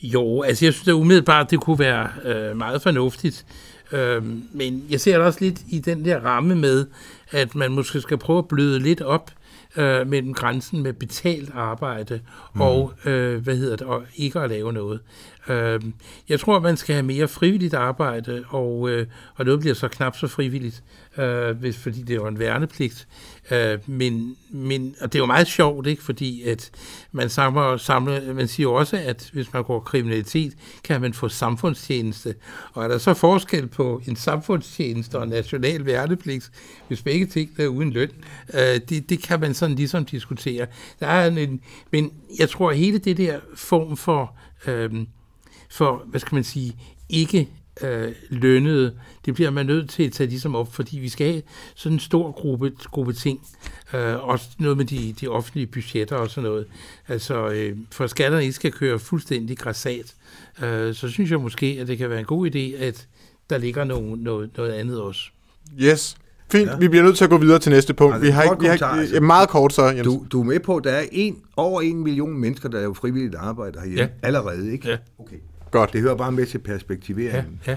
Jo, 0.03 0.42
altså 0.42 0.64
jeg 0.64 0.72
synes 0.72 0.84
da 0.84 0.92
umiddelbart, 0.92 1.51
det 1.51 1.61
kunne 1.61 1.78
være 1.78 2.09
øh, 2.24 2.57
meget 2.57 2.82
fornuftigt. 2.82 3.46
Øh, 3.92 4.22
men 4.53 4.84
jeg 4.90 5.01
ser 5.01 5.16
det 5.16 5.26
også 5.26 5.38
lidt 5.42 5.61
i 5.68 5.78
den 5.78 6.05
der 6.05 6.18
ramme 6.18 6.55
med, 6.55 6.86
at 7.30 7.55
man 7.55 7.72
måske 7.72 8.01
skal 8.01 8.18
prøve 8.18 8.38
at 8.38 8.48
bløde 8.48 8.78
lidt 8.78 9.03
op 9.03 9.30
øh, 9.76 10.06
mellem 10.06 10.34
grænsen 10.34 10.82
med 10.82 10.92
betalt 10.92 11.50
arbejde 11.54 12.20
mm. 12.54 12.60
og, 12.60 12.92
øh, 13.04 13.42
hvad 13.42 13.56
hedder 13.56 13.76
det, 13.76 13.86
og 13.86 14.02
ikke 14.16 14.40
at 14.40 14.50
lave 14.50 14.72
noget. 14.72 15.00
Øh, 15.49 15.80
jeg 16.28 16.41
tror, 16.41 16.61
man 16.61 16.76
skal 16.76 16.95
have 16.95 17.07
mere 17.07 17.28
frivilligt 17.28 17.74
arbejde, 17.74 18.45
og, 18.49 18.91
øh, 18.91 19.07
og 19.34 19.45
noget 19.45 19.61
bliver 19.61 19.74
så 19.74 19.88
knap 19.88 20.16
så 20.16 20.28
frivilligt, 20.28 20.82
øh, 21.18 21.51
hvis, 21.57 21.76
fordi 21.76 22.03
det 22.03 22.11
er 22.11 22.14
jo 22.14 22.26
en 22.26 22.38
værnepligt. 22.38 23.09
Øh, 23.51 23.78
men, 23.86 24.36
men, 24.51 24.95
og 25.01 25.12
det 25.12 25.18
er 25.18 25.22
jo 25.22 25.26
meget 25.26 25.47
sjovt, 25.47 25.86
ikke? 25.86 26.03
fordi 26.03 26.43
at 26.43 26.70
man, 27.12 27.30
samler, 27.30 27.76
samler, 27.76 28.34
man 28.34 28.49
siger 28.49 28.68
også, 28.68 28.97
at 28.97 29.30
hvis 29.32 29.53
man 29.53 29.64
går 29.64 29.80
kriminalitet, 29.80 30.53
kan 30.84 31.01
man 31.01 31.14
få 31.14 31.28
samfundstjeneste. 31.28 32.34
Og 32.72 32.84
er 32.84 32.88
der 32.88 32.99
så 32.99 33.14
forskel 33.14 33.66
på 33.66 34.03
en 34.09 34.16
samfundstjeneste 34.16 35.18
og 35.18 35.24
en 35.24 35.30
national 35.30 35.86
værnepligt, 35.86 36.51
hvis 36.88 37.03
begge 37.03 37.26
ting 37.26 37.51
er 37.59 37.66
uden 37.66 37.91
løn, 37.91 38.11
øh, 38.55 38.80
det, 38.88 39.11
det 39.11 39.22
kan 39.22 39.41
man 39.41 39.55
sådan 39.55 39.76
ligesom 39.76 40.05
diskutere. 40.05 40.66
Der 41.01 41.07
er 41.07 41.26
en, 41.26 41.61
men 41.93 42.12
jeg 42.38 42.49
tror, 42.49 42.70
at 42.70 42.76
hele 42.76 42.99
det 42.99 43.16
der 43.16 43.38
form 43.55 43.97
for, 43.97 44.36
øh, 44.66 44.91
for 45.70 46.02
hvad 46.06 46.20
skal 46.20 46.34
man 46.34 46.44
sige, 46.44 46.76
ikke 47.08 47.48
øh, 47.82 48.12
lønnede, 48.28 48.94
det 49.24 49.34
bliver 49.34 49.50
man 49.50 49.66
nødt 49.66 49.90
til 49.90 50.02
at 50.02 50.12
tage 50.12 50.28
ligesom 50.28 50.54
op, 50.54 50.74
fordi 50.74 50.98
vi 50.98 51.08
skal 51.08 51.26
have 51.26 51.42
sådan 51.74 51.96
en 51.96 52.00
stor 52.00 52.32
gruppe, 52.32 52.72
gruppe 52.90 53.12
ting. 53.12 53.40
Øh, 53.94 54.28
også 54.28 54.46
noget 54.58 54.76
med 54.76 54.84
de, 54.84 55.14
de 55.20 55.28
offentlige 55.28 55.66
budgetter 55.66 56.16
og 56.16 56.30
sådan 56.30 56.50
noget. 56.50 56.66
Altså, 57.08 57.48
øh, 57.48 57.76
for 57.90 58.06
skatterne 58.06 58.42
ikke 58.42 58.54
skal 58.54 58.72
køre 58.72 58.98
fuldstændig 58.98 59.58
græsat, 59.58 60.14
øh, 60.62 60.94
så 60.94 61.08
synes 61.08 61.30
jeg 61.30 61.40
måske, 61.40 61.78
at 61.80 61.88
det 61.88 61.98
kan 61.98 62.10
være 62.10 62.18
en 62.18 62.24
god 62.24 62.50
idé, 62.50 62.82
at 62.82 63.06
der 63.50 63.58
ligger 63.58 63.84
noget, 63.84 64.18
noget, 64.18 64.50
noget 64.56 64.72
andet 64.72 65.00
også. 65.00 65.20
Yes. 65.80 66.16
Fint, 66.52 66.70
ja. 66.70 66.76
vi 66.76 66.88
bliver 66.88 67.02
nødt 67.04 67.16
til 67.16 67.24
at 67.24 67.30
gå 67.30 67.38
videre 67.38 67.58
til 67.58 67.72
næste 67.72 67.94
punkt. 67.94 68.14
Altså, 68.14 68.26
vi 68.26 68.30
har 68.30 68.42
ikke, 68.42 68.60
vi 68.60 68.66
har, 68.66 68.76
altså. 68.86 69.20
meget 69.20 69.48
kort 69.48 69.72
så, 69.72 69.84
Jens. 69.84 70.04
Du, 70.04 70.26
du 70.32 70.40
er 70.40 70.44
med 70.44 70.60
på, 70.60 70.76
at 70.76 70.84
der 70.84 70.90
er 70.90 71.04
en, 71.12 71.36
over 71.56 71.80
en 71.80 72.02
million 72.02 72.38
mennesker, 72.38 72.68
der 72.68 72.78
er 72.78 72.84
jo 72.84 72.92
frivilligt 72.92 73.34
arbejde 73.34 73.80
herhjemme. 73.80 74.02
Ja. 74.02 74.26
Allerede, 74.26 74.72
ikke? 74.72 74.88
Ja. 74.88 74.96
Okay. 75.18 75.36
Godt. 75.70 75.92
Det 75.92 76.00
hører 76.00 76.14
bare 76.14 76.32
med 76.32 76.46
til 76.46 76.58
perspektiveringen. 76.58 77.60
Ja, 77.66 77.70
ja. 77.72 77.76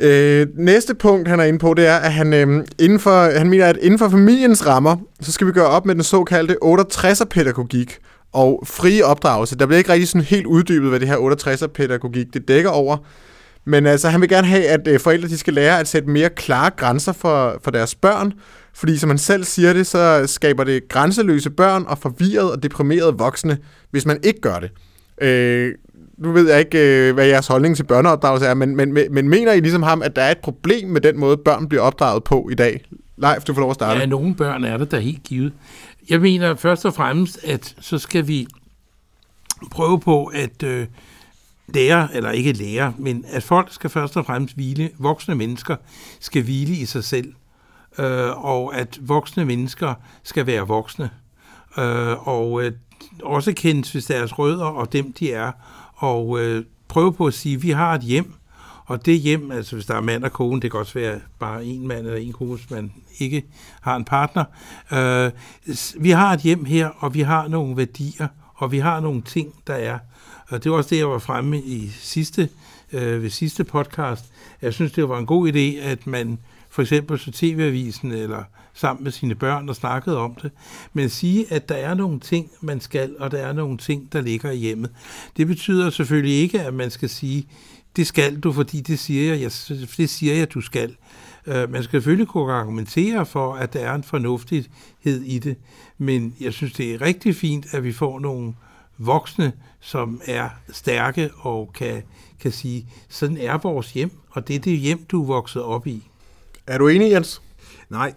Øh, 0.00 0.46
næste 0.54 0.94
punkt, 0.94 1.28
han 1.28 1.40
er 1.40 1.44
inde 1.44 1.58
på, 1.58 1.74
det 1.74 1.86
er, 1.86 1.96
at 1.96 2.12
han, 2.12 2.32
øh, 2.32 2.66
inden 2.78 3.00
for, 3.00 3.38
han 3.38 3.50
mener, 3.50 3.66
at 3.66 3.76
inden 3.76 3.98
for 3.98 4.08
familiens 4.08 4.66
rammer, 4.66 4.96
så 5.20 5.32
skal 5.32 5.46
vi 5.46 5.52
gøre 5.52 5.66
op 5.66 5.86
med 5.86 5.94
den 5.94 6.02
såkaldte 6.02 6.56
68'er-pædagogik 6.64 7.98
og 8.32 8.62
frie 8.66 9.04
opdragelse. 9.04 9.56
Der 9.56 9.66
bliver 9.66 9.78
ikke 9.78 9.92
rigtig 9.92 10.08
sådan 10.08 10.24
helt 10.24 10.46
uddybet, 10.46 10.88
hvad 10.88 11.00
det 11.00 11.08
her 11.08 11.16
68'er-pædagogik 11.16 12.26
det 12.34 12.48
dækker 12.48 12.70
over. 12.70 12.96
Men 13.64 13.86
altså, 13.86 14.08
han 14.08 14.20
vil 14.20 14.28
gerne 14.28 14.46
have, 14.46 14.64
at 14.64 14.88
øh, 14.88 15.00
forældre 15.00 15.28
de 15.28 15.38
skal 15.38 15.54
lære 15.54 15.80
at 15.80 15.88
sætte 15.88 16.10
mere 16.10 16.30
klare 16.30 16.70
grænser 16.76 17.12
for, 17.12 17.60
for 17.64 17.70
deres 17.70 17.94
børn, 17.94 18.32
fordi 18.74 18.98
som 18.98 19.10
han 19.10 19.18
selv 19.18 19.44
siger 19.44 19.72
det, 19.72 19.86
så 19.86 20.22
skaber 20.26 20.64
det 20.64 20.88
grænseløse 20.88 21.50
børn 21.50 21.84
og 21.88 21.98
forvirrede 21.98 22.52
og 22.52 22.62
deprimerede 22.62 23.14
voksne, 23.18 23.58
hvis 23.90 24.06
man 24.06 24.18
ikke 24.22 24.40
gør 24.40 24.58
det. 24.58 24.70
Øh, 25.22 25.74
nu 26.18 26.32
ved 26.32 26.50
jeg 26.50 26.58
ikke, 26.58 27.08
øh, 27.08 27.14
hvad 27.14 27.26
jeres 27.26 27.46
holdning 27.46 27.76
til 27.76 27.84
børneopdragelse 27.84 28.46
er, 28.46 28.54
men, 28.54 28.76
men, 28.76 28.94
men 29.10 29.28
mener 29.28 29.52
I 29.52 29.60
ligesom 29.60 29.82
ham, 29.82 30.02
at 30.02 30.16
der 30.16 30.22
er 30.22 30.30
et 30.30 30.38
problem 30.38 30.88
med 30.88 31.00
den 31.00 31.18
måde, 31.18 31.36
børn 31.36 31.68
bliver 31.68 31.82
opdraget 31.82 32.24
på 32.24 32.48
i 32.52 32.54
dag? 32.54 32.84
Leif, 33.16 33.44
du 33.44 33.54
får 33.54 33.60
lov 33.60 33.70
at 33.70 33.74
starte. 33.74 34.00
Ja, 34.00 34.06
nogle 34.06 34.34
børn 34.34 34.64
er 34.64 34.76
det 34.76 34.90
der 34.90 34.98
helt 34.98 35.22
givet. 35.22 35.52
Jeg 36.10 36.20
mener 36.20 36.54
først 36.54 36.84
og 36.84 36.94
fremmest, 36.94 37.44
at 37.44 37.74
så 37.80 37.98
skal 37.98 38.28
vi 38.28 38.46
prøve 39.70 40.00
på 40.00 40.24
at 40.24 40.62
øh, 40.62 40.86
lære, 41.68 42.08
eller 42.14 42.30
ikke 42.30 42.52
lære, 42.52 42.94
men 42.98 43.24
at 43.28 43.42
folk 43.42 43.72
skal 43.72 43.90
først 43.90 44.16
og 44.16 44.26
fremmest 44.26 44.54
hvile, 44.54 44.90
voksne 44.98 45.34
mennesker 45.34 45.76
skal 46.20 46.42
hvile 46.42 46.72
i 46.72 46.86
sig 46.86 47.04
selv, 47.04 47.32
øh, 47.98 48.44
og 48.44 48.76
at 48.76 48.98
voksne 49.00 49.44
mennesker 49.44 49.94
skal 50.22 50.46
være 50.46 50.66
voksne, 50.66 51.10
øh, 51.78 52.28
og 52.28 52.62
øh, 52.64 52.72
også 53.22 53.52
kendes 53.52 53.92
hvis 53.92 54.04
deres 54.04 54.38
rødder 54.38 54.64
og 54.64 54.92
dem 54.92 55.12
de 55.12 55.32
er, 55.32 55.52
og 55.96 56.40
øh, 56.40 56.64
prøve 56.88 57.12
på 57.12 57.26
at 57.26 57.34
sige, 57.34 57.54
at 57.54 57.62
vi 57.62 57.70
har 57.70 57.94
et 57.94 58.02
hjem, 58.02 58.32
og 58.86 59.06
det 59.06 59.18
hjem, 59.20 59.50
altså 59.50 59.76
hvis 59.76 59.86
der 59.86 59.94
er 59.94 60.00
mand 60.00 60.24
og 60.24 60.32
kone, 60.32 60.60
det 60.60 60.70
kan 60.70 60.80
også 60.80 60.94
være 60.94 61.20
bare 61.38 61.64
en 61.64 61.88
mand 61.88 62.06
eller 62.06 62.20
en 62.20 62.32
kone, 62.32 62.56
hvis 62.56 62.70
man 62.70 62.92
ikke 63.18 63.44
har 63.80 63.96
en 63.96 64.04
partner. 64.04 64.44
Øh, 64.92 65.30
vi 66.02 66.10
har 66.10 66.32
et 66.32 66.40
hjem 66.40 66.64
her, 66.64 66.88
og 66.88 67.14
vi 67.14 67.20
har 67.20 67.48
nogle 67.48 67.76
værdier, 67.76 68.28
og 68.54 68.72
vi 68.72 68.78
har 68.78 69.00
nogle 69.00 69.22
ting, 69.22 69.54
der 69.66 69.74
er. 69.74 69.98
Og 70.48 70.64
det 70.64 70.70
var 70.70 70.76
også 70.76 70.90
det, 70.90 70.98
jeg 70.98 71.10
var 71.10 71.18
fremme 71.18 71.60
i 71.60 71.88
sidste, 71.88 72.48
øh, 72.92 73.22
ved 73.22 73.30
sidste 73.30 73.64
podcast. 73.64 74.24
Jeg 74.62 74.72
synes, 74.72 74.92
det 74.92 75.08
var 75.08 75.18
en 75.18 75.26
god 75.26 75.48
idé, 75.52 75.88
at 75.88 76.06
man 76.06 76.38
for 76.70 76.82
eksempel 76.82 77.18
så 77.18 77.32
TV-avisen 77.32 78.12
eller 78.12 78.42
sammen 78.76 79.04
med 79.04 79.12
sine 79.12 79.34
børn 79.34 79.68
og 79.68 79.76
snakkede 79.76 80.18
om 80.18 80.34
det, 80.42 80.50
men 80.92 81.08
sige, 81.08 81.52
at 81.52 81.68
der 81.68 81.74
er 81.74 81.94
nogle 81.94 82.20
ting, 82.20 82.50
man 82.60 82.80
skal, 82.80 83.16
og 83.18 83.30
der 83.30 83.38
er 83.38 83.52
nogle 83.52 83.78
ting, 83.78 84.12
der 84.12 84.20
ligger 84.20 84.50
i 84.50 84.56
hjemmet. 84.56 84.90
Det 85.36 85.46
betyder 85.46 85.90
selvfølgelig 85.90 86.34
ikke, 86.34 86.60
at 86.60 86.74
man 86.74 86.90
skal 86.90 87.08
sige, 87.08 87.48
det 87.96 88.06
skal 88.06 88.40
du, 88.40 88.52
fordi 88.52 88.80
det 88.80 88.98
siger 88.98 89.34
jeg, 89.34 89.50
det 89.96 90.10
siger 90.10 90.34
jeg, 90.34 90.54
du 90.54 90.60
skal. 90.60 90.96
Uh, 91.46 91.54
man 91.54 91.82
skal 91.82 91.90
selvfølgelig 91.90 92.28
kunne 92.28 92.52
argumentere 92.52 93.26
for, 93.26 93.54
at 93.54 93.72
der 93.72 93.80
er 93.80 93.94
en 93.94 94.02
fornuftighed 94.02 95.22
i 95.22 95.38
det, 95.38 95.56
men 95.98 96.34
jeg 96.40 96.52
synes, 96.52 96.72
det 96.72 96.94
er 96.94 97.00
rigtig 97.00 97.36
fint, 97.36 97.74
at 97.74 97.84
vi 97.84 97.92
får 97.92 98.18
nogle 98.20 98.54
voksne, 98.98 99.52
som 99.80 100.20
er 100.24 100.48
stærke 100.72 101.30
og 101.36 101.70
kan, 101.74 102.02
kan 102.40 102.52
sige, 102.52 102.86
sådan 103.08 103.36
er 103.36 103.58
vores 103.58 103.92
hjem, 103.92 104.10
og 104.30 104.48
det 104.48 104.56
er 104.56 104.60
det 104.60 104.78
hjem, 104.78 105.04
du 105.04 105.22
er 105.22 105.26
vokset 105.26 105.62
op 105.62 105.86
i. 105.86 106.08
Er 106.66 106.78
du 106.78 106.88
enig, 106.88 107.10
Jens? 107.10 107.42
Nej, 107.90 108.14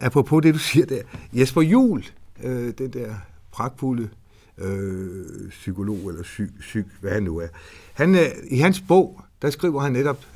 apropos 0.00 0.42
det, 0.42 0.54
du 0.54 0.58
siger 0.58 0.86
der. 0.86 1.02
Jesper 1.32 1.62
Jul, 1.62 2.04
øh, 2.42 2.74
den 2.78 2.92
der 2.92 3.14
pragtfulde 3.52 4.08
øh, 4.58 5.50
psykolog, 5.50 6.08
eller 6.08 6.22
psyk, 6.22 6.48
psyk, 6.60 6.84
hvad 7.00 7.10
han 7.10 7.22
nu 7.22 7.38
er. 7.38 7.48
Han, 7.94 8.14
øh, 8.14 8.26
I 8.50 8.58
hans 8.58 8.80
bog, 8.80 9.20
der 9.42 9.50
skriver 9.50 9.80
han 9.80 9.92
netop, 9.92 10.26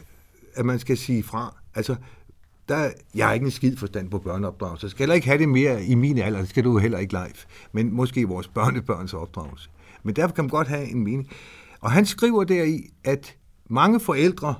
at 0.54 0.66
man 0.66 0.78
skal 0.78 0.98
sige 0.98 1.22
fra. 1.22 1.54
Altså, 1.74 1.96
der, 2.68 2.90
jeg 3.14 3.26
har 3.26 3.34
ikke 3.34 3.44
en 3.44 3.50
skid 3.50 3.76
forstand 3.76 4.10
på 4.10 4.18
børneopdragelse. 4.18 4.84
Jeg 4.84 4.90
skal 4.90 5.02
heller 5.02 5.14
ikke 5.14 5.26
have 5.26 5.38
det 5.38 5.48
mere 5.48 5.84
i 5.84 5.94
min 5.94 6.18
alder. 6.18 6.40
Det 6.40 6.48
skal 6.48 6.64
du 6.64 6.78
heller 6.78 6.98
ikke 6.98 7.12
live. 7.12 7.34
Men 7.72 7.94
måske 7.94 8.28
vores 8.28 8.48
børnebørns 8.48 9.14
opdragelse. 9.14 9.70
Men 10.02 10.16
derfor 10.16 10.34
kan 10.34 10.44
man 10.44 10.50
godt 10.50 10.68
have 10.68 10.84
en 10.84 11.04
mening. 11.04 11.30
Og 11.80 11.92
han 11.92 12.06
skriver 12.06 12.44
deri, 12.44 12.90
at 13.04 13.36
mange 13.66 14.00
forældre 14.00 14.54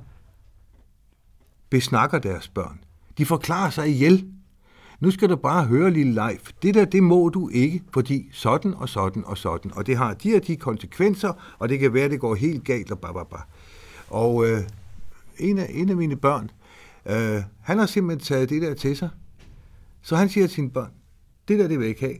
besnakker 1.69 2.19
deres 2.19 2.47
børn. 2.47 2.79
De 3.17 3.25
forklarer 3.25 3.69
sig 3.69 3.89
ihjel. 3.89 4.31
Nu 4.99 5.11
skal 5.11 5.29
du 5.29 5.35
bare 5.35 5.65
høre, 5.65 5.91
lille 5.91 6.13
Leif, 6.13 6.51
Det 6.61 6.73
der, 6.73 6.85
det 6.85 7.03
må 7.03 7.29
du 7.29 7.49
ikke, 7.49 7.83
fordi 7.93 8.29
sådan 8.31 8.73
og 8.73 8.89
sådan 8.89 9.25
og 9.25 9.37
sådan. 9.37 9.71
Og 9.75 9.87
det 9.87 9.97
har 9.97 10.13
de 10.13 10.35
og 10.35 10.47
de 10.47 10.55
konsekvenser, 10.55 11.55
og 11.59 11.69
det 11.69 11.79
kan 11.79 11.93
være, 11.93 12.09
det 12.09 12.19
går 12.19 12.35
helt 12.35 12.63
galt 12.63 12.91
og 12.91 12.99
bababa. 12.99 13.37
Og 14.07 14.47
øh, 14.47 14.59
en, 15.37 15.57
af, 15.57 15.67
en 15.69 15.89
af 15.89 15.95
mine 15.95 16.15
børn, 16.15 16.51
øh, 17.05 17.43
han 17.61 17.77
har 17.77 17.85
simpelthen 17.85 18.25
taget 18.25 18.49
det 18.49 18.61
der 18.61 18.73
til 18.73 18.97
sig. 18.97 19.09
Så 20.01 20.15
han 20.15 20.29
siger 20.29 20.47
til 20.47 20.55
sine 20.55 20.69
børn, 20.69 20.91
det 21.47 21.59
der, 21.59 21.67
det 21.67 21.79
vil 21.79 21.85
jeg 21.85 21.89
ikke 21.89 22.01
have. 22.01 22.17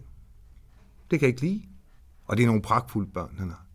Det 1.12 1.20
kan 1.20 1.22
jeg 1.22 1.30
ikke 1.30 1.42
lide. 1.42 1.62
Og 2.26 2.38
det 2.38 2.44
er 2.44 2.48
nogle 2.48 2.62
pragtfulde 2.62 3.12
børn, 3.12 3.36
han 3.38 3.50
har. 3.50 3.66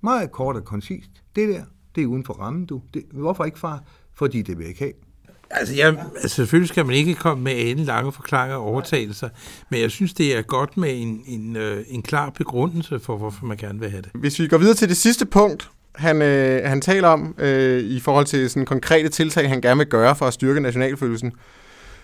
Meget 0.00 0.32
kort 0.32 0.56
og 0.56 0.64
koncist. 0.64 1.10
Det 1.36 1.48
der, 1.48 1.64
det 1.94 2.02
er 2.02 2.06
uden 2.06 2.24
for 2.24 2.34
rammen, 2.34 2.66
du. 2.66 2.82
Det, 2.94 3.04
hvorfor 3.12 3.44
ikke, 3.44 3.58
far? 3.58 3.84
Fordi 4.12 4.42
det 4.42 4.58
vil 4.58 4.64
jeg 4.64 4.68
ikke 4.68 4.80
have. 4.80 5.09
Altså, 5.50 5.74
jeg, 5.74 5.96
altså, 6.22 6.36
selvfølgelig 6.36 6.68
skal 6.68 6.86
man 6.86 6.94
ikke 6.94 7.14
komme 7.14 7.44
med 7.44 7.70
en 7.70 7.78
lange 7.78 8.12
forklaringer 8.12 8.56
og 8.56 8.64
overtagelser, 8.64 9.28
men 9.70 9.80
jeg 9.80 9.90
synes, 9.90 10.14
det 10.14 10.36
er 10.36 10.42
godt 10.42 10.76
med 10.76 11.02
en, 11.02 11.22
en, 11.26 11.56
øh, 11.56 11.84
en 11.88 12.02
klar 12.02 12.30
begrundelse 12.30 13.00
for, 13.00 13.16
hvorfor 13.16 13.46
man 13.46 13.56
gerne 13.56 13.80
vil 13.80 13.90
have 13.90 14.02
det. 14.02 14.10
Hvis 14.14 14.40
vi 14.40 14.48
går 14.48 14.58
videre 14.58 14.74
til 14.74 14.88
det 14.88 14.96
sidste 14.96 15.26
punkt, 15.26 15.70
han, 15.94 16.22
øh, 16.22 16.68
han 16.68 16.80
taler 16.80 17.08
om 17.08 17.34
øh, 17.38 17.82
i 17.82 18.00
forhold 18.00 18.26
til 18.26 18.50
sådan 18.50 18.66
konkrete 18.66 19.08
tiltag, 19.08 19.48
han 19.48 19.60
gerne 19.60 19.78
vil 19.78 19.86
gøre 19.86 20.16
for 20.16 20.26
at 20.26 20.34
styrke 20.34 20.60
nationalfølelsen, 20.60 21.32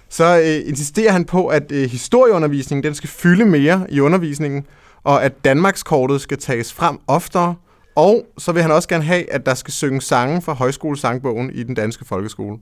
så 0.09 0.39
øh, 0.39 0.69
insisterer 0.69 1.13
han 1.13 1.25
på, 1.25 1.47
at 1.47 1.73
øh, 1.73 1.91
historieundervisningen 1.91 2.85
den 2.85 2.95
skal 2.95 3.09
fylde 3.11 3.45
mere 3.45 3.87
i 3.89 4.01
undervisningen, 4.01 4.67
og 5.05 5.25
at 5.25 5.45
Danmarkskortet 5.45 6.21
skal 6.21 6.39
tages 6.39 6.73
frem 6.73 6.99
oftere, 7.07 7.55
og 7.97 8.27
så 8.39 8.53
vil 8.53 8.63
han 8.63 8.71
også 8.71 8.89
gerne 8.89 9.05
have, 9.05 9.33
at 9.33 9.47
der 9.47 9.55
skal 9.55 9.73
synge 9.73 10.01
sange 10.01 10.43
fra 10.43 10.53
højskolesangbogen 10.53 11.51
i 11.55 11.63
den 11.63 11.75
danske 11.75 12.05
folkeskole. 12.05 12.59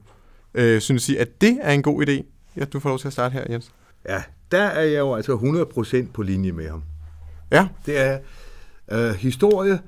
Øh, 0.55 0.81
synes 0.81 1.09
I, 1.09 1.17
at 1.17 1.41
det 1.41 1.59
er 1.61 1.73
en 1.73 1.83
god 1.83 2.07
idé? 2.09 2.25
Ja, 2.57 2.65
du 2.65 2.81
får 2.81 2.89
lov 2.89 2.99
til 2.99 3.07
at 3.07 3.13
starte 3.13 3.33
her, 3.33 3.45
Jens. 3.51 3.73
Ja, 4.09 4.23
der 4.51 4.63
er 4.63 4.83
jeg 4.83 4.99
jo 4.99 5.15
altså 5.15 5.37
100% 6.07 6.13
på 6.13 6.23
linje 6.23 6.53
med 6.53 6.69
ham. 6.69 6.83
Ja. 7.53 7.69
Det 7.87 7.99
er 7.99 8.19
øh, 8.93 9.15
historie. 9.15 9.81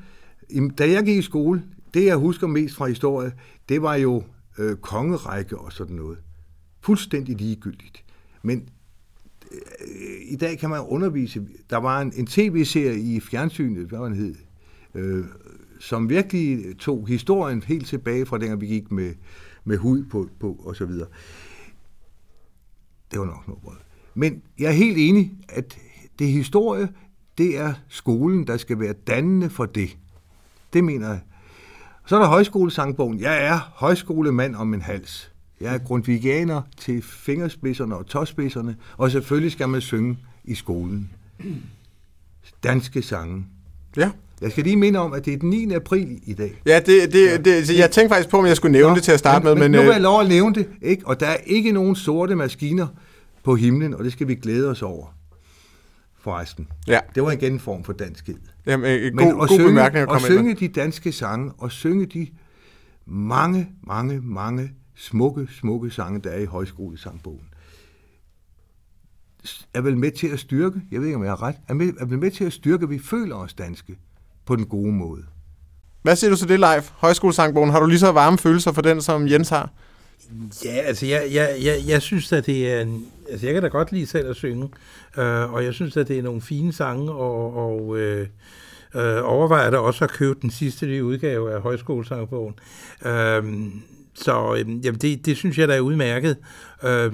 Da 0.78 0.90
jeg 0.90 1.04
gik 1.04 1.18
i 1.18 1.22
skole, 1.22 1.62
det 1.94 2.04
jeg 2.04 2.16
husker 2.16 2.46
mest 2.46 2.74
fra 2.74 2.86
historie, 2.86 3.32
det 3.68 3.82
var 3.82 3.94
jo 3.94 4.22
øh, 4.58 4.76
kongerække 4.76 5.58
og 5.58 5.72
sådan 5.72 5.96
noget. 5.96 6.18
Fuldstændig 6.80 7.36
ligegyldigt. 7.36 8.04
Men 8.42 8.68
øh, 9.52 9.58
i 10.28 10.36
dag 10.36 10.58
kan 10.58 10.70
man 10.70 10.80
undervise. 10.80 11.46
Der 11.70 11.76
var 11.76 12.00
en, 12.00 12.12
en 12.16 12.26
tv-serie 12.26 13.00
i 13.00 13.20
fjernsynet, 13.20 13.86
hvad 13.86 13.98
den 13.98 14.14
hed, 14.14 14.34
øh, 14.94 15.24
som 15.80 16.08
virkelig 16.08 16.78
tog 16.78 17.08
historien 17.08 17.62
helt 17.62 17.86
tilbage 17.86 18.26
fra 18.26 18.38
dengang 18.38 18.60
vi 18.60 18.66
gik 18.66 18.92
med 18.92 19.14
med 19.66 19.78
hud 19.78 20.04
på, 20.04 20.28
på 20.40 20.60
og 20.64 20.76
så 20.76 20.84
videre. 20.84 21.08
Det 23.10 23.20
var 23.20 23.26
nok 23.26 23.48
noget 23.48 23.62
brød. 23.62 23.76
Men 24.14 24.42
jeg 24.58 24.66
er 24.66 24.72
helt 24.72 24.98
enig, 24.98 25.32
at 25.48 25.78
det 26.18 26.28
historie, 26.28 26.88
det 27.38 27.58
er 27.58 27.74
skolen, 27.88 28.46
der 28.46 28.56
skal 28.56 28.80
være 28.80 28.92
dannende 28.92 29.50
for 29.50 29.66
det. 29.66 29.96
Det 30.72 30.84
mener 30.84 31.08
jeg. 31.08 31.20
Så 32.06 32.16
er 32.16 32.20
der 32.20 32.28
højskolesangbogen. 32.28 33.20
Jeg 33.20 33.46
er 33.46 33.72
højskolemand 33.74 34.54
om 34.54 34.74
en 34.74 34.82
hals. 34.82 35.32
Jeg 35.60 35.74
er 35.74 35.78
grundvigianer 35.78 36.62
til 36.76 37.02
fingerspidserne 37.02 37.96
og 37.96 38.06
tåspidserne, 38.06 38.76
og 38.96 39.10
selvfølgelig 39.10 39.52
skal 39.52 39.68
man 39.68 39.80
synge 39.80 40.18
i 40.44 40.54
skolen. 40.54 41.10
Danske 42.62 43.02
sange. 43.02 43.46
Ja. 43.96 44.10
Jeg 44.40 44.50
skal 44.50 44.64
lige 44.64 44.76
minde 44.76 44.98
om, 44.98 45.12
at 45.12 45.24
det 45.24 45.32
er 45.32 45.38
den 45.38 45.50
9. 45.50 45.74
april 45.74 46.20
i 46.22 46.34
dag. 46.34 46.62
Ja, 46.66 46.80
det, 46.80 47.12
det, 47.12 47.44
det, 47.44 47.78
jeg 47.78 47.90
tænkte 47.90 48.14
faktisk 48.14 48.28
på, 48.28 48.38
om 48.38 48.46
jeg 48.46 48.56
skulle 48.56 48.72
nævne 48.72 48.88
Nå, 48.88 48.94
det 48.94 49.02
til 49.02 49.12
at 49.12 49.18
starte 49.18 49.44
men, 49.44 49.54
med. 49.54 49.62
Men, 49.62 49.70
men 49.70 49.80
nu 49.80 49.84
vil 49.84 49.92
jeg 49.92 50.00
lov 50.00 50.20
at 50.20 50.28
nævne 50.28 50.54
det, 50.54 50.68
ikke? 50.82 51.06
og 51.06 51.20
der 51.20 51.26
er 51.26 51.36
ikke 51.46 51.72
nogen 51.72 51.96
sorte 51.96 52.36
maskiner 52.36 52.86
på 53.44 53.56
himlen, 53.56 53.94
og 53.94 54.04
det 54.04 54.12
skal 54.12 54.28
vi 54.28 54.34
glæde 54.34 54.70
os 54.70 54.82
over 54.82 55.06
forresten. 56.20 56.68
Ja. 56.86 57.00
Det 57.14 57.22
var 57.22 57.30
igen 57.30 57.52
en 57.52 57.60
form 57.60 57.84
for 57.84 57.92
danskhed. 57.92 58.38
Jamen, 58.66 58.90
øh, 58.90 59.14
Men 59.14 59.24
god, 59.24 59.32
at 59.32 59.38
god 59.38 59.48
synge, 59.48 59.68
bemærkning 59.68 60.02
at 60.02 60.02
at 60.02 60.08
komme 60.08 60.26
ind 60.26 60.38
synge 60.38 60.48
med. 60.48 60.56
de 60.56 60.68
danske 60.68 61.12
sange, 61.12 61.52
og 61.58 61.72
synge 61.72 62.06
de 62.06 62.28
mange, 63.06 63.68
mange, 63.86 64.20
mange 64.20 64.70
smukke, 64.94 65.48
smukke 65.60 65.90
sange, 65.90 66.20
der 66.20 66.30
er 66.30 66.38
i 66.38 66.44
højskolesangbogen, 66.44 67.48
er 69.74 69.80
vel 69.80 69.96
med 69.96 70.10
til 70.10 70.28
at 70.28 70.38
styrke, 70.38 70.80
jeg 70.90 71.00
ved 71.00 71.06
ikke, 71.06 71.16
om 71.16 71.22
jeg 71.22 71.30
har 71.30 71.42
ret, 71.42 71.56
er, 71.68 71.74
med, 71.74 71.92
er 72.00 72.04
vel 72.04 72.18
med 72.18 72.30
til 72.30 72.44
at 72.44 72.52
styrke, 72.52 72.82
at 72.82 72.90
vi 72.90 72.98
føler 72.98 73.34
os 73.34 73.54
danske 73.54 73.98
på 74.46 74.56
den 74.56 74.66
gode 74.66 74.92
måde. 74.92 75.22
Hvad 76.02 76.16
siger 76.16 76.30
du 76.30 76.36
til 76.36 76.48
det 76.48 76.58
live? 76.58 76.82
Højskolesangbogen, 76.96 77.70
har 77.70 77.80
du 77.80 77.86
lige 77.86 77.98
så 77.98 78.12
varme 78.12 78.38
følelser 78.38 78.72
for 78.72 78.82
den, 78.82 79.02
som 79.02 79.28
Jens 79.28 79.48
har? 79.48 79.70
Ja, 80.64 80.70
altså 80.70 81.06
jeg, 81.06 81.28
jeg, 81.32 81.56
jeg, 81.62 81.82
jeg 81.86 82.02
synes, 82.02 82.32
at 82.32 82.46
det 82.46 82.72
er 82.72 82.80
en, 82.80 83.06
altså 83.30 83.46
jeg 83.46 83.54
kan 83.54 83.62
da 83.62 83.68
godt 83.68 83.92
lide 83.92 84.06
selv 84.06 84.30
at 84.30 84.36
synge, 84.36 84.68
øh, 85.18 85.52
og 85.52 85.64
jeg 85.64 85.74
synes, 85.74 85.96
at 85.96 86.08
det 86.08 86.18
er 86.18 86.22
nogle 86.22 86.40
fine 86.40 86.72
sange, 86.72 87.12
og, 87.12 87.56
og 87.56 87.98
øh, 87.98 88.26
øh, 88.94 89.18
overvejer 89.22 89.70
da 89.70 89.78
også 89.78 90.04
at 90.04 90.10
købe 90.10 90.38
den 90.42 90.50
sidste 90.50 90.86
nye 90.86 91.04
udgave 91.04 91.54
af 91.54 91.60
Højskolesangbogen. 91.60 92.54
Øh, 93.04 93.44
så 94.14 94.54
øh, 94.54 94.84
jamen 94.84 95.00
det, 95.00 95.26
det 95.26 95.36
synes 95.36 95.58
jeg, 95.58 95.68
der 95.68 95.74
er 95.74 95.80
udmærket. 95.80 96.36
Øh, 96.84 97.12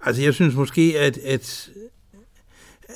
altså 0.00 0.22
jeg 0.22 0.34
synes 0.34 0.54
måske, 0.54 0.94
at, 0.98 1.18
at 1.18 1.70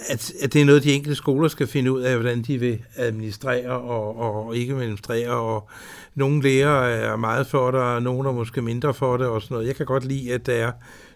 at, 0.09 0.33
at 0.43 0.53
det 0.53 0.61
er 0.61 0.65
noget, 0.65 0.85
de 0.85 0.93
enkelte 0.93 1.17
skoler 1.17 1.49
skal 1.49 1.67
finde 1.67 1.93
ud 1.93 2.01
af, 2.01 2.15
hvordan 2.17 2.43
de 2.43 2.59
vil 2.59 2.79
administrere 2.97 3.71
og, 3.71 4.17
og 4.19 4.57
ikke 4.57 4.75
administrere, 4.75 5.31
og 5.31 5.69
nogle 6.15 6.43
lærere 6.43 6.91
er 6.91 7.17
meget 7.17 7.47
for 7.47 7.71
det, 7.71 7.81
og 7.81 8.03
nogle 8.03 8.29
er 8.29 8.33
måske 8.33 8.63
mindre 8.63 8.95
for 8.95 9.17
det, 9.17 9.27
og 9.27 9.43
sådan 9.43 9.55
noget. 9.55 9.67
Jeg 9.67 9.77
kan 9.77 9.87
godt 9.87 10.05
lide, 10.05 10.33
at 10.35 10.47
der 10.47 10.53
er 10.55 10.73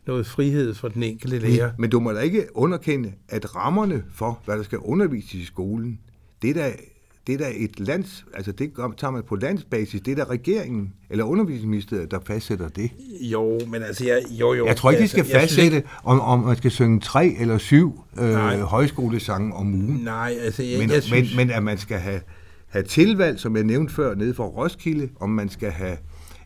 noget 0.07 0.27
frihed 0.27 0.75
for 0.75 0.89
den 0.89 1.03
enkelte 1.03 1.39
lærer. 1.39 1.71
Men 1.79 1.91
du 1.91 2.01
må 2.01 2.13
da 2.13 2.21
ikke 2.21 2.47
underkende, 2.55 3.13
at 3.29 3.57
rammerne 3.57 4.05
for, 4.15 4.41
hvad 4.45 4.57
der 4.57 4.63
skal 4.63 4.79
undervises 4.79 5.35
i 5.35 5.45
skolen, 5.45 5.99
det 6.43 6.51
er 6.51 6.55
da, 6.55 6.73
det 7.27 7.35
er 7.35 7.39
da 7.39 7.53
et 7.57 7.81
lands, 7.81 8.25
altså 8.35 8.53
det 8.53 8.73
tager 8.97 9.11
man 9.11 9.23
på 9.23 9.37
landsbasis, 9.37 10.01
det 10.01 10.19
er 10.19 10.25
da 10.25 10.31
regeringen 10.31 10.93
eller 11.11 11.25
undervisningsministeriet, 11.25 12.11
der 12.11 12.19
fastsætter 12.27 12.69
det. 12.69 12.91
Jo, 13.21 13.61
men 13.67 13.83
altså, 13.83 14.07
jeg, 14.07 14.23
jo, 14.31 14.55
jo. 14.55 14.67
Jeg 14.67 14.77
tror 14.77 14.91
ikke, 14.91 14.99
de 14.99 15.03
altså, 15.03 15.15
skal 15.15 15.27
jeg 15.41 15.49
synes 15.49 15.63
fastsætte, 15.63 15.89
om, 16.05 16.21
om 16.21 16.39
man 16.39 16.57
skal 16.57 16.71
synge 16.71 17.01
tre 17.01 17.37
eller 17.41 17.59
syv 17.59 18.01
øh, 18.19 18.35
højskolesange 18.61 19.55
om 19.55 19.75
ugen. 19.75 20.01
Nej, 20.05 20.35
altså, 20.41 20.63
jeg, 20.63 20.79
Men, 20.79 20.91
jeg 20.91 21.03
synes... 21.03 21.37
men, 21.37 21.47
men 21.47 21.57
at 21.57 21.63
man 21.63 21.79
skal 21.79 21.99
have, 21.99 22.21
have 22.69 22.85
tilvalg, 22.85 23.41
som 23.41 23.57
jeg 23.57 23.65
nævnte 23.65 23.95
før, 23.95 24.15
nede 24.15 24.35
for 24.35 24.45
Roskilde, 24.45 25.09
om 25.21 25.31
man 25.31 25.49
skal 25.49 25.71
have 25.71 25.97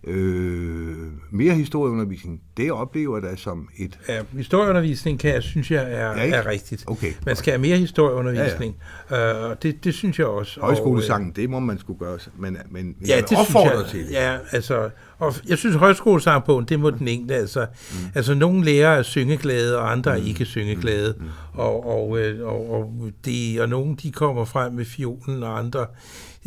øh, 0.05 0.97
mere 1.31 1.55
historieundervisning, 1.55 2.41
det 2.57 2.72
oplever 2.72 3.26
jeg 3.28 3.38
som 3.38 3.68
et... 3.78 3.98
Ja, 4.09 4.20
historieundervisning 4.32 5.20
kan 5.20 5.34
jeg, 5.34 5.42
synes 5.42 5.70
jeg 5.70 5.92
er, 5.92 6.16
Ja, 6.16 6.22
ikke? 6.22 6.36
er 6.36 6.46
rigtigt. 6.46 6.84
Okay. 6.86 7.12
Man 7.26 7.36
skal 7.36 7.52
have 7.52 7.61
mere 7.61 7.76
historieundervisning, 7.76 8.76
ja, 9.11 9.16
ja. 9.16 9.50
Øh, 9.50 9.57
det, 9.62 9.84
det 9.84 9.94
synes 9.94 10.18
jeg 10.18 10.26
også. 10.26 10.61
Og, 10.61 10.66
Højskolesangen, 10.66 11.32
det 11.36 11.50
må 11.50 11.61
man 11.61 11.78
skulle 11.78 11.98
gøre, 11.98 12.18
men, 12.38 12.57
men 12.70 12.96
Ja, 13.09 13.16
det 13.16 13.16
vil 13.16 13.26
synes 13.28 13.40
opfordre 13.40 13.78
jeg, 13.78 13.90
til 13.90 14.07
det. 14.07 14.12
Ja, 14.12 14.36
altså, 14.52 14.90
og 15.18 15.34
jeg 15.48 15.59
synes, 15.59 15.76
højskolesangbogen, 15.76 16.64
det 16.64 16.80
må 16.80 16.90
den 16.90 17.09
enkelte, 17.09 17.34
altså, 17.34 17.66
mm. 17.90 17.96
altså 18.14 18.34
nogle 18.34 18.64
lærere 18.64 18.98
er 18.98 19.02
syngeglade, 19.02 19.78
og 19.78 19.92
andre 19.92 20.11
er 20.18 20.24
ikke 20.24 20.44
syngeglade, 20.44 21.14
mm. 21.18 21.26
og, 21.54 21.86
og, 21.86 22.18
øh, 22.18 22.46
og, 22.46 22.70
og, 22.70 22.92
de, 23.24 23.59
og 23.61 23.68
nogle, 23.68 23.96
de 24.02 24.12
kommer 24.12 24.44
frem 24.44 24.72
med 24.72 24.84
fiolen, 24.84 25.42
og 25.42 25.59
andre, 25.59 25.86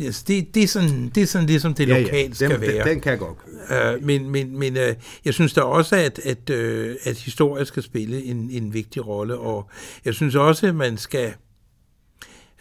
yes, 0.00 0.22
det, 0.22 0.54
det, 0.54 0.62
er 0.62 0.68
sådan, 0.68 1.10
det 1.14 1.22
er 1.22 1.26
sådan 1.26 1.46
ligesom 1.46 1.74
det 1.74 1.88
Ja, 1.88 1.94
ja, 1.94 2.02
lokalt 2.02 2.36
skal 2.36 2.60
være. 2.60 2.78
Den, 2.78 2.86
den 2.86 3.00
kan 3.00 3.10
jeg 3.10 3.18
godt. 3.18 3.38
Øh, 3.70 4.04
men 4.06 4.30
men, 4.30 4.58
men 4.58 4.76
øh, 4.76 4.94
jeg 5.24 5.34
synes 5.34 5.52
da 5.52 5.60
også, 5.60 5.96
at, 6.00 6.18
at, 6.18 6.50
øh, 6.50 6.96
at 7.04 7.18
historie 7.18 7.64
skal 7.64 7.82
spille 7.82 8.22
en, 8.22 8.50
en 8.50 8.74
vigtig 8.74 9.06
rolle, 9.06 9.38
og 9.38 9.68
jeg 10.04 10.14
synes 10.14 10.34
også, 10.34 10.66
at 10.66 10.74
man 10.74 10.96
skal, 10.96 11.34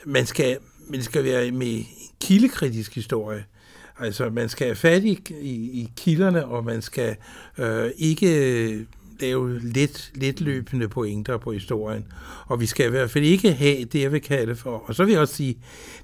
man 0.05 0.25
skal, 0.25 0.57
man 0.89 1.03
skal 1.03 1.23
være 1.23 1.51
med 1.51 1.83
kildekritisk 2.21 2.95
historie. 2.95 3.45
Altså, 3.99 4.29
man 4.29 4.49
skal 4.49 4.67
have 4.67 4.75
fat 4.75 5.03
i, 5.03 5.19
i, 5.29 5.53
i 5.81 5.91
kilderne, 5.97 6.45
og 6.45 6.65
man 6.65 6.81
skal 6.81 7.15
øh, 7.57 7.91
ikke 7.97 8.85
lave 9.21 9.59
lidt, 9.59 10.11
lidt 10.15 10.41
løbende 10.41 10.87
pointer 10.87 11.37
på 11.37 11.51
historien. 11.51 12.05
Og 12.45 12.59
vi 12.59 12.65
skal 12.65 12.85
i 12.85 12.89
hvert 12.89 13.11
fald 13.11 13.23
ikke 13.23 13.51
have 13.53 13.83
det, 13.83 14.01
jeg 14.01 14.11
vil 14.11 14.21
kalde 14.21 14.55
for. 14.55 14.83
Og 14.85 14.95
så 14.95 15.05
vil 15.05 15.11
jeg 15.11 15.21
også 15.21 15.35
sige, 15.35 15.57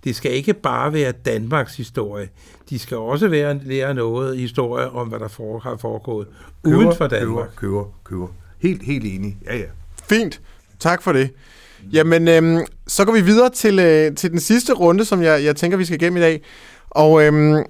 det 0.03 0.15
skal 0.15 0.31
ikke 0.31 0.53
bare 0.53 0.93
være 0.93 1.11
Danmarks 1.11 1.77
historie. 1.77 2.29
De 2.69 2.79
skal 2.79 2.97
også 2.97 3.27
være, 3.27 3.59
lære 3.63 3.93
noget 3.93 4.37
historie 4.37 4.89
om, 4.89 5.07
hvad 5.07 5.19
der 5.19 5.27
for, 5.27 5.59
har 5.59 5.77
foregået 5.77 6.27
uden 6.63 6.95
for 6.97 7.07
Danmark. 7.07 7.49
Køber, 7.55 7.83
køber, 7.83 7.85
køber. 8.03 8.27
Helt, 8.59 8.83
helt 8.83 9.05
enig. 9.05 9.37
Ja, 9.45 9.57
ja. 9.57 9.65
Fint. 10.09 10.41
Tak 10.79 11.01
for 11.01 11.11
det. 11.11 11.29
Jamen, 11.93 12.27
øhm, 12.27 12.65
så 12.87 13.05
går 13.05 13.13
vi 13.13 13.21
videre 13.21 13.49
til, 13.49 13.79
øh, 13.79 14.15
til 14.15 14.31
den 14.31 14.39
sidste 14.39 14.73
runde, 14.73 15.05
som 15.05 15.21
jeg, 15.21 15.43
jeg 15.43 15.55
tænker, 15.55 15.77
vi 15.77 15.85
skal 15.85 16.01
igennem 16.01 16.17
i 16.17 16.21
dag. 16.21 16.41
Og 16.89 17.23
øhm, 17.23 17.63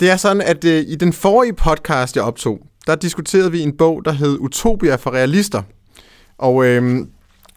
det 0.00 0.10
er 0.10 0.16
sådan, 0.16 0.42
at 0.42 0.64
øh, 0.64 0.84
i 0.88 0.94
den 0.94 1.12
forrige 1.12 1.52
podcast, 1.52 2.16
jeg 2.16 2.24
optog, 2.24 2.60
der 2.88 2.94
diskuterede 2.94 3.52
vi 3.52 3.60
en 3.60 3.76
bog, 3.76 4.04
der 4.04 4.12
hed 4.12 4.38
Utopia 4.40 4.94
for 4.94 5.10
realister. 5.10 5.62
Og 6.38 6.66
øh, 6.66 6.82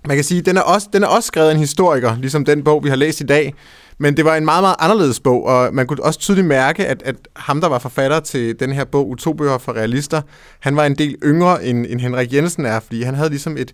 man 0.05 0.17
kan 0.17 0.23
sige, 0.23 0.41
den 0.41 0.57
er, 0.57 0.61
også, 0.61 0.87
den 0.93 1.03
er 1.03 1.07
også 1.07 1.27
skrevet 1.27 1.49
af 1.49 1.53
en 1.53 1.59
historiker, 1.59 2.17
ligesom 2.17 2.45
den 2.45 2.63
bog, 2.63 2.83
vi 2.83 2.89
har 2.89 2.95
læst 2.95 3.21
i 3.21 3.23
dag. 3.23 3.53
Men 3.97 4.17
det 4.17 4.25
var 4.25 4.35
en 4.35 4.45
meget, 4.45 4.63
meget 4.63 4.75
anderledes 4.79 5.19
bog, 5.19 5.45
og 5.45 5.73
man 5.73 5.87
kunne 5.87 6.03
også 6.03 6.19
tydeligt 6.19 6.47
mærke, 6.47 6.87
at, 6.87 7.03
at 7.05 7.15
ham, 7.35 7.61
der 7.61 7.67
var 7.67 7.79
forfatter 7.79 8.19
til 8.19 8.59
den 8.59 8.71
her 8.71 8.83
bog, 8.85 9.09
Utopia 9.09 9.55
for 9.55 9.73
realister, 9.73 10.21
han 10.59 10.75
var 10.75 10.85
en 10.85 10.95
del 10.95 11.15
yngre, 11.23 11.65
end, 11.65 11.85
end 11.89 11.99
Henrik 11.99 12.33
Jensen 12.33 12.65
er, 12.65 12.79
fordi 12.79 13.01
han 13.01 13.15
havde 13.15 13.29
ligesom 13.29 13.57
et, 13.57 13.73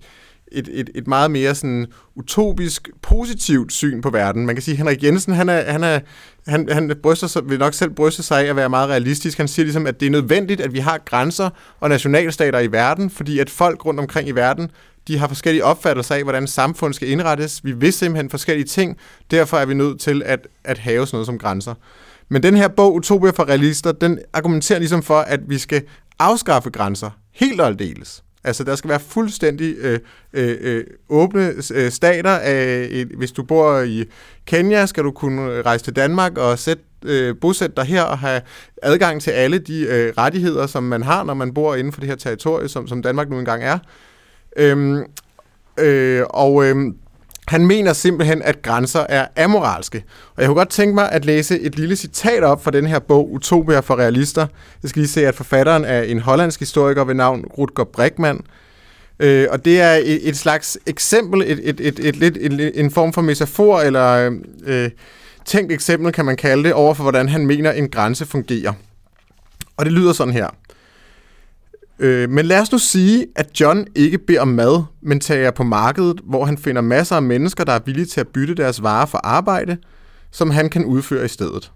et, 0.51 0.69
et, 0.71 0.89
et 0.95 1.07
meget 1.07 1.31
mere 1.31 1.55
sådan 1.55 1.87
utopisk, 2.15 2.89
positivt 3.01 3.73
syn 3.73 4.01
på 4.01 4.09
verden. 4.09 4.45
Man 4.45 4.55
kan 4.55 4.61
sige, 4.61 4.73
at 4.73 4.77
Henrik 4.77 5.03
Jensen, 5.03 5.33
han, 5.33 5.49
er, 5.49 5.71
han, 5.71 5.83
er, 5.83 5.99
han, 6.47 6.69
han 6.71 6.95
bryster 7.03 7.27
sig, 7.27 7.49
vil 7.49 7.59
nok 7.59 7.73
selv 7.73 7.91
bryste 7.91 8.23
sig 8.23 8.45
af 8.45 8.49
at 8.49 8.55
være 8.55 8.69
meget 8.69 8.89
realistisk. 8.89 9.37
Han 9.37 9.47
siger 9.47 9.63
ligesom, 9.63 9.87
at 9.87 9.99
det 9.99 10.05
er 10.05 10.09
nødvendigt, 10.09 10.61
at 10.61 10.73
vi 10.73 10.79
har 10.79 10.97
grænser 11.05 11.49
og 11.79 11.89
nationalstater 11.89 12.59
i 12.59 12.71
verden, 12.71 13.09
fordi 13.09 13.39
at 13.39 13.49
folk 13.49 13.85
rundt 13.85 13.99
omkring 13.99 14.27
i 14.27 14.31
verden, 14.31 14.71
de 15.07 15.17
har 15.17 15.27
forskellige 15.27 15.63
opfattelser 15.63 16.15
af, 16.15 16.23
hvordan 16.23 16.47
samfund 16.47 16.93
skal 16.93 17.09
indrettes. 17.09 17.65
Vi 17.65 17.71
vil 17.71 17.93
simpelthen 17.93 18.29
forskellige 18.29 18.65
ting, 18.65 18.97
derfor 19.31 19.57
er 19.57 19.65
vi 19.65 19.73
nødt 19.73 19.99
til 19.99 20.23
at, 20.25 20.47
at 20.63 20.77
have 20.77 21.07
sådan 21.07 21.15
noget 21.15 21.25
som 21.25 21.39
grænser. 21.39 21.73
Men 22.29 22.43
den 22.43 22.55
her 22.55 22.67
bog, 22.67 22.93
Utopia 22.93 23.29
for 23.29 23.49
realister, 23.49 23.91
den 23.91 24.19
argumenterer 24.33 24.79
ligesom 24.79 25.03
for, 25.03 25.19
at 25.19 25.39
vi 25.47 25.57
skal 25.57 25.83
afskaffe 26.19 26.69
grænser 26.69 27.09
helt 27.31 27.61
og 27.61 27.67
aldeles. 27.67 28.23
Altså, 28.47 28.63
der 28.63 28.75
skal 28.75 28.89
være 28.89 28.99
fuldstændig 28.99 29.75
øh, 29.79 29.99
øh, 30.33 30.57
øh 30.61 30.83
åbne 31.09 31.53
øh, 31.73 31.91
stater. 31.91 32.31
Af, 32.31 33.05
hvis 33.17 33.31
du 33.31 33.43
bor 33.43 33.79
i 33.79 34.05
Kenya, 34.45 34.85
skal 34.85 35.03
du 35.03 35.11
kunne 35.11 35.61
rejse 35.61 35.83
til 35.83 35.95
Danmark 35.95 36.37
og 36.37 36.59
sætte, 36.59 36.83
øh, 37.05 37.35
bosætte 37.41 37.75
dig 37.75 37.85
her 37.85 38.03
og 38.03 38.19
have 38.19 38.41
adgang 38.83 39.21
til 39.21 39.31
alle 39.31 39.59
de 39.59 39.81
øh, 39.81 40.13
rettigheder, 40.17 40.67
som 40.67 40.83
man 40.83 41.03
har, 41.03 41.23
når 41.23 41.33
man 41.33 41.53
bor 41.53 41.75
inden 41.75 41.93
for 41.93 41.99
det 41.99 42.09
her 42.09 42.15
territorie, 42.15 42.67
som, 42.67 42.87
som 42.87 43.01
Danmark 43.01 43.29
nu 43.29 43.39
engang 43.39 43.63
er. 43.63 43.79
Øhm, 44.57 45.03
øh, 45.79 46.23
og 46.29 46.65
øh, 46.65 46.75
han 47.47 47.65
mener 47.65 47.93
simpelthen, 47.93 48.41
at 48.41 48.61
grænser 48.61 49.05
er 49.09 49.27
amoralske. 49.37 50.03
Og 50.35 50.41
jeg 50.41 50.47
kunne 50.47 50.57
godt 50.57 50.69
tænke 50.69 50.95
mig 50.95 51.11
at 51.11 51.25
læse 51.25 51.59
et 51.59 51.79
lille 51.79 51.95
citat 51.95 52.43
op 52.43 52.63
fra 52.63 52.71
den 52.71 52.85
her 52.85 52.99
bog, 52.99 53.33
Utopia 53.33 53.79
for 53.79 53.95
realister. 53.95 54.47
Jeg 54.83 54.89
skal 54.89 54.99
lige 54.99 55.09
se, 55.09 55.27
at 55.27 55.35
forfatteren 55.35 55.85
er 55.85 56.01
en 56.01 56.19
hollandsk 56.19 56.59
historiker 56.59 57.03
ved 57.03 57.15
navn 57.15 57.45
Rutger 57.57 57.83
Bregman. 57.83 58.41
Øh, 59.19 59.47
og 59.51 59.65
det 59.65 59.81
er 59.81 59.93
et, 59.93 60.29
et 60.29 60.37
slags 60.37 60.77
eksempel, 60.85 61.41
et, 61.41 61.59
et, 61.63 61.79
et, 61.79 61.99
et, 61.99 62.23
et, 62.23 62.53
et, 62.53 62.79
en 62.79 62.91
form 62.91 63.13
for 63.13 63.21
metafor, 63.21 63.79
eller 63.79 64.39
øh, 64.65 64.89
tænkt 65.45 65.71
eksempel, 65.71 66.11
kan 66.11 66.25
man 66.25 66.35
kalde 66.35 66.63
det, 66.63 66.73
over 66.73 66.93
for 66.93 67.03
hvordan 67.03 67.29
han 67.29 67.45
mener, 67.45 67.71
en 67.71 67.89
grænse 67.89 68.25
fungerer. 68.25 68.73
Og 69.77 69.85
det 69.85 69.93
lyder 69.93 70.13
sådan 70.13 70.33
her. 70.33 70.47
Øh, 71.99 72.29
men 72.29 72.45
lad 72.45 72.61
os 72.61 72.71
nu 72.71 72.77
sige, 72.77 73.27
at 73.35 73.59
John 73.59 73.87
ikke 73.95 74.17
beder 74.17 74.41
om 74.41 74.47
mad, 74.47 74.83
men 75.01 75.19
tager 75.19 75.51
på 75.51 75.63
markedet, 75.63 76.21
hvor 76.23 76.45
han 76.45 76.57
finder 76.57 76.81
masser 76.81 77.15
af 77.15 77.23
mennesker, 77.23 77.63
der 77.63 77.73
er 77.73 77.79
villige 77.85 78.05
til 78.05 78.19
at 78.19 78.27
bytte 78.27 78.55
deres 78.55 78.83
varer 78.83 79.05
for 79.05 79.17
arbejde, 79.23 79.77
som 80.31 80.49
han 80.49 80.69
kan 80.69 80.85
udføre 80.85 81.25
i 81.25 81.27
stedet. 81.27 81.71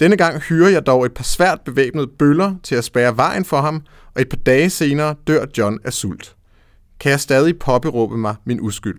Denne 0.00 0.16
gang 0.16 0.40
hyrer 0.40 0.68
jeg 0.68 0.86
dog 0.86 1.06
et 1.06 1.12
par 1.12 1.24
svært 1.24 1.60
bevæbnede 1.64 2.06
bøller 2.18 2.54
til 2.62 2.74
at 2.74 2.84
spære 2.84 3.16
vejen 3.16 3.44
for 3.44 3.60
ham, 3.60 3.82
og 4.14 4.20
et 4.20 4.28
par 4.28 4.36
dage 4.36 4.70
senere 4.70 5.14
dør 5.26 5.44
John 5.58 5.78
af 5.84 5.92
sult. 5.92 6.34
Kan 7.00 7.10
jeg 7.10 7.20
stadig 7.20 7.58
påberåbe 7.58 8.16
mig 8.18 8.34
min 8.44 8.60
uskyld? 8.60 8.98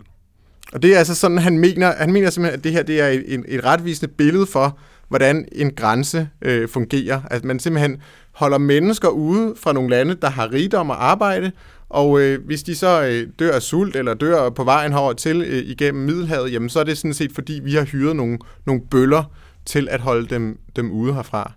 Og 0.74 0.82
det 0.82 0.94
er 0.94 0.98
altså 0.98 1.16
sådan, 1.16 1.38
han 1.38 1.60
mener, 1.60 1.94
han 1.98 2.14
mener 2.14 2.30
simpelthen, 2.30 2.60
at 2.60 2.64
det 2.64 2.72
her 2.72 2.84
det 2.84 3.02
er 3.02 3.08
et, 3.08 3.44
et 3.48 3.66
retvisende 3.66 4.14
billede 4.18 4.46
for, 4.46 4.78
hvordan 5.10 5.46
en 5.52 5.72
grænse 5.76 6.30
øh, 6.42 6.70
fungerer. 6.70 7.22
At 7.32 7.44
man 7.44 7.60
simpelthen 7.60 8.02
holder 8.32 8.58
mennesker 8.58 9.10
ude 9.10 9.54
fra 9.58 9.74
nogle 9.74 9.90
lande, 9.90 10.16
der 10.16 10.30
har 10.30 10.54
rigdom 10.54 10.90
og 10.90 11.06
arbejde, 11.06 11.52
og 11.90 12.22
øh, 12.22 12.46
hvis 12.46 12.64
de 12.64 12.76
så 12.76 13.04
øh, 13.04 13.28
dør 13.40 13.52
af 13.52 13.62
sult 13.62 13.96
eller 13.96 14.14
dør 14.14 14.50
på 14.50 14.64
vejen 14.64 14.92
herover 14.92 15.14
til 15.14 15.42
øh, 15.42 15.58
igennem 15.58 16.04
Middelhavet, 16.04 16.54
jamen 16.54 16.70
så 16.70 16.80
er 16.80 16.84
det 16.84 16.98
sådan 16.98 17.14
set 17.14 17.32
fordi, 17.36 17.60
vi 17.64 17.74
har 17.74 17.84
hyret 17.84 18.16
nogle, 18.16 18.38
nogle 18.66 18.82
bøller 18.92 19.24
til 19.66 19.88
at 19.92 20.00
holde 20.00 20.28
dem, 20.28 20.60
dem 20.76 20.92
ude 20.92 21.14
herfra. 21.14 21.52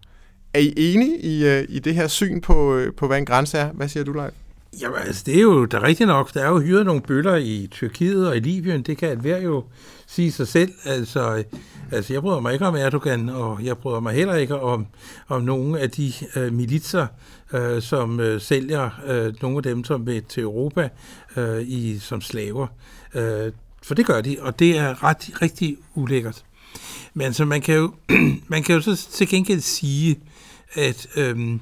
Er 0.54 0.58
I 0.58 0.74
enige 0.76 1.18
i, 1.18 1.46
øh, 1.46 1.64
i 1.68 1.78
det 1.78 1.94
her 1.94 2.08
syn 2.08 2.40
på, 2.40 2.76
øh, 2.76 2.94
på, 2.96 3.06
hvad 3.06 3.18
en 3.18 3.24
grænse 3.24 3.58
er? 3.58 3.72
Hvad 3.72 3.88
siger 3.88 4.04
du, 4.04 4.12
Leif? 4.12 4.32
Jamen, 4.80 4.98
altså, 4.98 5.22
det 5.26 5.36
er 5.36 5.42
jo 5.42 5.64
da 5.64 5.82
rigtigt 5.82 6.06
nok. 6.06 6.34
Der 6.34 6.44
er 6.44 6.48
jo 6.48 6.60
hyret 6.60 6.86
nogle 6.86 7.00
bøller 7.02 7.36
i 7.36 7.68
Tyrkiet 7.70 8.28
og 8.28 8.36
i 8.36 8.40
Libyen. 8.40 8.82
Det 8.82 8.98
kan 8.98 9.20
hver 9.20 9.40
jo 9.40 9.64
sige 10.06 10.32
sig 10.32 10.48
selv. 10.48 10.72
Altså, 10.84 11.44
altså, 11.92 12.12
jeg 12.12 12.22
bryder 12.22 12.40
mig 12.40 12.52
ikke 12.52 12.66
om 12.66 12.76
Erdogan, 12.76 13.28
og 13.28 13.64
jeg 13.64 13.78
bryder 13.78 14.00
mig 14.00 14.14
heller 14.14 14.34
ikke 14.34 14.60
om, 14.60 14.86
om 15.28 15.42
nogle 15.42 15.80
af 15.80 15.90
de 15.90 16.12
øh, 16.36 16.52
militser, 16.52 17.06
øh, 17.52 17.82
som 17.82 18.20
øh, 18.20 18.40
sælger 18.40 18.90
øh, 19.06 19.34
nogle 19.42 19.56
af 19.56 19.62
dem 19.62 19.84
som 19.84 20.06
vil 20.06 20.22
til 20.22 20.42
Europa 20.42 20.88
øh, 21.36 21.62
i, 21.62 21.98
som 21.98 22.20
slaver. 22.20 22.66
Øh, 23.14 23.52
for 23.82 23.94
det 23.94 24.06
gør 24.06 24.20
de, 24.20 24.36
og 24.40 24.58
det 24.58 24.78
er 24.78 25.04
ret, 25.04 25.42
rigtig 25.42 25.76
ulækkert. 25.94 26.44
Men 27.14 27.26
altså, 27.26 27.44
man 27.44 27.60
kan 27.60 27.74
jo, 27.74 27.92
man 28.48 28.62
kan 28.62 28.74
jo 28.74 28.80
så 28.80 29.08
til 29.10 29.28
gengæld 29.28 29.60
sige, 29.60 30.20
at 30.72 31.06
Øh, 31.16 31.58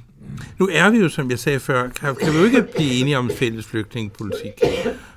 nu 0.58 0.68
er 0.72 0.90
vi 0.90 0.98
jo, 0.98 1.08
som 1.08 1.30
jeg 1.30 1.38
sagde 1.38 1.60
før, 1.60 1.88
kan, 1.88 2.16
kan 2.16 2.32
vi 2.32 2.38
jo 2.38 2.44
ikke 2.44 2.62
blive 2.76 2.92
enige 2.92 3.18
om 3.18 3.30
fælles 3.30 3.66
flygtningepolitik. 3.66 4.52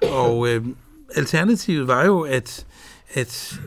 Og 0.01 0.49
øh, 0.49 0.65
alternativet 1.15 1.87
var 1.87 2.05
jo, 2.05 2.21
at, 2.21 2.65
at 3.13 3.59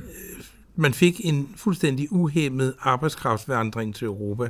man 0.79 0.95
fik 0.95 1.21
en 1.25 1.49
fuldstændig 1.57 2.13
uhemmet 2.13 2.75
arbejdskraftvandring 2.81 3.95
til 3.95 4.05
Europa. 4.05 4.49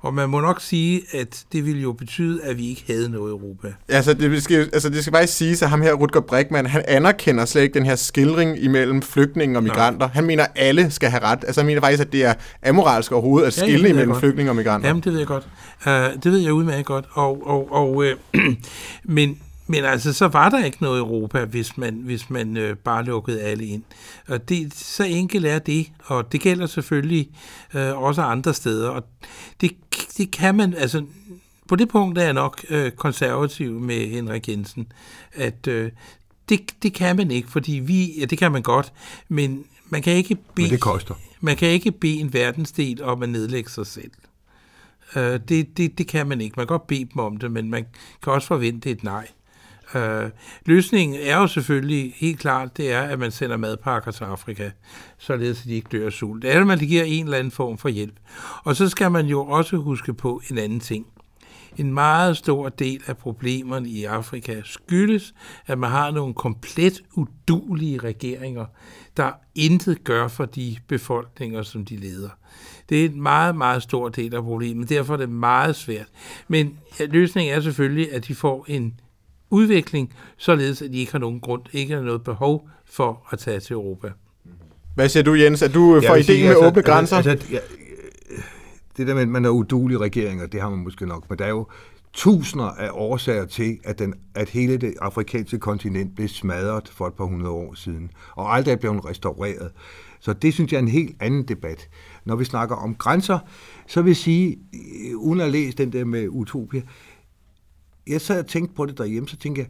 Og 0.00 0.14
man 0.14 0.28
må 0.28 0.40
nok 0.40 0.60
sige, 0.60 1.02
at 1.12 1.44
det 1.52 1.66
ville 1.66 1.82
jo 1.82 1.92
betyde, 1.92 2.42
at 2.42 2.58
vi 2.58 2.68
ikke 2.68 2.84
havde 2.86 3.08
noget 3.08 3.30
Europa. 3.30 3.72
Altså, 3.88 4.14
det 4.14 4.42
skal, 4.42 4.70
altså, 4.72 4.88
det 4.88 5.02
skal 5.02 5.12
faktisk 5.12 5.36
sige, 5.36 5.50
at 5.62 5.70
ham 5.70 5.82
her, 5.82 5.92
Rutger 5.92 6.20
Brickmann, 6.20 6.66
han 6.66 6.84
anerkender 6.88 7.44
slet 7.44 7.62
ikke 7.62 7.74
den 7.74 7.86
her 7.86 7.94
skildring 7.94 8.62
imellem 8.62 9.02
flygtninge 9.02 9.58
og 9.58 9.62
migranter. 9.62 10.08
Han 10.08 10.24
mener, 10.24 10.44
at 10.44 10.50
alle 10.56 10.90
skal 10.90 11.10
have 11.10 11.22
ret. 11.22 11.44
Altså, 11.46 11.60
han 11.60 11.66
mener 11.66 11.80
faktisk, 11.80 12.00
at 12.00 12.12
det 12.12 12.24
er 12.24 12.34
amoralsk 12.66 13.12
overhovedet 13.12 13.46
at 13.46 13.52
skille 13.52 13.88
ja, 13.88 13.88
imellem 13.88 14.16
flygtninge 14.16 14.50
og 14.50 14.56
migranter. 14.56 14.88
Jamen, 14.88 15.02
det 15.02 15.12
ved 15.12 15.18
jeg 15.18 15.26
godt. 15.26 15.48
Uh, 15.86 15.92
det 15.92 16.32
ved 16.32 16.38
jeg 16.38 16.52
udmærket 16.52 16.86
godt. 16.86 17.04
Og, 17.12 17.46
og, 17.46 17.72
og, 17.72 17.96
uh, 17.96 18.06
men, 19.04 19.38
men 19.66 19.84
altså, 19.84 20.12
så 20.12 20.28
var 20.28 20.48
der 20.48 20.64
ikke 20.64 20.82
noget 20.82 20.98
Europa, 20.98 21.44
hvis 21.44 21.76
man, 21.78 21.94
hvis 21.94 22.30
man 22.30 22.56
øh, 22.56 22.76
bare 22.76 23.04
lukkede 23.04 23.42
alle 23.42 23.66
ind. 23.66 23.82
Og 24.28 24.48
det, 24.48 24.74
så 24.74 25.04
enkelt 25.04 25.46
er 25.46 25.58
det, 25.58 25.92
og 26.04 26.32
det 26.32 26.40
gælder 26.40 26.66
selvfølgelig 26.66 27.30
øh, 27.74 28.02
også 28.02 28.22
andre 28.22 28.54
steder. 28.54 28.88
Og 28.88 29.04
det, 29.60 29.76
det 30.18 30.30
kan 30.30 30.54
man, 30.54 30.74
altså 30.74 31.04
på 31.68 31.76
det 31.76 31.88
punkt 31.88 32.18
er 32.18 32.22
jeg 32.22 32.32
nok 32.32 32.64
øh, 32.68 32.92
konservativ 32.92 33.80
med 33.80 34.08
Henrik 34.08 34.48
Jensen, 34.48 34.92
at 35.34 35.66
øh, 35.66 35.90
det, 36.48 36.60
det 36.82 36.94
kan 36.94 37.16
man 37.16 37.30
ikke, 37.30 37.50
fordi 37.50 37.72
vi, 37.72 38.18
ja, 38.18 38.24
det 38.24 38.38
kan 38.38 38.52
man 38.52 38.62
godt, 38.62 38.92
men 39.28 39.64
man 39.88 40.02
kan 40.02 40.12
ikke 40.12 40.34
bede, 40.34 40.66
men 40.66 40.70
det 40.70 40.80
koster. 40.80 41.14
Man 41.40 41.56
kan 41.56 41.68
ikke 41.68 41.92
bede 41.92 42.20
en 42.20 42.32
verdensdel 42.32 43.02
om 43.02 43.22
at 43.22 43.28
nedlægge 43.28 43.70
sig 43.70 43.86
selv. 43.86 44.10
Øh, 45.16 45.40
det, 45.48 45.76
det, 45.76 45.98
det 45.98 46.06
kan 46.06 46.26
man 46.26 46.40
ikke. 46.40 46.54
Man 46.56 46.66
kan 46.66 46.74
godt 46.74 46.86
bede 46.86 47.04
dem 47.04 47.18
om 47.18 47.36
det, 47.36 47.52
men 47.52 47.70
man 47.70 47.86
kan 48.22 48.32
også 48.32 48.48
forvente 48.48 48.90
et 48.90 49.04
nej. 49.04 49.28
Øh, 49.94 50.30
løsningen 50.66 51.20
er 51.22 51.36
jo 51.36 51.46
selvfølgelig 51.46 52.14
helt 52.16 52.38
klart, 52.38 52.76
det 52.76 52.92
er, 52.92 53.02
at 53.02 53.18
man 53.18 53.30
sender 53.30 53.56
madpakker 53.56 54.10
til 54.10 54.24
Afrika, 54.24 54.70
således 55.18 55.60
at 55.60 55.64
de 55.64 55.74
ikke 55.74 55.88
dør 55.92 56.06
af 56.06 56.12
sult. 56.12 56.42
Det 56.42 56.52
er, 56.52 56.60
at 56.60 56.66
man 56.66 56.78
giver 56.78 57.02
en 57.02 57.24
eller 57.24 57.38
anden 57.38 57.50
form 57.50 57.78
for 57.78 57.88
hjælp. 57.88 58.14
Og 58.64 58.76
så 58.76 58.88
skal 58.88 59.10
man 59.10 59.26
jo 59.26 59.46
også 59.46 59.76
huske 59.76 60.14
på 60.14 60.42
en 60.50 60.58
anden 60.58 60.80
ting. 60.80 61.06
En 61.76 61.94
meget 61.94 62.36
stor 62.36 62.68
del 62.68 63.02
af 63.06 63.16
problemerne 63.16 63.88
i 63.88 64.04
Afrika 64.04 64.60
skyldes, 64.64 65.34
at 65.66 65.78
man 65.78 65.90
har 65.90 66.10
nogle 66.10 66.34
komplet 66.34 67.02
udulige 67.14 67.98
regeringer, 67.98 68.66
der 69.16 69.30
intet 69.54 70.04
gør 70.04 70.28
for 70.28 70.44
de 70.44 70.76
befolkninger, 70.88 71.62
som 71.62 71.84
de 71.84 71.96
leder. 71.96 72.28
Det 72.88 73.04
er 73.04 73.08
en 73.08 73.22
meget, 73.22 73.56
meget 73.56 73.82
stor 73.82 74.08
del 74.08 74.34
af 74.34 74.42
problemet. 74.42 74.88
Derfor 74.88 75.12
er 75.12 75.16
det 75.16 75.28
meget 75.28 75.76
svært. 75.76 76.06
Men 76.48 76.78
ja, 77.00 77.04
løsningen 77.04 77.54
er 77.54 77.60
selvfølgelig, 77.60 78.12
at 78.12 78.26
de 78.26 78.34
får 78.34 78.64
en 78.68 79.00
udvikling, 79.50 80.14
således 80.36 80.82
at 80.82 80.90
de 80.90 80.98
ikke 80.98 81.12
har 81.12 81.18
nogen 81.18 81.40
grund, 81.40 81.62
ikke 81.72 81.94
har 81.94 82.02
noget 82.02 82.24
behov 82.24 82.68
for 82.84 83.26
at 83.30 83.38
tage 83.38 83.60
til 83.60 83.74
Europa. 83.74 84.10
Hvad 84.94 85.08
siger 85.08 85.24
du, 85.24 85.34
Jens? 85.34 85.62
Er 85.62 85.68
du 85.68 86.00
for 86.06 86.14
ideen 86.14 86.40
med 86.40 86.48
altså, 86.48 86.66
åbne 86.66 86.78
altså, 86.78 86.92
grænser? 86.92 87.16
Altså, 87.16 87.46
ja, 87.50 87.58
det 88.96 89.06
der 89.06 89.14
med, 89.14 89.22
at 89.22 89.28
man 89.28 89.44
er 89.44 89.48
udulige 89.48 89.98
regeringer, 89.98 90.46
det 90.46 90.60
har 90.60 90.70
man 90.70 90.78
måske 90.78 91.06
nok, 91.06 91.30
men 91.30 91.38
der 91.38 91.44
er 91.44 91.48
jo 91.48 91.66
tusinder 92.12 92.66
af 92.66 92.90
årsager 92.92 93.44
til, 93.44 93.78
at, 93.84 93.98
den, 93.98 94.14
at 94.34 94.48
hele 94.48 94.76
det 94.76 94.94
afrikanske 95.00 95.58
kontinent 95.58 96.14
blev 96.14 96.28
smadret 96.28 96.88
for 96.88 97.06
et 97.06 97.14
par 97.14 97.24
hundrede 97.24 97.50
år 97.50 97.74
siden, 97.74 98.10
og 98.36 98.54
aldrig 98.54 98.80
blevet 98.80 99.04
restaureret. 99.04 99.70
Så 100.20 100.32
det 100.32 100.54
synes 100.54 100.72
jeg 100.72 100.78
er 100.78 100.82
en 100.82 100.88
helt 100.88 101.16
anden 101.20 101.42
debat. 101.48 101.88
Når 102.24 102.36
vi 102.36 102.44
snakker 102.44 102.76
om 102.76 102.94
grænser, 102.94 103.38
så 103.86 104.02
vil 104.02 104.10
jeg 104.10 104.16
sige, 104.16 104.56
uden 105.16 105.40
at 105.40 105.50
læse 105.50 105.76
den 105.76 105.92
der 105.92 106.04
med 106.04 106.28
utopia, 106.28 106.82
jeg 108.06 108.20
sad 108.20 108.38
og 108.38 108.46
tænkte 108.46 108.74
på 108.74 108.86
det 108.86 108.98
derhjemme, 108.98 109.28
så 109.28 109.36
tænkte 109.36 109.60
jeg, 109.60 109.68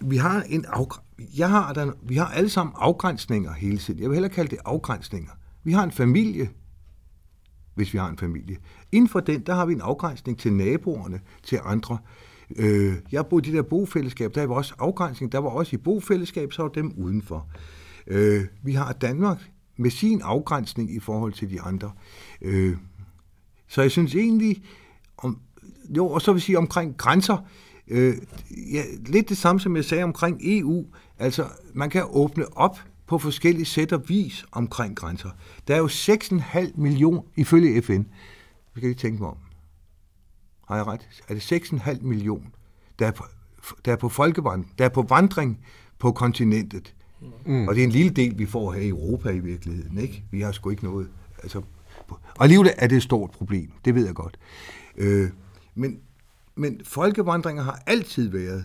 vi 0.00 0.16
har 0.16 0.42
en 0.42 0.64
jeg 1.36 1.50
har 1.50 1.72
der, 1.72 1.92
vi 2.02 2.16
har 2.16 2.26
alle 2.26 2.50
sammen 2.50 2.74
afgrænsninger 2.78 3.52
hele 3.52 3.78
tiden. 3.78 4.00
Jeg 4.00 4.10
vil 4.10 4.14
hellere 4.14 4.32
kalde 4.32 4.50
det 4.50 4.58
afgrænsninger. 4.64 5.30
Vi 5.64 5.72
har 5.72 5.84
en 5.84 5.92
familie, 5.92 6.50
hvis 7.74 7.92
vi 7.92 7.98
har 7.98 8.08
en 8.08 8.18
familie. 8.18 8.56
Inden 8.92 9.08
for 9.08 9.20
den, 9.20 9.40
der 9.40 9.54
har 9.54 9.66
vi 9.66 9.72
en 9.72 9.80
afgrænsning 9.80 10.38
til 10.38 10.52
naboerne, 10.52 11.20
til 11.42 11.60
andre. 11.64 11.98
Øh, 12.56 12.94
jeg 13.12 13.26
boede 13.26 13.48
i 13.48 13.52
de 13.52 13.56
der 13.56 13.62
bofællesskab, 13.62 14.34
der 14.34 14.46
var 14.46 14.54
også 14.54 14.74
afgrænsning. 14.78 15.32
Der 15.32 15.38
var 15.38 15.50
også 15.50 15.76
i 15.76 15.78
bofællesskab, 15.78 16.52
så 16.52 16.62
var 16.62 16.68
dem 16.68 16.92
udenfor. 16.96 17.48
Øh, 18.06 18.44
vi 18.62 18.72
har 18.72 18.92
Danmark 18.92 19.50
med 19.76 19.90
sin 19.90 20.20
afgrænsning 20.22 20.94
i 20.94 21.00
forhold 21.00 21.32
til 21.32 21.50
de 21.50 21.60
andre. 21.60 21.92
Øh, 22.42 22.76
så 23.68 23.82
jeg 23.82 23.90
synes 23.90 24.14
egentlig, 24.14 24.62
om, 25.16 25.40
jo, 25.88 26.08
og 26.08 26.22
så 26.22 26.32
vil 26.32 26.38
jeg 26.38 26.42
sige 26.42 26.58
omkring 26.58 26.96
grænser, 26.96 27.38
øh, 27.88 28.16
ja, 28.72 28.82
lidt 29.06 29.28
det 29.28 29.38
samme, 29.38 29.60
som 29.60 29.76
jeg 29.76 29.84
sagde 29.84 30.04
omkring 30.04 30.38
EU. 30.42 30.86
Altså, 31.18 31.46
man 31.74 31.90
kan 31.90 32.04
åbne 32.10 32.56
op 32.56 32.78
på 33.06 33.18
forskellige 33.18 33.64
sæt 33.64 33.92
og 33.92 34.08
vis 34.08 34.44
omkring 34.52 34.96
grænser. 34.96 35.30
Der 35.68 35.74
er 35.74 35.78
jo 35.78 35.88
6,5 35.88 36.72
million 36.74 37.24
ifølge 37.36 37.82
FN. 37.82 38.02
Vi 38.74 38.80
kan 38.80 38.88
lige 38.88 38.94
tænke 38.94 39.22
mig 39.22 39.30
om. 39.30 39.36
Har 40.68 40.76
jeg 40.76 40.86
ret? 40.86 41.08
Er 41.28 41.34
det 41.34 41.52
6,5 41.52 42.02
million, 42.02 42.46
der 42.98 43.06
er 43.06 43.10
på, 43.10 43.24
der 43.84 43.92
er 43.92 43.96
på 43.96 44.08
folkevandring, 44.08 44.72
der 44.78 44.84
er 44.84 44.88
på 44.88 45.02
vandring 45.02 45.60
på 45.98 46.12
kontinentet. 46.12 46.94
Mm. 47.46 47.68
Og 47.68 47.74
det 47.74 47.80
er 47.80 47.86
en 47.86 47.92
lille 47.92 48.10
del, 48.10 48.38
vi 48.38 48.46
får 48.46 48.72
her 48.72 48.80
i 48.80 48.88
Europa 48.88 49.30
i 49.30 49.38
virkeligheden. 49.38 49.98
Ikke? 49.98 50.24
Vi 50.30 50.40
har 50.40 50.52
sgu 50.52 50.70
ikke 50.70 50.84
noget. 50.84 51.08
Altså, 51.42 51.62
og 52.08 52.42
alligevel 52.42 52.70
er 52.76 52.86
det 52.86 52.96
et 52.96 53.02
stort 53.02 53.30
problem. 53.30 53.70
Det 53.84 53.94
ved 53.94 54.06
jeg 54.06 54.14
godt. 54.14 54.38
Øh, 54.96 55.30
men, 55.74 56.00
men 56.54 56.80
folkevandringer 56.84 57.62
har 57.62 57.82
altid 57.86 58.28
været, 58.28 58.64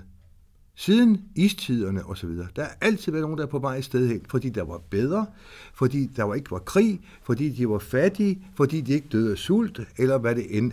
siden 0.76 1.22
istiderne 1.36 2.06
osv., 2.06 2.30
der 2.56 2.64
har 2.64 2.78
altid 2.82 3.12
været 3.12 3.22
nogen, 3.22 3.38
der 3.38 3.44
er 3.46 3.50
på 3.50 3.60
vej 3.60 3.78
et 3.78 3.86
sted 3.86 4.08
hen, 4.08 4.26
fordi 4.30 4.50
der 4.50 4.64
var 4.64 4.78
bedre, 4.90 5.26
fordi 5.74 6.06
der 6.06 6.24
var 6.24 6.36
ikke 6.36 6.52
var 6.52 6.60
krig, 6.60 7.02
fordi 7.24 7.50
de 7.50 7.70
var 7.70 7.80
fattige, 7.80 8.46
fordi 8.56 8.82
de 8.82 8.94
ikke 8.94 9.08
døde 9.12 9.32
af 9.32 9.38
sult, 9.38 9.80
eller 9.98 10.18
hvad 10.18 10.36
det 10.36 10.58
end, 10.58 10.72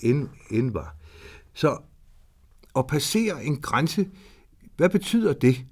end, 0.00 0.28
end 0.50 0.70
var. 0.72 0.96
Så 1.54 1.78
at 2.76 2.86
passere 2.86 3.44
en 3.44 3.60
grænse, 3.60 4.08
hvad 4.76 4.88
betyder 4.88 5.32
det? 5.32 5.64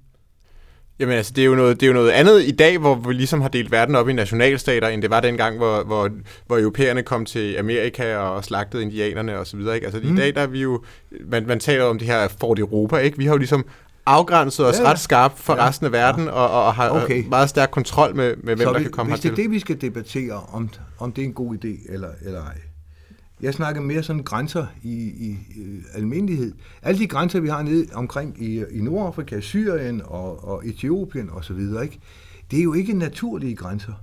Jamen 0.99 1.15
altså, 1.15 1.33
det 1.35 1.41
er, 1.41 1.45
jo 1.45 1.55
noget, 1.55 1.79
det 1.79 1.85
er 1.85 1.87
jo 1.87 1.93
noget 1.93 2.09
andet 2.09 2.43
i 2.43 2.51
dag, 2.51 2.77
hvor 2.77 2.95
vi 2.95 3.13
ligesom 3.13 3.41
har 3.41 3.49
delt 3.49 3.71
verden 3.71 3.95
op 3.95 4.09
i 4.09 4.13
nationalstater, 4.13 4.87
end 4.87 5.01
det 5.01 5.09
var 5.09 5.19
dengang, 5.19 5.57
hvor, 5.57 5.83
hvor, 5.83 6.09
hvor 6.47 6.57
europæerne 6.57 7.03
kom 7.03 7.25
til 7.25 7.57
Amerika 7.57 8.17
og 8.17 8.45
slagtede 8.45 8.83
indianerne 8.83 9.39
og 9.39 9.47
så 9.47 9.57
videre. 9.57 9.75
Ikke? 9.75 9.87
Altså 9.87 10.01
mm. 10.03 10.13
i 10.13 10.17
dag, 10.17 10.35
der 10.35 10.41
er 10.41 10.47
vi 10.47 10.61
jo, 10.61 10.83
man, 11.25 11.47
man 11.47 11.59
taler 11.59 11.83
om 11.83 11.99
det 11.99 12.07
her 12.07 12.27
Fort 12.39 12.59
Europa, 12.59 12.97
ikke? 12.97 13.17
Vi 13.17 13.25
har 13.25 13.31
jo 13.31 13.37
ligesom 13.37 13.65
afgrænset 14.05 14.65
os 14.65 14.79
ja, 14.79 14.83
ja. 14.83 14.89
ret 14.89 14.99
skarpt 14.99 15.39
for 15.39 15.55
ja, 15.55 15.67
resten 15.67 15.85
af 15.85 15.91
verden, 15.91 16.25
ja. 16.25 16.31
og, 16.31 16.65
og 16.65 16.73
har 16.73 16.89
okay. 16.89 17.23
meget 17.27 17.49
stærk 17.49 17.71
kontrol 17.71 18.15
med, 18.15 18.35
med 18.35 18.55
hvem, 18.55 18.57
så 18.57 18.73
der 18.73 18.77
vi, 18.77 18.83
kan 18.83 18.91
komme 18.91 19.11
hertil. 19.11 19.29
Hvis 19.29 19.35
det 19.35 19.43
er 19.43 19.47
det, 19.47 19.51
vi 19.51 19.59
skal 19.59 19.81
debattere, 19.81 20.41
om, 20.51 20.69
om 20.99 21.11
det 21.11 21.21
er 21.21 21.25
en 21.25 21.33
god 21.33 21.55
idé 21.55 21.93
eller, 21.93 22.09
eller 22.25 22.39
ej, 22.39 22.57
jeg 23.41 23.53
snakker 23.53 23.81
mere 23.81 24.03
sådan 24.03 24.23
grænser 24.23 24.67
i, 24.83 24.93
i, 24.93 25.29
i 25.55 25.81
almindelighed. 25.93 26.53
Alle 26.81 26.99
de 26.99 27.07
grænser, 27.07 27.39
vi 27.39 27.47
har 27.47 27.61
nede 27.61 27.87
omkring 27.93 28.43
i, 28.43 28.63
i 28.71 28.81
Nordafrika, 28.81 29.39
Syrien 29.39 30.01
og, 30.05 30.43
og 30.43 30.67
Etiopien 30.67 31.29
osv., 31.29 31.59
ikke? 31.83 31.99
det 32.51 32.59
er 32.59 32.63
jo 32.63 32.73
ikke 32.73 32.93
naturlige 32.93 33.55
grænser. 33.55 33.93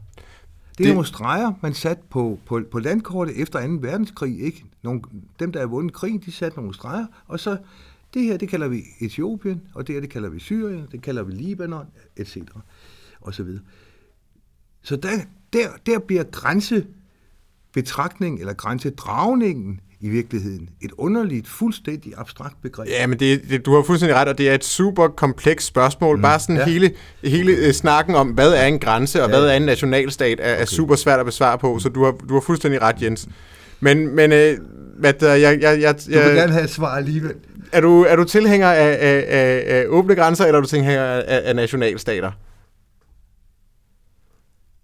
Det 0.78 0.84
er 0.84 0.88
det... 0.88 0.94
nogle 0.94 1.06
streger, 1.06 1.52
man 1.62 1.74
satte 1.74 2.02
på, 2.10 2.38
på, 2.46 2.62
på 2.70 2.78
landkortet 2.78 3.42
efter 3.42 3.66
2. 3.66 3.72
verdenskrig. 3.80 4.40
Ikke? 4.40 4.64
Nogle, 4.82 5.00
dem, 5.40 5.52
der 5.52 5.60
er 5.60 5.66
vundet 5.66 5.92
krig, 5.92 6.24
de 6.24 6.32
satte 6.32 6.58
nogle 6.58 6.74
streger, 6.74 7.06
og 7.26 7.40
så 7.40 7.56
det 8.14 8.22
her, 8.22 8.36
det 8.36 8.48
kalder 8.48 8.68
vi 8.68 8.82
Etiopien, 9.00 9.62
og 9.74 9.86
det 9.86 9.94
her, 9.94 10.00
det 10.00 10.10
kalder 10.10 10.28
vi 10.28 10.38
Syrien, 10.38 10.86
det 10.92 11.02
kalder 11.02 11.22
vi 11.22 11.32
Libanon, 11.32 11.86
etc. 12.16 12.36
og 13.20 13.34
så 13.34 13.42
videre. 13.42 13.62
Så 14.82 14.96
der, 14.96 15.10
der, 15.52 15.68
der 15.86 15.98
bliver 15.98 16.22
grænsebetragtning 17.76 18.40
eller 18.40 18.52
grænsedragningen 18.52 19.80
i 20.00 20.08
virkeligheden 20.08 20.68
et 20.80 20.92
underligt, 20.98 21.48
fuldstændig 21.48 22.12
abstrakt 22.16 22.62
begreb. 22.62 22.88
Ja, 22.88 23.06
men 23.06 23.20
det, 23.20 23.42
det, 23.50 23.66
du 23.66 23.74
har 23.74 23.82
fuldstændig 23.82 24.16
ret, 24.16 24.28
og 24.28 24.38
det 24.38 24.48
er 24.50 24.54
et 24.54 24.64
super 24.64 25.08
komplekst 25.08 25.66
spørgsmål. 25.66 26.16
Mm. 26.16 26.22
Bare 26.22 26.40
sådan 26.40 26.56
Ja. 26.56 26.64
hele, 26.64 26.92
hele 27.24 27.52
øh, 27.52 27.72
snakken 27.72 28.14
om, 28.14 28.28
hvad 28.28 28.52
er 28.52 28.66
en 28.66 28.78
grænse, 28.78 29.22
og 29.24 29.30
Ja. 29.30 29.38
hvad 29.38 29.48
er 29.48 29.54
en 29.56 29.62
nationalstat, 29.62 30.40
er, 30.40 30.52
okay. 30.52 30.60
er 30.62 30.64
super 30.64 30.96
svært 30.96 31.20
at 31.20 31.26
besvare 31.26 31.58
på, 31.58 31.78
så 31.78 31.88
du 31.88 32.04
har, 32.04 32.12
du 32.12 32.34
har 32.34 32.40
fuldstændig 32.40 32.82
ret, 32.82 33.02
Jens. 33.02 33.28
Men, 33.80 34.14
men 34.14 34.32
øh, 34.32 34.58
hvad 34.98 35.12
der, 35.12 35.34
jeg, 35.34 35.60
jeg, 35.60 35.80
jeg, 35.80 35.94
Du 35.94 36.10
vil 36.10 36.18
jeg, 36.18 36.34
gerne 36.34 36.52
have 36.52 36.64
et 36.64 36.70
svar 36.70 36.96
alligevel. 36.96 37.34
er, 37.72 37.80
du, 37.80 38.02
er 38.02 38.16
du 38.16 38.24
tilhænger 38.24 38.68
af, 38.68 38.98
af, 39.00 39.24
af, 39.28 39.64
af 39.80 39.84
åbne 39.88 40.14
grænser, 40.14 40.44
eller 40.44 40.58
er 40.58 40.62
du 40.62 40.68
tilhænger 40.68 41.02
af, 41.04 41.42
af 41.44 41.56
nationalstater? 41.56 42.32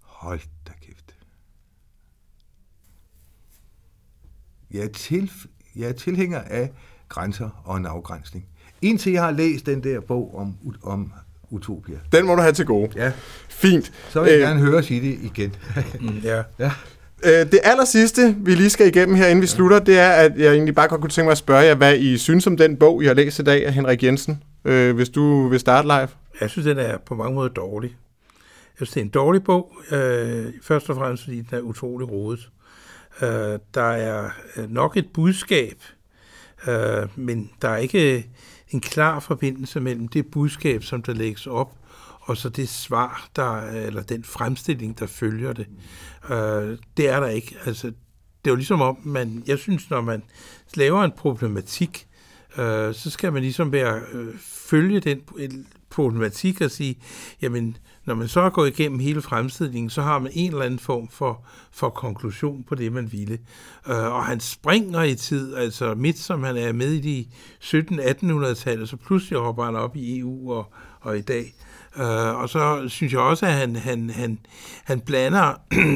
Hold 0.01 0.39
da 0.67 0.71
kæft. 0.85 1.15
Jeg 4.73 4.81
er, 4.83 4.87
til, 4.87 5.31
jeg 5.75 5.89
er 5.89 5.93
tilhænger 5.93 6.39
af 6.49 6.71
grænser 7.09 7.61
og 7.65 7.77
en 7.77 7.85
afgrænsning. 7.85 8.45
Indtil 8.81 9.11
jeg 9.11 9.23
har 9.23 9.31
læst 9.31 9.65
den 9.65 9.83
der 9.83 9.99
bog 10.01 10.35
om, 10.37 10.53
om 10.83 11.11
Utopia. 11.49 11.95
Den 12.11 12.25
må 12.25 12.35
du 12.35 12.41
have 12.41 12.53
til 12.53 12.65
gode. 12.65 12.89
Ja, 12.95 13.11
Fint. 13.49 13.91
så 14.09 14.21
vil 14.23 14.31
jeg 14.31 14.39
Øh, 14.41 14.47
gerne 14.47 14.59
høre 14.59 14.83
i 14.89 14.99
det 14.99 15.19
igen. 15.23 15.55
Mm, 16.01 16.17
ja. 16.23 16.43
ja. 16.59 16.71
Øh, 17.23 17.51
det 17.51 17.59
aller 17.63 17.85
sidste, 17.85 18.35
vi 18.39 18.55
lige 18.55 18.69
skal 18.69 18.87
igennem 18.87 19.15
her, 19.15 19.27
inden 19.27 19.41
vi 19.41 19.47
slutter, 19.47 19.79
det 19.79 19.99
er, 19.99 20.09
at 20.09 20.31
jeg 20.37 20.53
egentlig 20.53 20.75
bare 20.75 20.87
godt 20.87 21.01
kunne 21.01 21.09
tænke 21.09 21.25
mig 21.25 21.31
at 21.31 21.37
spørge 21.37 21.61
jer, 21.65 21.75
hvad 21.75 21.97
I 21.97 22.17
synes 22.17 22.47
om 22.47 22.57
den 22.57 22.77
bog, 22.77 23.03
I 23.03 23.05
har 23.05 23.13
læst 23.13 23.39
i 23.39 23.43
dag 23.43 23.65
af 23.67 23.73
Henrik 23.73 24.03
Jensen. 24.03 24.43
Øh, 24.65 24.95
hvis 24.95 25.09
du 25.09 25.47
vil 25.47 25.59
starte 25.59 25.87
live. 25.87 26.07
Jeg 26.41 26.49
synes, 26.49 26.65
den 26.65 26.77
er 26.77 26.97
på 26.97 27.15
mange 27.15 27.35
måder 27.35 27.49
dårlig. 27.49 27.89
Jeg 28.79 28.87
synes, 28.87 28.89
det 28.89 28.99
er 28.99 29.03
en 29.05 29.09
dårlig 29.09 29.43
bog, 29.43 29.71
øh, 29.91 30.45
først 30.63 30.89
og 30.89 30.95
fremmest 30.95 31.23
fordi 31.23 31.37
den 31.41 31.57
er 31.57 31.61
utrolig 31.61 32.11
rodet. 32.11 32.49
Øh, 33.21 33.59
der 33.73 33.81
er 33.81 34.29
øh, 34.57 34.69
nok 34.69 34.97
et 34.97 35.07
budskab, 35.13 35.83
øh, 36.67 37.07
men 37.15 37.51
der 37.61 37.69
er 37.69 37.77
ikke 37.77 38.29
en 38.69 38.81
klar 38.81 39.19
forbindelse 39.19 39.79
mellem 39.79 40.07
det 40.07 40.25
budskab, 40.31 40.83
som 40.83 41.01
der 41.01 41.13
lægges 41.13 41.47
op, 41.47 41.77
og 42.21 42.37
så 42.37 42.49
det 42.49 42.69
svar, 42.69 43.29
der, 43.35 43.61
eller 43.61 44.03
den 44.03 44.23
fremstilling, 44.23 44.99
der 44.99 45.05
følger 45.05 45.53
det. 45.53 45.67
Øh, 46.29 46.77
det 46.97 47.09
er 47.09 47.19
der 47.19 47.27
ikke. 47.27 47.57
Altså, 47.65 47.87
det 47.87 48.49
er 48.49 48.51
jo 48.51 48.55
ligesom 48.55 48.81
om, 48.81 48.97
man, 49.03 49.43
jeg 49.47 49.59
synes, 49.59 49.89
når 49.89 50.01
man 50.01 50.23
laver 50.75 51.03
en 51.03 51.11
problematik, 51.11 52.07
øh, 52.57 52.93
så 52.93 53.09
skal 53.09 53.33
man 53.33 53.41
ligesom 53.41 53.71
være, 53.71 54.01
øh, 54.13 54.33
følge 54.39 54.99
den 54.99 55.21
problematik 55.89 56.61
og 56.61 56.71
sige, 56.71 56.95
jamen, 57.41 57.77
når 58.05 58.15
man 58.15 58.27
så 58.27 58.41
er 58.41 58.49
gået 58.49 58.79
igennem 58.79 58.99
hele 58.99 59.21
fremstillingen, 59.21 59.89
så 59.89 60.01
har 60.01 60.19
man 60.19 60.31
en 60.33 60.51
eller 60.51 60.65
anden 60.65 60.79
form 60.79 61.07
for, 61.07 61.45
for 61.71 61.89
konklusion 61.89 62.63
på 62.63 62.75
det, 62.75 62.91
man 62.91 63.11
ville. 63.11 63.37
Øh, 63.87 64.13
og 64.13 64.25
han 64.25 64.39
springer 64.39 65.03
i 65.03 65.15
tid, 65.15 65.55
altså 65.55 65.95
midt 65.95 66.19
som 66.19 66.43
han 66.43 66.57
er 66.57 66.71
med 66.71 66.91
i 66.91 66.99
de 66.99 67.25
17-1800-tallet, 67.63 68.89
så 68.89 68.97
pludselig 68.97 69.39
hopper 69.39 69.63
han 69.63 69.75
op 69.75 69.95
i 69.95 70.19
EU 70.19 70.51
og, 70.51 70.73
og 71.01 71.17
i 71.17 71.21
dag. 71.21 71.53
Øh, 71.97 72.35
og 72.35 72.49
så 72.49 72.83
synes 72.87 73.13
jeg 73.13 73.21
også, 73.21 73.45
at 73.45 73.53
han, 73.53 73.75
han, 73.75 74.09
han, 74.09 74.39
han 74.83 74.99
blander 74.99 75.53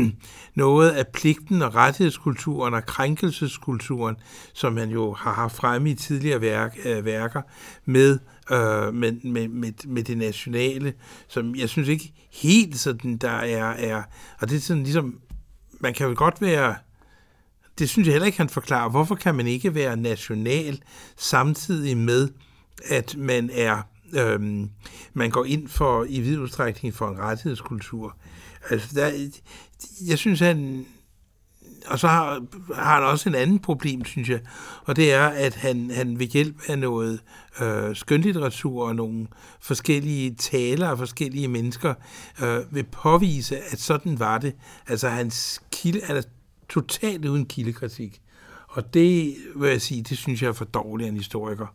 noget 0.55 0.89
af 0.89 1.07
pligten 1.07 1.61
og 1.61 1.75
rettighedskulturen 1.75 2.73
og 2.73 2.85
krænkelseskulturen, 2.85 4.15
som 4.53 4.77
han 4.77 4.89
jo 4.89 5.13
har 5.13 5.33
haft 5.33 5.55
fremme 5.55 5.89
i 5.89 5.95
tidligere 5.95 6.41
værk, 6.41 6.77
øh, 6.85 7.05
værker, 7.05 7.41
med, 7.85 8.19
øh, 8.51 8.93
med, 8.93 9.11
med, 9.23 9.47
med, 9.47 9.71
med 9.87 10.03
det 10.03 10.17
nationale, 10.17 10.93
som 11.27 11.55
jeg 11.55 11.69
synes 11.69 11.87
ikke 11.87 12.13
helt 12.31 12.79
sådan, 12.79 13.17
der 13.17 13.31
er, 13.31 13.65
er 13.65 14.03
og 14.39 14.49
det 14.49 14.55
er 14.55 14.61
sådan 14.61 14.83
ligesom, 14.83 15.19
man 15.79 15.93
kan 15.93 16.07
jo 16.07 16.13
godt 16.17 16.41
være, 16.41 16.75
det 17.79 17.89
synes 17.89 18.05
jeg 18.05 18.13
heller 18.13 18.25
ikke, 18.25 18.37
han 18.37 18.49
forklarer, 18.49 18.89
hvorfor 18.89 19.15
kan 19.15 19.35
man 19.35 19.47
ikke 19.47 19.75
være 19.75 19.97
national 19.97 20.81
samtidig 21.17 21.97
med, 21.97 22.29
at 22.89 23.15
man 23.17 23.49
er 23.53 23.81
øhm, 24.13 24.69
man 25.13 25.29
går 25.29 25.45
ind 25.45 25.67
for 25.67 26.05
i 26.09 26.19
vid 26.19 26.39
udstrækning 26.39 26.93
for 26.93 27.07
en 27.07 27.19
rettighedskultur. 27.19 28.17
Altså, 28.69 28.87
der, 28.95 29.29
jeg 30.07 30.17
synes, 30.17 30.39
han 30.39 30.85
og 31.87 31.99
så 31.99 32.07
har, 32.07 32.41
har 32.75 32.95
han 32.95 33.03
også 33.03 33.29
en 33.29 33.35
anden 33.35 33.59
problem, 33.59 34.05
synes 34.05 34.29
jeg, 34.29 34.39
og 34.85 34.95
det 34.95 35.13
er, 35.13 35.27
at 35.27 35.55
han, 35.55 35.91
han 35.91 36.19
ved 36.19 36.25
hjælp 36.25 36.55
af 36.67 36.79
noget 36.79 37.19
øh, 37.61 37.95
skønlitteratur 37.95 38.87
og 38.87 38.95
nogle 38.95 39.27
forskellige 39.61 40.35
taler 40.35 40.89
af 40.89 40.97
forskellige 40.97 41.47
mennesker 41.47 41.93
øh, 42.43 42.59
vil 42.71 42.83
påvise, 42.83 43.57
at 43.57 43.79
sådan 43.79 44.19
var 44.19 44.37
det. 44.37 44.55
Altså 44.87 45.09
hans 45.09 45.61
kilde, 45.71 46.01
han 46.03 46.17
er 46.17 46.21
totalt 46.69 47.25
uden 47.25 47.45
kildekritik. 47.45 48.21
Og 48.67 48.93
det 48.93 49.35
vil 49.55 49.69
jeg 49.69 49.81
sige, 49.81 50.03
det 50.03 50.17
synes 50.17 50.41
jeg 50.41 50.47
er 50.47 50.53
for 50.53 50.65
dårligt 50.65 51.07
af 51.07 51.11
en 51.11 51.17
historiker. 51.17 51.67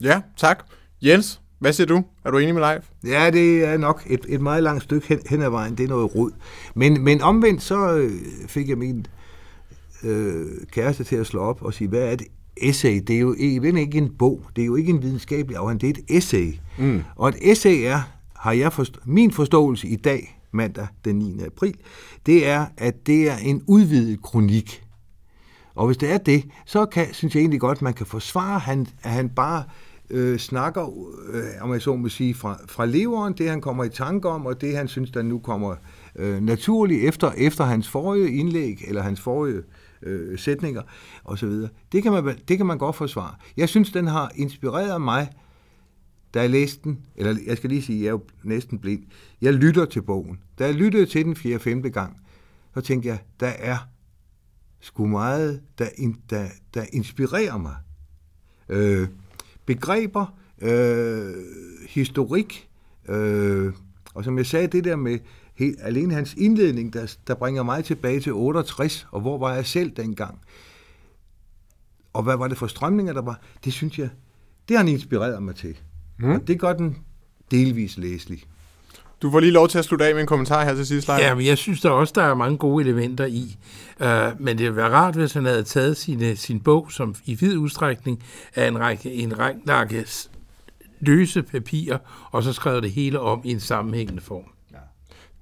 Ja, 0.00 0.20
tak. 0.36 0.66
Jens, 1.02 1.40
hvad 1.58 1.72
siger 1.72 1.86
du? 1.86 2.04
Er 2.24 2.30
du 2.30 2.38
enig 2.38 2.54
med 2.54 2.62
Leif? 2.62 2.82
Ja, 3.04 3.30
det 3.30 3.64
er 3.64 3.76
nok 3.76 4.02
et, 4.06 4.26
et 4.28 4.40
meget 4.40 4.62
langt 4.62 4.82
stykke 4.84 5.08
hen, 5.08 5.20
hen 5.30 5.42
ad 5.42 5.50
vejen. 5.50 5.78
Det 5.78 5.84
er 5.84 5.88
noget 5.88 6.14
rod. 6.14 6.30
Men, 6.74 7.04
men 7.04 7.20
omvendt 7.20 7.62
så 7.62 7.92
øh, 7.92 8.12
fik 8.46 8.68
jeg 8.68 8.78
min 8.78 9.06
øh, 10.02 10.46
kæreste 10.72 11.04
til 11.04 11.16
at 11.16 11.26
slå 11.26 11.40
op 11.40 11.62
og 11.62 11.74
sige, 11.74 11.88
hvad 11.88 12.00
er 12.00 12.10
et 12.10 12.22
essay? 12.56 13.00
Det 13.06 13.16
er 13.16 13.20
jo 13.20 13.34
ikke, 13.38 13.80
ikke 13.80 13.98
en 13.98 14.14
bog. 14.18 14.42
Det 14.56 14.62
er 14.62 14.66
jo 14.66 14.76
ikke 14.76 14.90
en 14.90 15.02
videnskabelig 15.02 15.56
afhandling. 15.56 15.96
Det 15.96 16.02
er 16.02 16.14
et 16.14 16.16
essay. 16.16 16.58
Mm. 16.78 17.02
Og 17.16 17.28
et 17.28 17.36
essay 17.40 17.82
er, 17.84 18.00
har 18.36 18.52
jeg 18.52 18.72
forst- 18.72 19.00
min 19.06 19.30
forståelse 19.30 19.88
i 19.88 19.96
dag, 19.96 20.40
mandag 20.52 20.86
den 21.04 21.16
9. 21.16 21.40
april, 21.46 21.74
det 22.26 22.48
er, 22.48 22.66
at 22.76 23.06
det 23.06 23.30
er 23.30 23.36
en 23.36 23.62
udvidet 23.66 24.22
kronik. 24.22 24.82
Og 25.74 25.86
hvis 25.86 25.96
det 25.96 26.12
er 26.12 26.18
det, 26.18 26.44
så 26.66 26.86
kan, 26.86 27.06
synes 27.14 27.34
jeg 27.34 27.40
egentlig 27.40 27.60
godt, 27.60 27.82
man 27.82 27.94
kan 27.94 28.06
forsvare, 28.06 28.58
han, 28.58 28.86
at 29.02 29.10
han 29.10 29.28
bare 29.28 29.64
øh, 30.10 30.38
snakker, 30.38 30.86
øh, 31.32 31.42
om 31.60 31.72
jeg 31.72 31.82
så 31.82 31.96
må 31.96 32.08
sige, 32.08 32.34
fra, 32.34 32.58
fra 32.68 32.86
leveren, 32.86 33.34
det 33.38 33.50
han 33.50 33.60
kommer 33.60 33.84
i 33.84 33.88
tanke 33.88 34.28
om, 34.28 34.46
og 34.46 34.60
det 34.60 34.76
han 34.76 34.88
synes, 34.88 35.10
der 35.10 35.22
nu 35.22 35.38
kommer 35.38 35.74
øh, 36.16 36.40
naturligt 36.40 37.04
efter, 37.04 37.32
efter 37.36 37.64
hans 37.64 37.88
forrige 37.88 38.30
indlæg, 38.32 38.84
eller 38.88 39.02
hans 39.02 39.20
forrige 39.20 39.62
øh, 40.02 40.38
sætninger, 40.38 40.82
osv. 41.24 41.52
Det 41.92 42.02
kan, 42.02 42.12
man, 42.12 42.38
det 42.48 42.56
kan 42.56 42.66
man 42.66 42.78
godt 42.78 42.96
forsvare. 42.96 43.34
Jeg 43.56 43.68
synes, 43.68 43.92
den 43.92 44.06
har 44.06 44.32
inspireret 44.34 45.02
mig, 45.02 45.28
da 46.34 46.40
jeg 46.40 46.50
læste 46.50 46.80
den, 46.84 47.06
eller 47.16 47.36
jeg 47.46 47.56
skal 47.56 47.70
lige 47.70 47.82
sige, 47.82 48.00
jeg 48.00 48.06
er 48.06 48.10
jo 48.10 48.22
næsten 48.42 48.78
blind, 48.78 49.02
jeg 49.40 49.54
lytter 49.54 49.84
til 49.84 50.02
bogen. 50.02 50.40
Da 50.58 50.64
jeg 50.64 50.74
lyttede 50.74 51.06
til 51.06 51.24
den 51.24 51.36
4. 51.36 51.58
5. 51.58 51.82
gang, 51.82 52.16
så 52.74 52.80
tænkte 52.80 53.08
jeg, 53.08 53.18
der 53.40 53.52
er 53.58 53.78
sgu 54.80 55.06
meget, 55.06 55.62
der, 55.78 55.88
in, 55.96 56.16
der, 56.30 56.46
der 56.74 56.84
inspirerer 56.92 57.58
mig. 57.58 57.74
Øh, 58.68 59.08
begreber, 59.66 60.38
øh, 60.62 61.34
historik, 61.88 62.68
øh, 63.08 63.72
og 64.14 64.24
som 64.24 64.38
jeg 64.38 64.46
sagde, 64.46 64.66
det 64.66 64.84
der 64.84 64.96
med 64.96 65.18
helt, 65.58 65.78
alene 65.82 66.14
hans 66.14 66.34
indledning, 66.34 66.92
der, 66.92 67.16
der 67.26 67.34
bringer 67.34 67.62
mig 67.62 67.84
tilbage 67.84 68.20
til 68.20 68.32
68, 68.32 69.06
og 69.10 69.20
hvor 69.20 69.38
var 69.38 69.54
jeg 69.54 69.66
selv 69.66 69.90
dengang? 69.90 70.40
Og 72.12 72.22
hvad 72.22 72.36
var 72.36 72.48
det 72.48 72.58
for 72.58 72.66
strømninger, 72.66 73.12
der 73.12 73.22
var? 73.22 73.40
Det 73.64 73.72
synes 73.72 73.98
jeg, 73.98 74.08
det 74.68 74.76
har 74.76 74.84
han 74.84 74.92
inspireret 74.92 75.42
mig 75.42 75.54
til. 75.54 75.76
Mm. 76.18 76.30
Og 76.30 76.48
det 76.48 76.60
gør 76.60 76.72
den 76.72 76.96
delvis 77.50 77.98
læselig. 77.98 78.42
Du 79.22 79.30
får 79.30 79.40
lige 79.40 79.52
lov 79.52 79.68
til 79.68 79.78
at 79.78 79.84
slutte 79.84 80.06
af 80.06 80.14
med 80.14 80.20
en 80.20 80.26
kommentar 80.26 80.64
her 80.64 80.74
til 80.74 80.86
sidst, 80.86 81.08
Leif. 81.08 81.20
Ja, 81.20 81.34
men 81.34 81.46
jeg 81.46 81.58
synes 81.58 81.80
der 81.80 81.90
også, 81.90 82.12
der 82.16 82.22
er 82.22 82.34
mange 82.34 82.58
gode 82.58 82.84
elementer 82.84 83.26
i. 83.26 83.56
Uh, 84.00 84.40
men 84.40 84.58
det 84.58 84.64
ville 84.64 84.76
være 84.76 84.90
rart, 84.90 85.14
hvis 85.14 85.32
han 85.32 85.44
havde 85.44 85.62
taget 85.62 85.96
sine, 85.96 86.36
sin 86.36 86.60
bog, 86.60 86.92
som 86.92 87.14
i 87.24 87.34
vid 87.34 87.56
udstrækning 87.56 88.24
er 88.54 88.68
en 88.68 88.80
række, 88.80 89.12
en 89.12 89.38
række 89.38 90.04
løse 91.00 91.42
papirer, 91.42 91.98
og 92.30 92.42
så 92.42 92.52
skrevet 92.52 92.82
det 92.82 92.92
hele 92.92 93.20
om 93.20 93.40
i 93.44 93.50
en 93.50 93.60
sammenhængende 93.60 94.22
form. 94.22 94.57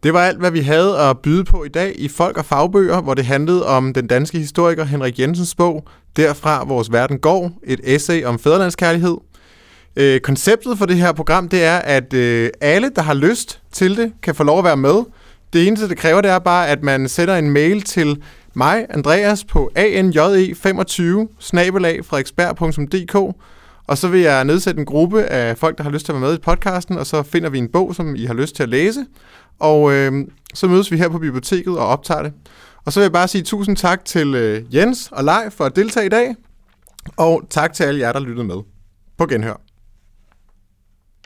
Det 0.03 0.13
var 0.13 0.21
alt, 0.21 0.39
hvad 0.39 0.51
vi 0.51 0.61
havde 0.61 0.99
at 0.99 1.19
byde 1.19 1.45
på 1.45 1.65
i 1.65 1.69
dag 1.69 1.95
i 1.99 2.09
Folk 2.09 2.39
og 2.39 2.45
Fagbøger, 2.45 3.01
hvor 3.01 3.15
det 3.15 3.25
handlede 3.25 3.67
om 3.67 3.93
den 3.93 4.07
danske 4.07 4.39
historiker 4.39 4.85
Henrik 4.85 5.19
Jensens 5.19 5.55
bog, 5.55 5.89
Derfra 6.17 6.65
vores 6.65 6.93
verden 6.93 7.19
går, 7.19 7.53
et 7.65 7.81
essay 7.85 8.25
om 8.25 8.39
fædrelandskærlighed. 8.39 9.17
Øh, 9.97 10.21
konceptet 10.21 10.79
for 10.79 10.87
det 10.87 10.97
her 10.97 11.13
program, 11.13 11.49
det 11.49 11.65
er, 11.65 11.77
at 11.77 12.13
øh, 12.13 12.51
alle, 12.61 12.91
der 12.97 13.03
har 13.03 13.15
lyst 13.15 13.61
til 13.73 13.97
det, 13.97 14.13
kan 14.23 14.35
få 14.35 14.45
lov 14.45 14.59
at 14.59 14.65
være 14.65 14.77
med. 14.77 15.05
Det 15.53 15.67
eneste, 15.67 15.89
det 15.89 15.97
kræver, 15.97 16.21
det 16.21 16.31
er 16.31 16.39
bare, 16.39 16.69
at 16.69 16.83
man 16.83 17.09
sender 17.09 17.37
en 17.37 17.51
mail 17.51 17.83
til 17.83 18.23
mig, 18.55 18.87
Andreas, 18.91 19.45
på 19.45 19.71
anje25 19.79 21.37
snabelag 21.41 22.05
frederiksberg.dk, 22.05 23.37
og 23.87 23.99
så 23.99 24.09
vil 24.09 24.21
jeg 24.21 24.45
nedsætte 24.45 24.81
en 24.81 24.87
gruppe 24.87 25.23
af 25.23 25.59
folk, 25.59 25.79
der 25.79 25.85
har 25.85 25.91
lyst 25.91 26.07
til 26.07 26.13
at 26.13 26.21
være 26.21 26.31
med 26.31 26.39
i 26.39 26.41
podcasten, 26.41 26.99
og 26.99 27.07
så 27.07 27.23
finder 27.23 27.51
vi 27.51 27.59
en 27.59 27.69
bog, 27.69 27.95
som 27.95 28.17
I 28.17 28.25
har 28.25 28.35
lyst 28.35 28.57
til 28.57 28.63
at 28.63 28.69
læse. 28.69 29.07
Og 29.59 29.93
øh, 29.93 30.13
så 30.55 30.69
mødes 30.69 30.91
vi 30.91 30.97
her 30.97 31.09
på 31.09 31.19
biblioteket 31.19 31.79
og 31.79 31.87
optager 31.87 32.23
det. 32.23 32.33
Og 32.85 32.93
så 32.93 33.01
vil 33.01 33.05
jeg 33.05 33.13
bare 33.13 33.29
sige 33.29 33.43
tusind 33.43 33.77
tak 33.77 34.05
til 34.05 34.35
øh, 34.35 34.75
Jens 34.75 35.09
og 35.13 35.25
Leif 35.25 35.53
for 35.53 35.65
at 35.65 35.77
deltage 35.77 36.07
i 36.07 36.09
dag. 36.09 36.35
Og 37.17 37.43
tak 37.51 37.73
til 37.73 37.85
alle 37.85 38.01
jer, 38.01 38.13
der 38.13 38.21
lyttede 38.21 38.47
med. 38.47 38.57
På 39.19 39.27
genhør. 39.27 39.66